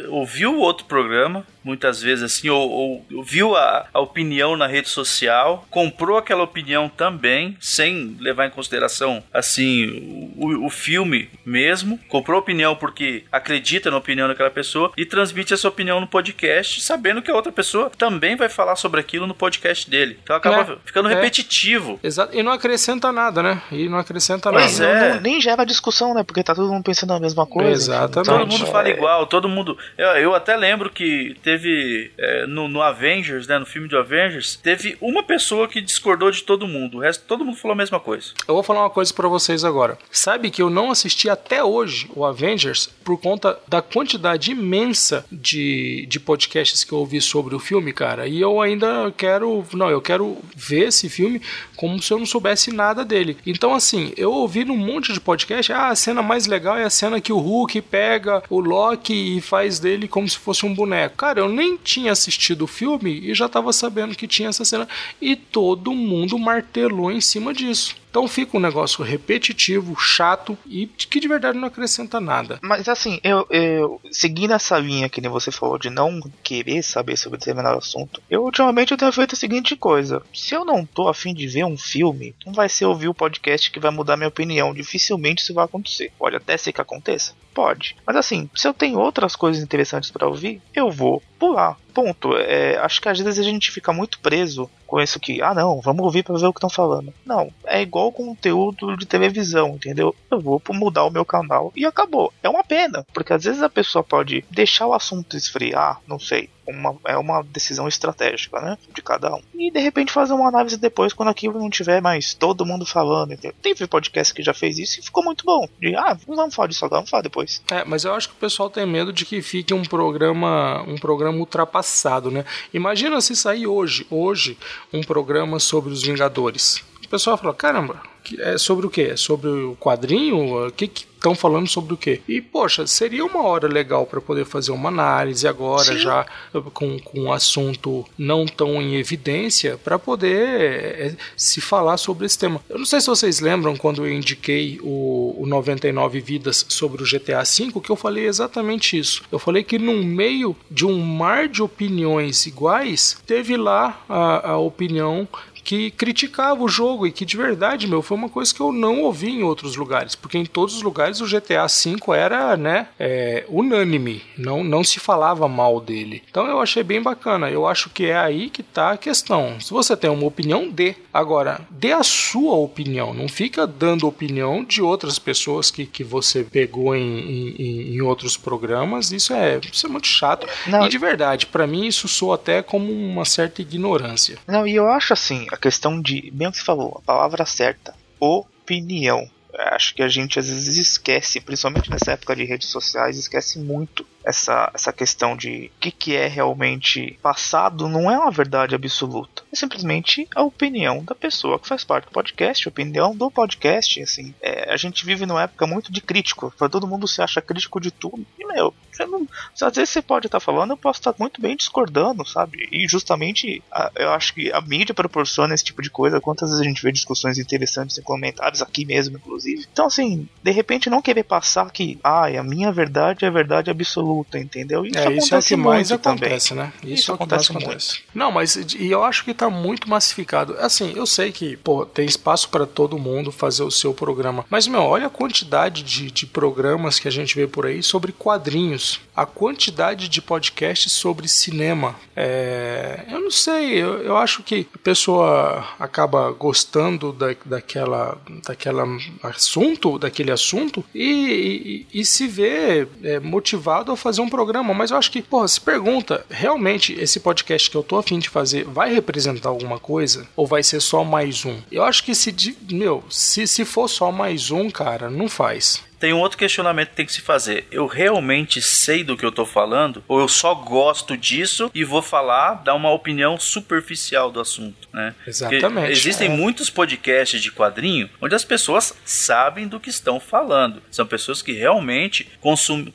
ouviu 0.09 0.57
outro 0.57 0.85
programa, 0.85 1.45
muitas 1.65 1.99
vezes 1.99 2.23
assim, 2.23 2.47
ou, 2.49 3.03
ou 3.11 3.23
viu 3.23 3.55
a, 3.55 3.87
a, 3.91 3.99
opinião 3.99 4.55
na 4.55 4.67
rede 4.67 4.87
social, 4.87 5.65
comprou 5.71 6.17
aquela 6.17 6.43
opinião 6.43 6.87
também, 6.87 7.57
sem 7.59 8.15
levar 8.19 8.45
em 8.45 8.51
consideração 8.51 9.23
assim 9.33 10.31
o, 10.37 10.67
o 10.67 10.69
filme 10.69 11.27
mesmo, 11.43 11.99
comprou 12.07 12.39
opinião 12.39 12.75
porque 12.75 13.23
acredita 13.31 13.89
na 13.89 13.97
opinião 13.97 14.27
daquela 14.27 14.51
pessoa 14.51 14.91
e 14.95 15.05
transmite 15.05 15.53
essa 15.53 15.67
opinião 15.67 15.99
no 15.99 16.07
podcast, 16.07 16.81
sabendo 16.81 17.21
que 17.21 17.31
a 17.31 17.35
outra 17.35 17.51
pessoa 17.51 17.89
também 17.97 18.35
vai 18.35 18.47
falar 18.47 18.75
sobre 18.75 18.99
aquilo 18.99 19.25
no 19.25 19.33
podcast 19.33 19.89
dele. 19.89 20.19
Então 20.21 20.35
acaba 20.35 20.73
é, 20.73 20.77
ficando 20.85 21.09
é. 21.09 21.15
repetitivo. 21.15 21.99
Exato. 22.03 22.37
E 22.37 22.43
não 22.43 22.51
acrescenta 22.51 23.11
nada, 23.11 23.41
né? 23.41 23.61
E 23.71 23.89
não 23.89 23.97
acrescenta 23.97 24.51
pois 24.51 24.79
nada. 24.79 24.91
É. 24.91 25.13
Não, 25.15 25.21
nem 25.21 25.41
gera 25.41 25.65
discussão, 25.65 26.13
né? 26.13 26.23
Porque 26.23 26.43
tá 26.43 26.53
todo 26.53 26.71
mundo 26.71 26.83
pensando 26.83 27.13
a 27.13 27.19
mesma 27.19 27.47
coisa. 27.47 27.71
Exatamente. 27.71 28.29
Todo 28.29 28.47
mundo 28.47 28.67
fala 28.67 28.89
igual, 28.89 29.25
todo 29.25 29.49
mundo. 29.49 29.75
Eu, 29.97 30.07
eu 30.09 30.35
até 30.35 30.55
lembro 30.55 30.91
que 30.91 31.35
teve 31.41 31.54
teve 31.55 32.11
é, 32.17 32.45
no, 32.47 32.67
no, 32.67 32.81
Avengers, 32.81 33.47
né, 33.47 33.57
no 33.57 33.65
filme 33.65 33.87
do 33.87 33.97
Avengers, 33.97 34.59
teve 34.61 34.97
uma 34.99 35.23
pessoa 35.23 35.67
que 35.67 35.81
discordou 35.81 36.29
de 36.29 36.43
todo 36.43 36.67
mundo. 36.67 36.97
O 36.97 37.01
resto, 37.01 37.23
todo 37.25 37.45
mundo 37.45 37.57
falou 37.57 37.73
a 37.73 37.77
mesma 37.77 37.99
coisa. 37.99 38.33
Eu 38.47 38.53
vou 38.53 38.63
falar 38.63 38.81
uma 38.81 38.89
coisa 38.89 39.13
para 39.13 39.27
vocês 39.27 39.63
agora. 39.63 39.97
Sabe 40.11 40.51
que 40.51 40.61
eu 40.61 40.69
não 40.69 40.91
assisti 40.91 41.29
até 41.29 41.63
hoje 41.63 42.09
o 42.13 42.25
Avengers 42.25 42.87
por 43.03 43.19
conta 43.19 43.57
da 43.67 43.81
quantidade 43.81 44.51
imensa 44.51 45.25
de, 45.31 46.05
de 46.07 46.19
podcasts 46.19 46.83
que 46.83 46.91
eu 46.91 46.99
ouvi 46.99 47.21
sobre 47.21 47.55
o 47.55 47.59
filme, 47.59 47.93
cara. 47.93 48.27
E 48.27 48.41
eu 48.41 48.61
ainda 48.61 49.11
quero, 49.15 49.65
não, 49.73 49.89
eu 49.89 50.01
quero 50.01 50.37
ver 50.55 50.87
esse 50.87 51.09
filme 51.09 51.41
como 51.75 52.01
se 52.01 52.11
eu 52.11 52.19
não 52.19 52.25
soubesse 52.25 52.71
nada 52.71 53.05
dele. 53.05 53.37
Então, 53.45 53.73
assim, 53.73 54.13
eu 54.17 54.31
ouvi 54.31 54.65
num 54.65 54.77
monte 54.77 55.13
de 55.13 55.19
podcast, 55.19 55.71
ah, 55.71 55.89
a 55.89 55.95
cena 55.95 56.21
mais 56.21 56.47
legal 56.47 56.77
é 56.77 56.83
a 56.83 56.89
cena 56.89 57.21
que 57.21 57.31
o 57.31 57.37
Hulk 57.37 57.81
pega 57.81 58.43
o 58.49 58.59
Loki 58.59 59.37
e 59.37 59.41
faz 59.41 59.79
dele 59.79 60.07
como 60.07 60.27
se 60.27 60.37
fosse 60.37 60.65
um 60.65 60.73
boneco. 60.73 61.15
Cara, 61.15 61.39
eu 61.39 61.44
nem 61.49 61.77
tinha 61.77 62.11
assistido 62.11 62.63
o 62.63 62.67
filme 62.67 63.19
e 63.19 63.33
já 63.33 63.45
estava 63.45 63.71
sabendo 63.73 64.15
que 64.15 64.27
tinha 64.27 64.49
essa 64.49 64.65
cena 64.65 64.87
e 65.21 65.35
todo 65.35 65.93
mundo 65.93 66.37
martelou 66.37 67.11
em 67.11 67.21
cima 67.21 67.53
disso. 67.53 67.95
Então 68.15 68.29
fica 68.29 68.55
um 68.55 68.61
negócio 68.61 69.03
repetitivo, 69.03 69.93
chato 69.99 70.57
e 70.65 70.87
que 70.87 71.19
de 71.19 71.27
verdade 71.27 71.57
não 71.57 71.67
acrescenta 71.67 72.17
nada. 72.21 72.57
Mas 72.61 72.87
assim, 72.87 73.19
eu, 73.21 73.45
eu 73.49 73.99
seguindo 74.09 74.53
essa 74.53 74.79
linha 74.79 75.09
que 75.09 75.19
nem 75.19 75.29
você 75.29 75.51
falou 75.51 75.77
de 75.77 75.89
não 75.89 76.21
querer 76.41 76.81
saber 76.81 77.17
sobre 77.17 77.37
determinado 77.37 77.77
assunto, 77.77 78.21
eu 78.29 78.45
ultimamente 78.45 78.93
eu 78.93 78.97
tenho 78.97 79.11
feito 79.11 79.33
a 79.33 79.37
seguinte 79.37 79.75
coisa: 79.75 80.21
se 80.33 80.55
eu 80.55 80.63
não 80.63 80.85
tô 80.85 81.09
afim 81.09 81.33
de 81.33 81.45
ver 81.45 81.65
um 81.65 81.77
filme, 81.77 82.33
não 82.45 82.53
vai 82.53 82.69
ser 82.69 82.85
ouvir 82.85 83.09
o 83.09 83.13
podcast 83.13 83.69
que 83.69 83.81
vai 83.81 83.91
mudar 83.91 84.15
minha 84.15 84.29
opinião. 84.29 84.73
Dificilmente 84.73 85.43
isso 85.43 85.53
vai 85.53 85.65
acontecer. 85.65 86.13
Pode 86.17 86.37
até 86.37 86.55
ser 86.55 86.71
que 86.71 86.79
aconteça, 86.79 87.33
pode. 87.53 87.97
Mas 88.07 88.15
assim, 88.15 88.49
se 88.55 88.65
eu 88.65 88.73
tenho 88.73 88.97
outras 88.97 89.35
coisas 89.35 89.61
interessantes 89.61 90.09
para 90.09 90.25
ouvir, 90.25 90.61
eu 90.73 90.89
vou 90.89 91.21
popular. 91.45 91.84
Ponto. 91.95 92.35
É, 92.35 92.77
acho 92.79 93.01
que 93.01 93.07
às 93.07 93.17
vezes 93.17 93.39
a 93.39 93.49
gente 93.49 93.71
fica 93.71 93.93
muito 93.93 94.19
preso 94.19 94.69
com 94.85 94.99
isso 95.01 95.17
que, 95.17 95.41
ah 95.41 95.53
não, 95.53 95.79
vamos 95.79 96.03
ouvir 96.03 96.23
para 96.23 96.37
ver 96.37 96.45
o 96.47 96.51
que 96.51 96.57
estão 96.57 96.69
falando. 96.69 97.13
Não, 97.25 97.49
é 97.65 97.81
igual 97.81 98.11
conteúdo 98.11 98.97
de 98.97 99.05
televisão, 99.05 99.69
entendeu? 99.69 100.13
Eu 100.29 100.41
vou 100.41 100.61
mudar 100.71 101.05
o 101.05 101.09
meu 101.09 101.23
canal 101.23 101.71
e 101.73 101.85
acabou. 101.85 102.33
É 102.43 102.49
uma 102.49 102.65
pena, 102.65 103.05
porque 103.13 103.31
às 103.31 103.45
vezes 103.45 103.63
a 103.63 103.69
pessoa 103.69 104.03
pode 104.03 104.43
deixar 104.51 104.87
o 104.87 104.93
assunto 104.93 105.37
esfriar, 105.37 106.01
não 106.05 106.19
sei, 106.19 106.49
uma, 106.67 106.95
é 107.05 107.17
uma 107.17 107.43
decisão 107.43 107.87
estratégica, 107.87 108.59
né? 108.59 108.77
De 108.93 109.01
cada 109.01 109.33
um. 109.35 109.41
E 109.53 109.71
de 109.71 109.79
repente 109.79 110.11
fazer 110.11 110.33
uma 110.33 110.47
análise 110.47 110.77
depois 110.77 111.13
quando 111.13 111.29
aquilo 111.29 111.59
não 111.59 111.69
tiver 111.69 112.01
mais 112.01 112.33
todo 112.33 112.65
mundo 112.65 112.85
falando. 112.85 113.33
Entendeu? 113.33 113.55
Teve 113.61 113.87
podcast 113.87 114.33
que 114.33 114.43
já 114.43 114.53
fez 114.53 114.77
isso 114.77 114.99
e 114.99 115.03
ficou 115.03 115.23
muito 115.23 115.45
bom. 115.45 115.67
De, 115.79 115.95
ah, 115.95 116.17
vamos 116.27 116.55
falar 116.55 116.67
disso 116.67 116.85
agora, 116.85 116.99
vamos 116.99 117.09
falar 117.09 117.23
depois. 117.23 117.61
É, 117.71 117.83
mas 117.85 118.03
eu 118.03 118.13
acho 118.13 118.29
que 118.29 118.35
o 118.35 118.39
pessoal 118.39 118.69
tem 118.69 118.85
medo 118.85 119.13
de 119.13 119.25
que 119.25 119.41
fique 119.41 119.73
um 119.73 119.83
programa, 119.83 120.83
um 120.87 120.95
programa 120.95 121.37
ultrapassado, 121.37 121.84
né? 122.31 122.45
Imagina 122.73 123.21
se 123.21 123.35
sair 123.35 123.67
hoje, 123.67 124.05
hoje, 124.09 124.57
um 124.91 125.01
programa 125.01 125.59
sobre 125.59 125.93
os 125.93 126.01
Vingadores. 126.03 126.83
O 127.03 127.07
pessoal 127.07 127.37
fala, 127.37 127.53
caramba, 127.53 128.01
É 128.39 128.57
sobre 128.57 128.85
o 128.85 128.89
quê? 128.89 129.09
É 129.13 129.17
sobre 129.17 129.49
o 129.49 129.75
quadrinho? 129.79 130.67
O 130.67 130.71
que 130.71 130.87
que 130.87 131.05
estão 131.25 131.33
falando 131.33 131.67
sobre 131.67 131.93
o 131.93 131.97
quê? 131.97 132.21
E, 132.27 132.39
poxa, 132.39 132.85
seria 132.85 133.25
uma 133.25 133.41
hora 133.43 133.67
legal 133.67 134.05
para 134.05 134.21
poder 134.21 134.45
fazer 134.45 134.71
uma 134.71 134.89
análise 134.89 135.47
agora, 135.47 135.83
Sim. 135.83 135.97
já 135.97 136.25
com, 136.73 136.99
com 136.99 137.21
um 137.21 137.33
assunto 137.33 138.05
não 138.17 138.45
tão 138.45 138.81
em 138.81 138.95
evidência, 138.95 139.77
para 139.83 139.97
poder 139.97 140.37
é, 140.37 141.15
se 141.35 141.59
falar 141.59 141.97
sobre 141.97 142.25
esse 142.25 142.37
tema. 142.37 142.61
Eu 142.69 142.77
não 142.77 142.85
sei 142.85 143.01
se 143.01 143.07
vocês 143.07 143.39
lembram 143.39 143.75
quando 143.75 144.05
eu 144.05 144.11
indiquei 144.11 144.79
o, 144.83 145.35
o 145.39 145.45
99 145.47 146.19
Vidas 146.19 146.65
sobre 146.69 147.01
o 147.01 147.05
GTA 147.05 147.43
V, 147.43 147.81
que 147.81 147.89
eu 147.89 147.95
falei 147.95 148.27
exatamente 148.27 148.97
isso. 148.97 149.23
Eu 149.31 149.39
falei 149.39 149.63
que 149.63 149.79
no 149.79 150.03
meio 150.03 150.55
de 150.69 150.85
um 150.85 150.99
mar 150.99 151.47
de 151.47 151.61
opiniões 151.61 152.45
iguais, 152.45 153.17
teve 153.25 153.57
lá 153.57 154.03
a, 154.07 154.51
a 154.51 154.57
opinião 154.57 155.27
que 155.65 155.89
criticava 155.91 156.63
o 156.63 156.69
jogo 156.69 157.07
e 157.07 157.11
que 157.11 157.25
de 157.25 157.35
verdade, 157.35 157.87
meu, 157.87 158.03
foi 158.03 158.15
uma 158.15 158.29
coisa 158.29 158.53
que 158.53 158.61
eu 158.61 158.71
não 158.71 159.01
ouvi 159.01 159.31
em 159.31 159.43
outros 159.43 159.75
lugares, 159.75 160.15
porque 160.15 160.37
em 160.37 160.45
todos 160.45 160.75
os 160.75 160.83
lugares 160.83 161.19
o 161.19 161.25
GTA 161.25 161.65
V 161.65 162.15
era, 162.15 162.55
né, 162.55 162.87
é, 162.99 163.43
unânime, 163.49 164.21
não, 164.37 164.63
não 164.63 164.83
se 164.83 164.99
falava 164.99 165.47
mal 165.47 165.81
dele. 165.81 166.21
Então 166.29 166.45
eu 166.45 166.61
achei 166.61 166.83
bem 166.83 167.01
bacana. 167.01 167.49
Eu 167.49 167.67
acho 167.67 167.89
que 167.89 168.05
é 168.05 168.15
aí 168.15 168.49
que 168.49 168.61
tá 168.61 168.91
a 168.91 168.97
questão. 168.97 169.59
Se 169.59 169.71
você 169.71 169.97
tem 169.97 170.09
uma 170.09 170.25
opinião, 170.27 170.69
dê. 170.69 170.95
Agora, 171.11 171.61
dê 171.69 171.91
a 171.91 172.03
sua 172.03 172.55
opinião, 172.55 173.13
não 173.13 173.27
fica 173.27 173.65
dando 173.65 174.07
opinião 174.07 174.63
de 174.63 174.81
outras 174.81 175.17
pessoas 175.17 175.71
que, 175.71 175.85
que 175.85 176.03
você 176.03 176.43
pegou 176.43 176.95
em, 176.95 177.55
em, 177.57 177.95
em 177.95 178.01
outros 178.01 178.37
programas. 178.37 179.11
Isso 179.11 179.33
é, 179.33 179.59
isso 179.71 179.87
é 179.87 179.89
muito 179.89 180.07
chato. 180.07 180.47
Não. 180.67 180.85
E 180.85 180.89
de 180.89 180.97
verdade, 180.97 181.47
para 181.47 181.65
mim 181.65 181.87
isso 181.87 182.07
soa 182.07 182.35
até 182.35 182.61
como 182.61 182.91
uma 182.91 183.25
certa 183.25 183.61
ignorância. 183.61 184.37
Não, 184.47 184.67
e 184.67 184.75
eu 184.75 184.87
acho 184.87 185.13
assim, 185.13 185.47
a 185.55 185.57
questão 185.57 186.01
de, 186.01 186.29
bem 186.31 186.47
o 186.47 186.51
que 186.51 186.57
você 186.57 186.63
falou, 186.63 186.97
a 186.97 187.01
palavra 187.01 187.45
certa, 187.45 187.95
opinião. 188.19 189.29
Acho 189.71 189.95
que 189.95 190.03
a 190.03 190.07
gente 190.09 190.37
às 190.37 190.49
vezes 190.49 190.77
esquece, 190.77 191.39
principalmente 191.39 191.89
nessa 191.89 192.11
época 192.11 192.35
de 192.35 192.43
redes 192.43 192.67
sociais, 192.67 193.17
esquece 193.17 193.57
muito 193.57 194.05
essa, 194.25 194.71
essa 194.73 194.91
questão 194.91 195.37
de 195.37 195.71
o 195.77 195.79
que, 195.79 195.91
que 195.91 196.15
é 196.15 196.27
realmente 196.27 197.17
passado 197.21 197.87
não 197.87 198.09
é 198.09 198.17
uma 198.17 198.31
verdade 198.31 198.73
absoluta. 198.73 199.43
É 199.53 199.55
simplesmente 199.55 200.27
a 200.35 200.41
opinião 200.41 201.03
da 201.03 201.13
pessoa 201.13 201.59
que 201.59 201.67
faz 201.67 201.83
parte 201.83 202.05
do 202.05 202.11
podcast, 202.11 202.67
a 202.67 202.71
opinião 202.71 203.15
do 203.15 203.29
podcast. 203.29 204.01
Assim, 204.01 204.33
é, 204.41 204.73
a 204.73 204.77
gente 204.77 205.05
vive 205.05 205.25
numa 205.25 205.43
época 205.43 205.67
muito 205.67 205.91
de 205.91 206.01
crítico. 206.01 206.53
Todo 206.71 206.87
mundo 206.87 207.07
se 207.07 207.21
acha 207.21 207.41
crítico 207.41 207.79
de 207.79 207.91
tudo. 207.91 208.25
E, 208.39 208.45
meu, 208.45 208.73
não, 209.07 209.27
às 209.61 209.75
vezes 209.75 209.91
você 209.91 210.01
pode 210.01 210.25
estar 210.25 210.39
falando, 210.39 210.71
eu 210.71 210.77
posso 210.77 210.99
estar 210.99 211.13
muito 211.19 211.39
bem 211.39 211.55
discordando, 211.55 212.25
sabe? 212.25 212.67
E 212.71 212.87
justamente 212.87 213.61
a, 213.71 213.91
eu 213.95 214.11
acho 214.11 214.33
que 214.33 214.51
a 214.51 214.61
mídia 214.61 214.95
proporciona 214.95 215.53
esse 215.53 215.63
tipo 215.63 215.81
de 215.81 215.89
coisa. 215.89 216.19
Quantas 216.19 216.49
vezes 216.49 216.61
a 216.61 216.67
gente 216.67 216.81
vê 216.81 216.91
discussões 216.91 217.37
interessantes 217.37 217.97
em 217.97 218.01
comentários 218.01 218.61
aqui 218.61 218.85
mesmo, 218.85 219.17
inclusive. 219.17 219.67
Então, 219.71 219.85
assim, 219.85 220.27
de 220.41 220.51
repente 220.51 220.89
não 220.89 221.01
querer 221.01 221.23
passar 221.23 221.69
que, 221.71 221.99
ah, 222.03 222.25
a 222.25 222.43
minha 222.43 222.71
verdade 222.71 223.25
é 223.25 223.27
a 223.27 223.31
verdade 223.31 223.69
absoluta 223.69 224.14
luta, 224.15 224.39
entendeu? 224.39 224.85
Isso 224.85 224.97
é, 224.97 225.13
isso 225.13 225.35
é 225.35 225.39
o 225.39 225.41
que 225.41 225.55
mais 225.55 225.91
acontece, 225.91 226.49
também. 226.49 226.65
né? 226.65 226.73
Isso, 226.83 226.93
isso 226.93 227.13
acontece, 227.13 227.51
acontece 227.51 227.93
muito. 227.93 228.03
Não, 228.13 228.31
mas 228.31 228.55
e 228.55 228.89
eu 228.89 229.03
acho 229.03 229.23
que 229.23 229.33
tá 229.33 229.49
muito 229.49 229.89
massificado. 229.89 230.55
Assim, 230.59 230.93
eu 230.95 231.05
sei 231.05 231.31
que, 231.31 231.57
pô, 231.57 231.85
tem 231.85 232.05
espaço 232.05 232.49
para 232.49 232.65
todo 232.65 232.97
mundo 232.97 233.31
fazer 233.31 233.63
o 233.63 233.71
seu 233.71 233.93
programa, 233.93 234.45
mas, 234.49 234.67
meu, 234.67 234.81
olha 234.81 235.07
a 235.07 235.09
quantidade 235.09 235.83
de, 235.83 236.11
de 236.11 236.25
programas 236.25 236.99
que 236.99 237.07
a 237.07 237.11
gente 237.11 237.35
vê 237.35 237.47
por 237.47 237.65
aí 237.65 237.81
sobre 237.83 238.11
quadrinhos, 238.11 238.99
a 239.15 239.25
quantidade 239.25 240.07
de 240.09 240.21
podcasts 240.21 240.91
sobre 240.91 241.27
cinema. 241.27 241.95
É, 242.15 243.05
eu 243.09 243.21
não 243.21 243.31
sei, 243.31 243.73
eu, 243.73 244.01
eu 244.01 244.17
acho 244.17 244.43
que 244.43 244.67
a 244.73 244.77
pessoa 244.77 245.67
acaba 245.79 246.31
gostando 246.31 247.11
da, 247.11 247.35
daquela, 247.45 248.17
daquela 248.45 248.85
assunto, 249.23 249.97
daquele 249.97 250.31
assunto 250.31 250.83
e, 250.93 251.85
e, 251.91 251.99
e 252.01 252.05
se 252.05 252.27
vê 252.27 252.87
é, 253.03 253.19
motivado 253.19 253.91
a 253.91 253.97
fazer 254.05 254.21
um 254.21 254.29
programa, 254.29 254.71
mas 254.71 254.91
eu 254.91 254.97
acho 254.97 255.09
que, 255.09 255.19
porra, 255.19 255.47
se 255.47 255.59
pergunta, 255.59 256.23
realmente 256.29 256.93
esse 256.93 257.19
podcast 257.19 257.71
que 257.71 257.75
eu 257.75 257.81
tô 257.81 257.97
afim 257.97 258.19
de 258.19 258.29
fazer 258.29 258.63
vai 258.63 258.93
representar 258.93 259.49
alguma 259.49 259.79
coisa? 259.79 260.27
Ou 260.35 260.45
vai 260.45 260.61
ser 260.61 260.79
só 260.79 261.03
mais 261.03 261.43
um? 261.43 261.57
Eu 261.71 261.83
acho 261.83 262.03
que 262.03 262.13
se, 262.13 262.55
meu, 262.69 263.03
se, 263.09 263.47
se 263.47 263.65
for 263.65 263.87
só 263.87 264.11
mais 264.11 264.51
um, 264.51 264.69
cara, 264.69 265.09
não 265.09 265.27
faz 265.27 265.83
tem 265.99 266.13
um 266.13 266.19
outro 266.19 266.37
questionamento 266.37 266.89
que 266.89 266.95
tem 266.95 267.05
que 267.05 267.13
se 267.13 267.21
fazer. 267.21 267.67
Eu 267.71 267.85
realmente 267.85 268.61
sei 268.61 269.03
do 269.03 269.17
que 269.17 269.25
eu 269.25 269.31
tô 269.31 269.45
falando? 269.45 270.03
Ou 270.07 270.19
eu 270.19 270.27
só 270.27 270.53
gosto 270.53 271.17
disso 271.17 271.71
e 271.73 271.83
vou 271.83 272.01
falar, 272.01 272.55
dar 272.55 272.75
uma 272.75 272.91
opinião 272.91 273.39
superficial 273.39 274.31
do 274.31 274.39
assunto, 274.39 274.87
né? 274.93 275.15
Exatamente. 275.25 275.73
Porque 275.73 275.91
existem 275.91 276.27
é. 276.27 276.35
muitos 276.35 276.69
podcasts 276.69 277.41
de 277.41 277.51
quadrinho 277.51 278.09
onde 278.21 278.35
as 278.35 278.43
pessoas 278.43 278.93
sabem 279.03 279.67
do 279.67 279.79
que 279.79 279.89
estão 279.89 280.19
falando. 280.19 280.81
São 280.91 281.05
pessoas 281.05 281.41
que 281.41 281.51
realmente 281.51 282.29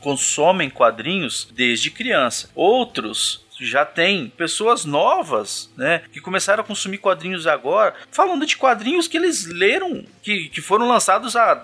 consomem 0.00 0.70
quadrinhos 0.70 1.48
desde 1.52 1.90
criança. 1.90 2.50
Outros 2.54 3.44
já 3.66 3.84
tem 3.84 4.32
pessoas 4.36 4.84
novas, 4.84 5.70
né, 5.76 6.02
que 6.12 6.20
começaram 6.20 6.62
a 6.62 6.66
consumir 6.66 6.98
quadrinhos 6.98 7.46
agora, 7.46 7.94
falando 8.10 8.46
de 8.46 8.56
quadrinhos 8.56 9.08
que 9.08 9.16
eles 9.16 9.46
leram, 9.46 10.04
que, 10.22 10.48
que 10.48 10.60
foram 10.60 10.88
lançados 10.88 11.36
há 11.36 11.54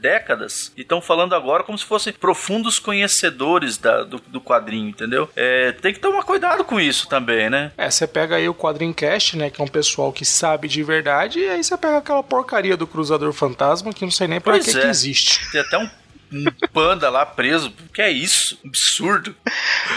décadas, 0.00 0.72
e 0.76 0.82
estão 0.82 1.00
falando 1.00 1.34
agora 1.34 1.62
como 1.62 1.78
se 1.78 1.84
fossem 1.84 2.12
profundos 2.12 2.78
conhecedores 2.78 3.76
da, 3.76 4.02
do, 4.02 4.18
do 4.18 4.40
quadrinho, 4.40 4.88
entendeu? 4.88 5.28
É, 5.36 5.72
tem 5.72 5.92
que 5.92 6.00
tomar 6.00 6.22
cuidado 6.22 6.64
com 6.64 6.80
isso 6.80 7.08
também, 7.08 7.50
né? 7.50 7.72
É, 7.76 7.90
você 7.90 8.06
pega 8.06 8.36
aí 8.36 8.48
o 8.48 8.54
Quadrinho 8.54 8.94
Cast, 8.94 9.36
né, 9.36 9.50
que 9.50 9.60
é 9.60 9.64
um 9.64 9.68
pessoal 9.68 10.12
que 10.12 10.24
sabe 10.24 10.68
de 10.68 10.82
verdade, 10.82 11.40
e 11.40 11.48
aí 11.48 11.62
você 11.62 11.76
pega 11.76 11.98
aquela 11.98 12.22
porcaria 12.22 12.76
do 12.76 12.86
Cruzador 12.86 13.32
Fantasma, 13.32 13.92
que 13.92 14.04
não 14.04 14.10
sei 14.10 14.28
nem 14.28 14.40
pra 14.40 14.58
que, 14.58 14.70
é. 14.70 14.80
que 14.80 14.86
existe. 14.86 15.50
Tem 15.50 15.60
até 15.60 15.78
um 15.78 15.88
um 16.32 16.44
panda 16.72 17.08
lá 17.10 17.26
preso. 17.26 17.68
O 17.68 17.92
que 17.92 18.02
é 18.02 18.10
isso? 18.10 18.58
Absurdo. 18.64 19.34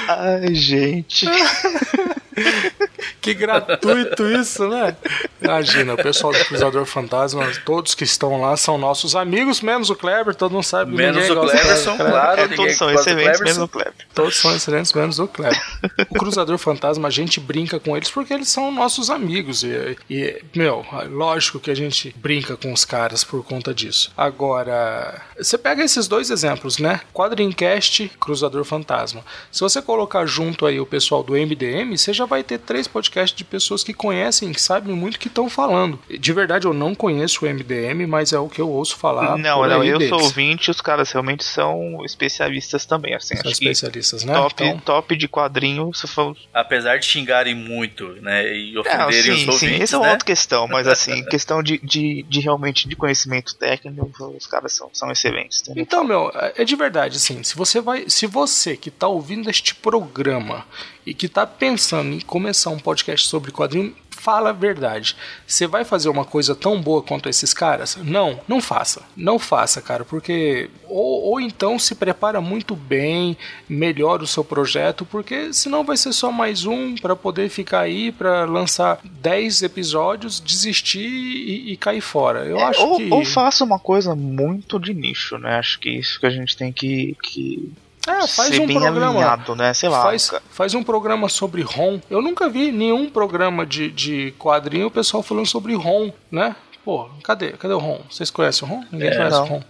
Ai, 0.08 0.54
gente. 0.54 1.26
que 3.22 3.34
gratuito 3.34 4.28
isso, 4.32 4.68
né? 4.68 4.96
Imagina, 5.42 5.94
o 5.94 5.98
pessoal 5.98 6.34
do 6.34 6.46
Cruzador 6.46 6.86
Fantasma, 6.86 7.52
todos 7.66 7.94
que 7.96 8.04
estão 8.04 8.42
lá 8.42 8.56
são 8.58 8.78
nossos 8.78 9.16
amigos, 9.16 9.62
menos 9.62 9.90
o 9.90 9.96
Kleber, 9.96 10.34
todo 10.34 10.52
mundo 10.52 10.64
sabe. 10.64 10.94
Menos 10.94 11.30
o 11.30 11.36
Kleber, 11.36 11.78
são 11.78 11.98
claro. 11.98 12.42
É, 12.42 12.48
todos 12.48 12.76
são 12.76 12.92
excelentes, 12.92 13.40
menos 13.40 13.58
o 13.58 13.68
Kleber. 13.68 13.94
Todos 14.14 14.36
são 14.36 14.56
excelentes, 14.56 14.94
menos 14.94 15.20
o 15.20 15.28
Kleber. 15.28 15.62
O 16.10 16.16
Cruzador 16.16 16.58
Fantasma, 16.58 17.08
a 17.08 17.12
gente 17.12 17.40
brinca 17.40 17.80
com 17.80 17.96
eles 17.96 18.10
porque 18.10 18.34
eles 18.34 18.50
são 18.50 18.72
nossos 18.72 19.10
amigos. 19.10 19.64
E, 19.64 19.98
e, 20.10 20.44
meu, 20.56 20.86
lógico 21.10 21.60
que 21.60 21.72
a 21.72 21.76
gente 21.76 22.14
brinca 22.18 22.58
com 22.58 22.72
os 22.72 22.86
caras 22.86 23.24
por 23.24 23.44
conta 23.44 23.74
disso. 23.74 24.12
Agora, 24.18 25.22
você 25.38 25.58
pega 25.58 25.84
esses 25.84 26.08
dois 26.08 26.23
exemplos, 26.30 26.78
né? 26.78 27.02
Quadrincast, 27.14 28.10
Cruzador 28.20 28.64
Fantasma. 28.64 29.24
Se 29.52 29.62
você 29.62 29.82
colocar 29.82 30.26
junto 30.26 30.66
aí 30.66 30.80
o 30.80 30.86
pessoal 30.86 31.24
do 31.24 31.34
MDM, 31.34 31.98
você 31.98 32.14
já 32.14 32.26
vai 32.26 32.44
ter 32.44 32.60
três 32.60 32.88
podcasts 32.88 33.36
de 33.36 33.44
pessoas 33.44 33.84
que 33.84 33.94
conhecem, 33.94 34.52
que 34.52 34.62
sabem 34.62 34.96
muito 34.96 35.16
o 35.16 35.20
que 35.20 35.28
estão 35.28 35.50
falando. 35.50 36.00
De 36.10 36.34
verdade, 36.34 36.66
eu 36.66 36.74
não 36.74 36.94
conheço 36.96 37.46
o 37.46 37.50
MDM, 37.50 38.06
mas 38.08 38.34
é 38.34 38.40
o 38.40 38.50
que 38.50 38.62
eu 38.62 38.70
ouço 38.70 38.98
falar. 38.98 39.38
Não, 39.38 39.68
não, 39.68 39.84
eu 39.84 39.98
deles. 39.98 40.10
sou 40.10 40.22
ouvinte, 40.22 40.72
os 40.72 40.82
caras 40.82 41.12
realmente 41.12 41.44
são 41.44 42.04
especialistas 42.06 42.86
também, 42.86 43.16
assim. 43.16 43.36
São 43.36 43.52
especialistas, 43.52 44.24
né? 44.24 44.34
Top, 44.34 44.64
então... 44.64 44.80
top 44.80 45.16
de 45.16 45.28
quadrinho, 45.28 45.92
falou. 46.08 46.36
Apesar 46.54 46.98
de 46.98 47.06
xingarem 47.06 47.56
muito, 47.56 48.08
né? 48.22 48.56
E 48.56 48.78
ofenderem 48.78 49.32
não, 49.32 49.38
sim, 49.38 49.44
os 49.44 49.48
ouvintes. 49.48 49.78
Sim, 49.78 49.84
essa 49.84 49.96
é 49.96 50.00
né? 50.00 50.06
uma 50.06 50.12
outra 50.12 50.26
questão, 50.26 50.68
mas 50.68 50.88
assim, 50.88 51.24
questão 51.30 51.64
de, 51.64 51.80
de, 51.84 52.24
de 52.24 52.40
realmente 52.40 52.88
de 52.88 52.96
conhecimento 52.96 53.56
técnico, 53.56 54.28
os 54.36 54.48
caras 54.48 54.74
são, 54.74 54.90
são 54.94 55.12
excelentes. 55.12 55.64
Então, 55.76 56.04
meu, 56.04 56.13
é, 56.36 56.54
é 56.58 56.66
de 56.66 56.76
verdade, 56.76 57.18
assim, 57.18 57.44
se 57.44 57.56
você 57.56 57.82
vai. 57.82 58.10
Se 58.10 58.28
você 58.28 58.78
que 58.78 58.90
está 58.90 59.08
ouvindo 59.08 59.50
este 59.50 59.76
programa 59.76 60.66
e 61.06 61.14
que 61.14 61.26
está 61.26 61.46
pensando 61.46 62.14
em 62.14 62.20
começar 62.20 62.70
um 62.70 62.80
podcast 62.80 63.28
sobre 63.28 63.52
quadrinho, 63.52 63.96
fala 64.24 64.52
a 64.52 64.54
verdade. 64.54 65.18
Você 65.46 65.68
vai 65.68 65.84
fazer 65.84 66.08
uma 66.08 66.24
coisa 66.24 66.56
tão 66.56 66.82
boa 66.82 67.04
quanto 67.04 67.28
esses 67.28 67.54
caras? 67.54 67.98
Não, 68.02 68.40
não 68.48 68.62
faça. 68.62 69.02
Não 69.18 69.38
faça, 69.38 69.82
cara, 69.82 70.06
porque. 70.06 70.70
Ou, 70.88 71.32
ou 71.32 71.42
então 71.42 71.78
se 71.78 71.94
prepara 71.96 72.40
muito 72.40 72.76
bem, 72.76 73.36
melhora 73.68 74.24
o 74.24 74.28
seu 74.28 74.44
projeto, 74.44 75.06
porque 75.06 75.52
senão 75.52 75.84
vai 75.84 75.98
ser 75.98 76.14
só 76.14 76.32
mais 76.32 76.66
um 76.66 76.96
para 76.96 77.16
poder 77.16 77.50
ficar 77.50 77.82
aí 77.82 78.12
para 78.12 78.46
lançar 78.46 79.00
10 79.04 79.64
episódios, 79.64 80.40
desistir 80.40 81.00
e, 81.00 81.74
e 81.74 81.78
cair 81.78 82.02
fora. 82.02 82.46
Eu 82.46 82.58
é, 82.60 82.64
acho 82.64 82.86
ou, 82.86 82.98
que. 82.98 83.10
Ou 83.12 83.26
faça 83.26 83.64
uma 83.64 83.80
coisa 83.80 84.16
muito 84.16 84.80
de 84.80 84.94
nicho, 84.94 85.38
né? 85.38 85.56
Acho 85.58 85.80
que 85.80 85.90
isso 85.90 86.20
que 86.20 86.26
a 86.26 86.30
gente 86.30 86.56
tem 86.56 86.72
que, 86.72 87.18
que 87.22 87.74
é, 88.08 88.28
faz 88.28 88.58
um 88.58 88.68
programa. 88.68 89.10
Alinhado, 89.10 89.56
né? 89.56 89.74
Sei 89.74 89.90
lá. 89.90 90.02
Faz, 90.02 90.32
faz 90.50 90.74
um 90.74 90.84
programa 90.84 91.30
sobre 91.30 91.62
ROM. 91.62 92.00
Eu 92.10 92.22
nunca 92.22 92.50
vi 92.50 92.72
nenhum 92.72 93.10
programa 93.10 93.66
de, 93.66 93.90
de 93.90 94.34
quadrinho 94.38 94.88
o 94.88 94.92
pessoal 94.92 95.24
falando 95.24 95.46
sobre 95.46 95.74
ROM, 95.74 96.12
né? 96.32 96.56
Pô, 96.84 97.10
cadê? 97.24 97.54
Cadê 97.54 97.74
o 97.74 97.80
ROM? 97.80 98.00
Vocês 98.10 98.30
conhecem 98.30 98.68
o 98.68 98.72
ROM? 98.72 98.84
Ninguém 98.92 99.10
é, 99.10 99.16
conhece 99.16 99.38
não. 99.38 99.44
o 99.44 99.48
ROM. 99.48 99.62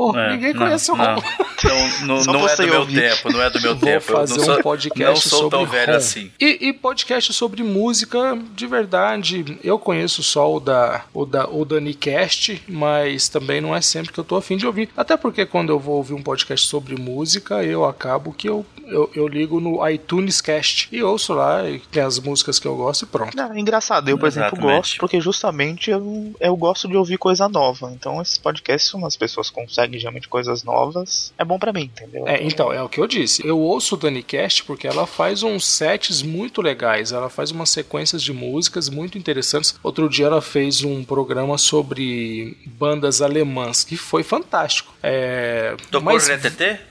Pô, 0.00 0.18
é, 0.18 0.30
ninguém 0.32 0.54
conhece 0.54 0.90
não, 0.90 0.94
o 0.94 0.98
ROM. 0.98 1.22
Não, 1.62 2.06
não, 2.06 2.24
não 2.32 2.48
é 2.48 2.56
do 2.56 2.62
meu 2.62 2.80
ouvir. 2.80 3.10
tempo, 3.10 3.30
não 3.30 3.42
é 3.42 3.50
do 3.50 3.60
meu 3.60 3.74
Vou 3.76 3.86
tempo. 3.86 4.00
fazer 4.00 4.36
não 4.36 4.42
um 4.42 4.46
sou, 4.46 4.62
podcast 4.62 5.04
não 5.04 5.16
sou 5.16 5.38
sobre 5.40 5.58
tão 5.58 5.66
velho 5.66 5.90
ROM. 5.92 5.96
assim. 5.98 6.32
E, 6.40 6.68
e, 6.68 6.72
podcast 6.72 7.32
sobre 7.34 7.62
música, 7.62 8.38
de 8.54 8.66
verdade, 8.66 9.58
eu 9.62 9.78
conheço 9.78 10.22
só 10.22 10.54
o 10.56 10.58
da, 10.58 11.04
o 11.12 11.26
da 11.26 11.46
o 11.50 11.66
Danicast, 11.66 12.62
mas 12.66 13.28
também 13.28 13.60
não 13.60 13.76
é 13.76 13.82
sempre 13.82 14.10
que 14.10 14.18
eu 14.18 14.24
tô 14.24 14.36
afim 14.36 14.56
de 14.56 14.66
ouvir. 14.66 14.88
Até 14.96 15.18
porque 15.18 15.44
quando 15.44 15.68
eu 15.68 15.78
vou 15.78 15.96
ouvir 15.96 16.14
um 16.14 16.22
podcast 16.22 16.66
sobre 16.66 16.96
música, 16.96 17.62
eu 17.62 17.84
acabo 17.84 18.32
que 18.32 18.48
eu, 18.48 18.64
eu, 18.86 19.10
eu 19.14 19.28
ligo 19.28 19.60
no 19.60 19.86
iTunes 19.86 20.40
Cast 20.40 20.88
e 20.90 21.02
ouço 21.02 21.34
lá, 21.34 21.68
e 21.68 21.78
tem 21.78 22.02
as 22.02 22.18
músicas 22.18 22.58
que 22.58 22.66
eu 22.66 22.74
gosto 22.74 23.02
e 23.02 23.06
pronto. 23.06 23.36
Não, 23.36 23.52
é 23.52 23.60
engraçado, 23.60 24.08
eu, 24.08 24.16
por 24.16 24.28
Exatamente. 24.28 24.54
exemplo, 24.56 24.76
gosto, 24.76 24.98
porque 24.98 25.20
justamente 25.20 25.90
eu, 25.90 26.34
eu 26.40 26.56
gosto 26.56 26.88
de 26.88 26.96
ouvir 26.96 27.18
coisa 27.18 27.50
nova. 27.50 27.92
Então, 27.92 28.22
esses 28.22 28.38
podcasts, 28.38 28.94
umas 28.94 29.14
pessoas 29.14 29.50
conseguem 29.50 29.89
geralmente 29.98 30.28
coisas 30.28 30.62
novas, 30.62 31.32
é 31.38 31.44
bom 31.44 31.58
para 31.58 31.72
mim, 31.72 31.84
entendeu? 31.84 32.26
É, 32.26 32.42
então, 32.42 32.72
é 32.72 32.82
o 32.82 32.88
que 32.88 33.00
eu 33.00 33.06
disse. 33.06 33.46
Eu 33.46 33.58
ouço 33.58 33.94
o 33.94 33.98
Danicast 33.98 34.64
porque 34.64 34.86
ela 34.86 35.06
faz 35.06 35.42
uns 35.42 35.66
sets 35.66 36.22
muito 36.22 36.62
legais, 36.62 37.12
ela 37.12 37.28
faz 37.28 37.50
umas 37.50 37.70
sequências 37.70 38.22
de 38.22 38.32
músicas 38.32 38.88
muito 38.88 39.18
interessantes. 39.18 39.74
Outro 39.82 40.08
dia 40.08 40.26
ela 40.26 40.40
fez 40.40 40.82
um 40.84 41.04
programa 41.04 41.58
sobre 41.58 42.56
bandas 42.66 43.22
alemãs, 43.22 43.84
que 43.84 43.96
foi 43.96 44.22
fantástico. 44.22 44.94
É, 45.02 45.74
Tocou 45.90 46.12
mas... 46.12 46.28
RTT? 46.28 46.90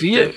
Via, 0.00 0.34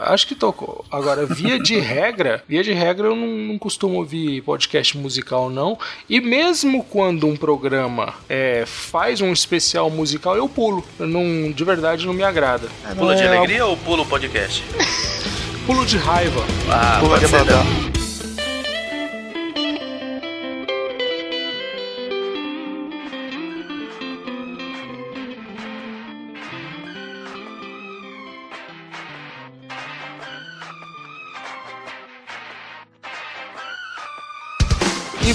Acho 0.00 0.26
que 0.26 0.34
tocou. 0.34 0.84
Agora, 0.90 1.26
via 1.26 1.58
de 1.58 1.78
regra, 1.80 2.42
via 2.48 2.62
de 2.62 2.72
regra 2.72 3.08
eu 3.08 3.16
não, 3.16 3.26
não, 3.26 3.58
costumo 3.58 3.96
ouvir 3.96 4.42
podcast 4.42 4.96
musical, 4.96 5.50
não. 5.50 5.78
E 6.08 6.20
mesmo 6.20 6.84
quando 6.84 7.26
um 7.26 7.36
programa 7.36 8.14
é, 8.28 8.64
faz 8.66 9.20
um 9.20 9.32
especial 9.32 9.90
musical, 9.90 10.36
eu 10.36 10.48
pulo. 10.48 10.84
Eu 10.98 11.06
não, 11.06 11.52
de 11.52 11.64
verdade 11.64 12.06
não 12.06 12.14
me 12.14 12.22
agrada. 12.22 12.68
É, 12.90 12.94
pula 12.94 13.14
de 13.14 13.22
é 13.22 13.28
alegria 13.28 13.64
ou 13.66 13.76
pulo 13.76 14.02
o 14.02 14.06
podcast? 14.06 14.62
pulo 15.66 15.84
de 15.84 15.96
raiva. 15.96 16.44
Ah, 16.70 16.98
pula 17.00 17.18
de 17.18 17.28
ser, 17.28 17.95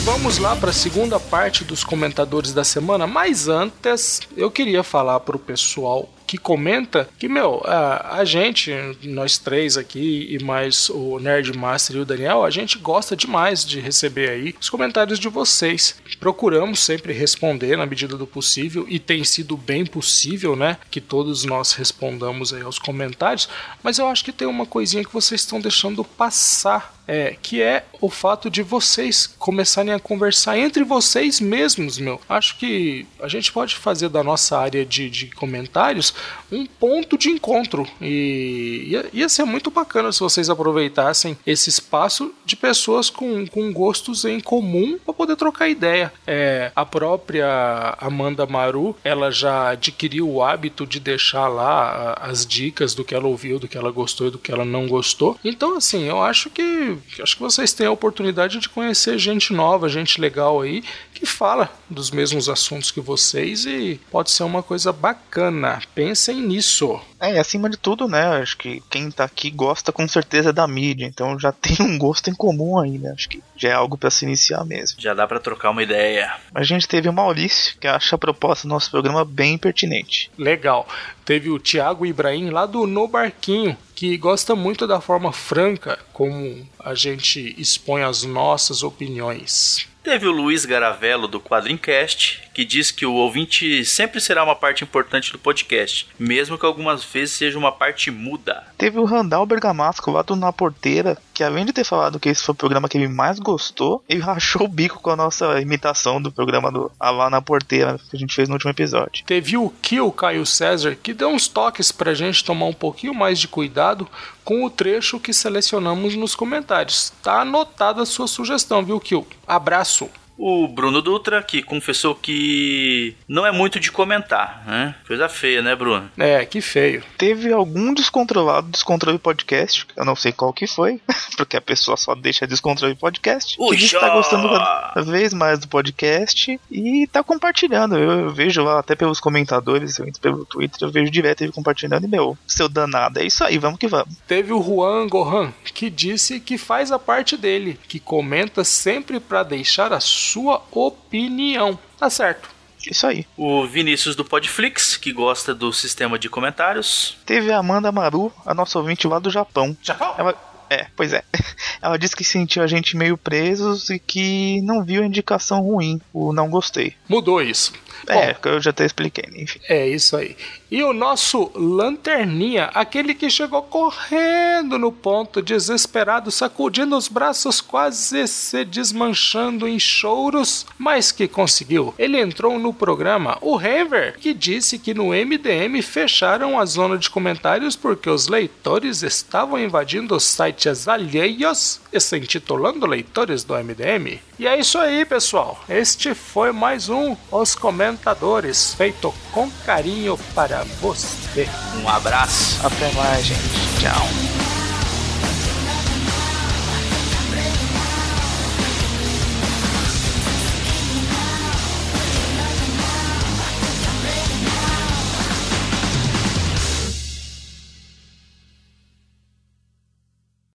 vamos 0.04 0.40
lá 0.40 0.56
para 0.56 0.72
a 0.72 0.74
segunda 0.74 1.20
parte 1.20 1.64
dos 1.64 1.84
comentadores 1.84 2.54
da 2.54 2.64
semana. 2.64 3.06
Mas 3.06 3.48
antes, 3.48 4.22
eu 4.36 4.50
queria 4.50 4.84
falar 4.84 5.20
para 5.20 5.36
o 5.36 5.40
pessoal 5.40 6.10
que 6.26 6.38
comenta 6.38 7.10
que, 7.20 7.28
meu, 7.28 7.62
a, 7.66 8.20
a 8.20 8.26
gente, 8.26 8.72
nós 9.04 9.38
três 9.38 9.76
aqui 9.76 10.28
e 10.30 10.42
mais 10.42 10.90
o 10.90 11.20
Nerd 11.20 11.52
Master 11.58 11.98
e 11.98 12.00
o 12.00 12.06
Daniel, 12.06 12.46
a 12.46 12.50
gente 12.50 12.78
gosta 12.78 13.18
demais 13.18 13.66
de 13.66 13.82
receber 13.82 14.30
aí 14.30 14.56
os 14.60 14.70
comentários 14.70 15.20
de 15.20 15.28
vocês. 15.28 15.98
Procuramos 16.22 16.80
sempre 16.80 17.12
responder 17.12 17.76
na 17.76 17.86
medida 17.86 18.18
do 18.18 18.26
possível 18.26 18.86
e 18.88 18.98
tem 18.98 19.26
sido 19.26 19.58
bem 19.58 19.86
possível, 19.86 20.56
né, 20.56 20.78
que 20.90 21.02
todos 21.02 21.44
nós 21.44 21.74
respondamos 21.74 22.54
aí 22.54 22.62
aos 22.62 22.80
comentários, 22.80 23.50
mas 23.84 24.00
eu 24.00 24.08
acho 24.08 24.24
que 24.24 24.32
tem 24.32 24.48
uma 24.48 24.66
coisinha 24.66 25.04
que 25.04 25.14
vocês 25.14 25.42
estão 25.42 25.60
deixando 25.60 26.02
passar 26.04 27.01
é, 27.08 27.36
que 27.42 27.62
é 27.62 27.86
o 28.00 28.10
fato 28.10 28.50
de 28.50 28.64
vocês 28.64 29.28
começarem 29.28 29.94
a 29.94 30.00
conversar 30.00 30.58
entre 30.58 30.84
vocês 30.84 31.40
mesmos, 31.40 31.98
meu. 31.98 32.20
Acho 32.28 32.58
que 32.58 33.06
a 33.22 33.28
gente 33.28 33.52
pode 33.52 33.76
fazer 33.76 34.10
da 34.10 34.24
nossa 34.24 34.58
área 34.58 34.86
de, 34.86 35.10
de 35.10 35.28
comentários 35.28 36.14
um 36.52 36.66
ponto 36.66 37.18
de 37.18 37.30
encontro. 37.30 37.88
E 38.02 38.86
ia, 38.88 39.06
ia, 39.14 39.30
ser 39.30 39.46
muito 39.46 39.70
bacana 39.70 40.12
se 40.12 40.20
vocês 40.20 40.50
aproveitassem 40.50 41.38
esse 41.46 41.70
espaço 41.70 42.34
de 42.46 42.56
pessoas 42.56 43.10
com, 43.10 43.46
com 43.48 43.72
gostos 43.72 44.26
em 44.26 44.40
comum 44.40 44.98
para 45.04 45.14
poder 45.14 45.36
trocar 45.36 45.70
ideia. 45.70 46.12
É, 46.26 46.72
a 46.76 46.86
própria 46.86 47.96
Amanda 48.00 48.46
Maru, 48.46 48.96
ela 49.04 49.32
já 49.32 49.70
adquiriu 49.70 50.30
o 50.30 50.44
hábito 50.44 50.86
de 50.86 51.00
deixar 51.00 51.48
lá 51.48 52.18
as 52.22 52.46
dicas 52.46 52.94
do 52.96 53.04
que 53.04 53.14
ela 53.14 53.28
ouviu, 53.28 53.60
do 53.60 53.68
que 53.68 53.78
ela 53.78 53.92
gostou 53.92 54.28
e 54.28 54.32
do 54.32 54.40
que 54.40 54.52
ela 54.52 54.66
não 54.66 54.88
gostou. 54.88 55.38
Então, 55.44 55.78
assim, 55.78 56.04
eu 56.04 56.22
acho 56.22 56.50
que 56.50 56.91
acho 57.22 57.36
que 57.36 57.42
vocês 57.42 57.74
têm 57.74 57.88
a 57.88 57.92
oportunidade 57.92 58.60
de 58.60 58.70
conhecer 58.70 59.18
gente 59.18 59.54
nova, 59.54 59.90
gente 59.90 60.20
legal 60.20 60.62
aí 60.62 60.84
que 61.22 61.26
fala 61.28 61.72
dos 61.88 62.10
mesmos 62.10 62.50
assuntos 62.50 62.90
que 62.90 63.00
vocês 63.00 63.68
e 63.68 64.02
pode 64.10 64.32
ser 64.32 64.42
uma 64.42 64.64
coisa 64.64 64.92
bacana. 64.92 65.80
Pensem 65.94 66.42
nisso. 66.42 67.00
É, 67.20 67.38
acima 67.38 67.70
de 67.70 67.78
tudo, 67.78 68.08
né? 68.08 68.42
Acho 68.42 68.58
que 68.58 68.82
quem 68.90 69.12
tá 69.12 69.26
aqui 69.26 69.52
gosta 69.52 69.92
com 69.92 70.08
certeza 70.08 70.52
da 70.52 70.68
mídia, 70.68 71.06
então 71.06 71.38
já 71.40 71.52
tem 71.54 71.78
um 71.80 71.96
gosto 71.96 72.32
em 72.32 72.34
comum 72.34 72.80
aí, 72.80 72.98
né? 72.98 73.12
Acho 73.12 73.30
que 73.30 73.44
já 73.56 73.70
é 73.70 73.74
algo 73.74 74.00
para 74.00 74.10
se 74.10 74.26
iniciar 74.26 74.66
mesmo. 74.66 75.00
Já 75.00 75.14
dá 75.14 75.28
para 75.28 75.40
trocar 75.40 75.70
uma 75.70 75.84
ideia. 75.84 76.34
A 76.56 76.64
gente 76.64 76.88
teve 76.88 77.08
o 77.08 77.14
Maurício, 77.14 77.78
que 77.80 77.88
acha 77.88 78.16
a 78.16 78.20
proposta 78.20 78.68
do 78.68 78.72
nosso 78.72 78.90
programa 78.90 79.24
bem 79.24 79.60
pertinente. 79.60 80.32
Legal. 80.40 80.88
Teve 81.24 81.52
o 81.52 81.60
Thiago 81.60 82.04
Ibrahim 82.04 82.50
lá 82.50 82.66
do 82.66 82.88
No 82.88 83.08
Barquinho, 83.08 83.78
que 83.94 84.18
gosta 84.18 84.56
muito 84.56 84.88
da 84.88 85.00
forma 85.00 85.32
franca 85.32 86.00
como 86.12 86.68
a 86.80 86.96
gente 86.96 87.54
expõe 87.62 88.02
as 88.02 88.24
nossas 88.24 88.82
opiniões. 88.82 89.91
Teve 90.04 90.28
o 90.28 90.32
Luiz 90.32 90.66
Garavello 90.66 91.28
do 91.28 91.40
Quadrincast, 91.40 92.42
que 92.62 92.66
diz 92.66 92.92
que 92.92 93.08
o 93.08 93.14
ouvinte 93.14 93.84
sempre 93.84 94.22
será 94.22 94.44
uma 94.44 94.56
parte 94.56 94.84
importante 94.84 95.32
do 95.32 95.40
podcast, 95.40 96.08
mesmo 96.20 96.60
que 96.60 96.66
algumas 96.66 97.04
vezes 97.04 97.34
seja 97.34 97.58
uma 97.58 97.72
parte 97.72 98.12
muda. 98.12 98.64
Teve 98.78 99.00
o 99.00 99.04
Randall 99.04 99.48
Bergamasco 99.48 100.12
lá 100.12 100.22
do 100.22 100.36
Na 100.36 100.54
Porteira, 100.54 101.18
que 101.34 101.44
além 101.44 101.66
de 101.66 101.74
ter 101.74 101.84
falado 101.84 102.20
que 102.20 102.30
esse 102.30 102.44
foi 102.44 102.54
o 102.54 102.56
programa 102.56 102.88
que 102.88 103.00
ele 103.00 103.08
mais 103.08 103.40
gostou, 103.40 104.04
ele 104.08 104.22
rachou 104.22 104.66
o 104.66 104.68
bico 104.68 105.02
com 105.02 105.10
a 105.10 105.16
nossa 105.16 105.60
imitação 105.60 106.22
do 106.22 106.32
programa 106.32 106.72
do 106.72 106.92
a 107.00 107.10
lá 107.10 107.32
na 107.32 107.42
Porteira 107.42 108.00
que 108.12 108.16
a 108.16 108.20
gente 108.20 108.36
fez 108.36 108.48
no 108.48 108.54
último 108.54 108.70
episódio. 108.70 109.26
Teve 109.26 109.58
o 109.58 109.74
Kill 109.82 110.12
Caio 110.12 110.46
César, 110.46 110.96
que 111.02 111.16
deu 111.16 111.30
uns 111.30 111.48
toques 111.48 111.92
pra 111.92 112.14
gente 112.14 112.46
tomar 112.46 112.68
um 112.68 112.74
pouquinho 112.74 113.16
mais 113.16 113.40
de 113.40 113.48
cuidado 113.48 114.08
com 114.46 114.64
o 114.64 114.70
trecho 114.70 115.20
que 115.20 115.34
selecionamos 115.34 116.16
nos 116.16 116.36
comentários. 116.36 117.12
Tá 117.24 117.42
anotada 117.42 118.04
a 118.04 118.06
sua 118.06 118.28
sugestão, 118.28 118.86
viu, 118.86 119.00
Kill? 119.00 119.26
Abraço! 119.48 120.12
O 120.42 120.68
Bruno 120.68 121.04
Dutra, 121.04 121.44
que 121.44 121.62
confessou 121.62 122.16
que 122.16 123.16
não 123.28 123.46
é 123.46 123.52
muito 123.52 123.80
de 123.80 123.92
comentar, 123.92 124.64
né? 124.66 124.96
Coisa 125.06 125.30
feia, 125.30 125.62
né, 125.62 125.76
Bruno? 125.76 126.10
É, 126.18 126.44
que 126.44 126.60
feio. 126.62 127.04
Teve 127.16 127.54
algum 127.54 127.94
descontrolado 127.94 128.68
descontrole 128.70 129.20
podcast, 129.20 129.86
eu 129.96 130.04
não 130.04 130.16
sei 130.16 130.32
qual 130.32 130.52
que 130.52 130.66
foi, 130.66 131.00
porque 131.38 131.56
a 131.56 131.62
pessoa 131.62 131.96
só 131.96 132.16
deixa 132.16 132.48
descontrole 132.48 132.96
podcast, 132.96 133.56
Uxa! 133.60 133.78
que 133.78 133.84
está 133.84 134.10
gostando 134.10 134.50
cada 134.50 135.04
vez 135.04 135.32
mais 135.32 135.60
do 135.60 135.68
podcast 135.68 136.60
e 136.72 137.08
tá 137.08 137.24
compartilhando. 137.24 137.96
Eu 137.96 138.32
vejo 138.32 138.64
lá 138.64 138.80
até 138.80 138.96
pelos 138.96 139.20
comentadores, 139.20 140.00
eu 140.00 140.08
entro 140.08 140.20
pelo 140.20 140.44
Twitter, 140.44 140.80
eu 140.82 140.92
vejo 140.92 141.12
direto 141.12 141.44
ele 141.44 141.52
compartilhando 141.52 142.06
e 142.06 142.10
meu, 142.10 142.36
seu 142.48 142.68
danado, 142.68 143.20
é 143.20 143.26
isso 143.26 143.44
aí, 143.44 143.60
vamos 143.60 143.78
que 143.78 143.88
vamos. 143.88 144.18
Teve 144.28 144.52
o 144.54 144.64
Juan 144.64 145.08
Gohan, 145.08 145.54
que 145.66 145.88
disse 145.88 146.40
que 146.40 146.58
faz 146.58 146.92
a 146.92 146.98
parte 146.98 147.38
dele, 147.38 147.80
que 147.88 148.00
comenta 148.00 148.64
sempre 148.64 149.20
para 149.20 149.44
deixar 149.44 149.94
a 149.94 150.00
sua 150.00 150.31
opinião. 150.40 151.78
Tá 151.98 152.10
certo. 152.10 152.50
Isso 152.90 153.06
aí. 153.06 153.28
O 153.38 153.68
Vinícius 153.68 154.16
do 154.16 154.26
Podflix, 154.26 154.98
que 154.98 155.12
gosta 155.14 155.54
do 155.54 155.72
sistema 155.72 156.18
de 156.18 156.30
comentários. 156.30 157.18
Teve 157.26 157.52
a 157.52 157.58
Amanda 157.58 157.92
Maru, 157.92 158.34
a 158.46 158.54
nossa 158.54 158.80
ouvinte 158.80 159.08
lá 159.08 159.20
do 159.20 159.30
Japão. 159.30 159.78
Japão? 159.84 160.16
Ela, 160.18 160.36
é, 160.70 160.88
pois 160.96 161.14
é. 161.14 161.24
Ela 161.82 161.98
disse 161.98 162.16
que 162.16 162.24
sentiu 162.24 162.64
a 162.64 162.68
gente 162.68 162.96
meio 162.96 163.18
presos 163.18 163.90
e 163.90 164.00
que 164.00 164.62
não 164.62 164.84
viu 164.84 165.04
a 165.04 165.06
indicação 165.06 165.62
ruim, 165.62 166.00
o 166.14 166.32
não 166.32 166.50
gostei. 166.50 166.96
Mudou 167.10 167.42
isso. 167.42 167.74
É, 168.08 168.34
Bom, 168.34 168.50
eu 168.50 168.62
já 168.62 168.72
até 168.72 168.86
expliquei, 168.86 169.26
enfim. 169.36 169.60
É 169.68 169.88
isso 169.88 170.16
aí. 170.16 170.36
E 170.72 170.82
o 170.84 170.94
nosso 170.94 171.52
Lanterninha, 171.54 172.70
aquele 172.74 173.14
que 173.14 173.30
chegou 173.30 173.62
correndo 173.62 174.80
no 174.80 174.90
ponto, 174.90 175.42
desesperado, 175.42 176.32
sacudindo 176.32 176.96
os 176.96 177.10
braços, 177.10 177.60
quase 177.60 178.26
se 178.26 178.64
desmanchando 178.64 179.68
em 179.68 179.78
choros, 179.78 180.66
mas 180.78 181.12
que 181.12 181.28
conseguiu. 181.28 181.94
Ele 182.00 182.18
entrou 182.18 182.58
no 182.58 182.74
programa, 182.74 183.38
o 183.42 183.60
Hever, 183.60 184.18
que 184.18 184.34
disse 184.34 184.80
que 184.80 184.94
no 184.94 185.08
MDM 185.10 185.82
fecharam 185.82 186.58
a 186.58 186.66
zona 186.66 186.98
de 186.98 187.10
comentários 187.10 187.76
porque 187.76 188.10
os 188.10 188.30
leitores 188.30 189.04
estavam 189.04 189.60
invadindo 189.60 190.16
os 190.16 190.24
sites 190.24 190.88
alheios 190.88 191.82
e 191.92 192.00
se 192.00 192.18
intitulando 192.18 192.86
leitores 192.86 193.44
do 193.44 193.56
MDM. 193.56 194.20
E 194.40 194.48
é 194.48 194.60
isso 194.60 194.78
aí, 194.80 195.06
pessoal. 195.06 195.64
Este 195.70 196.16
foi 196.16 196.52
mais 196.52 196.90
um 196.90 197.16
Os 197.32 197.54
Comentadores, 197.82 198.76
feito 198.76 199.12
com 199.32 199.50
carinho 199.66 200.16
para 200.36 200.64
você. 200.80 201.50
Um 201.82 201.90
abraço. 201.90 202.64
Até 202.64 202.92
mais, 202.92 203.26
gente. 203.26 203.80
Tchau. 203.80 204.51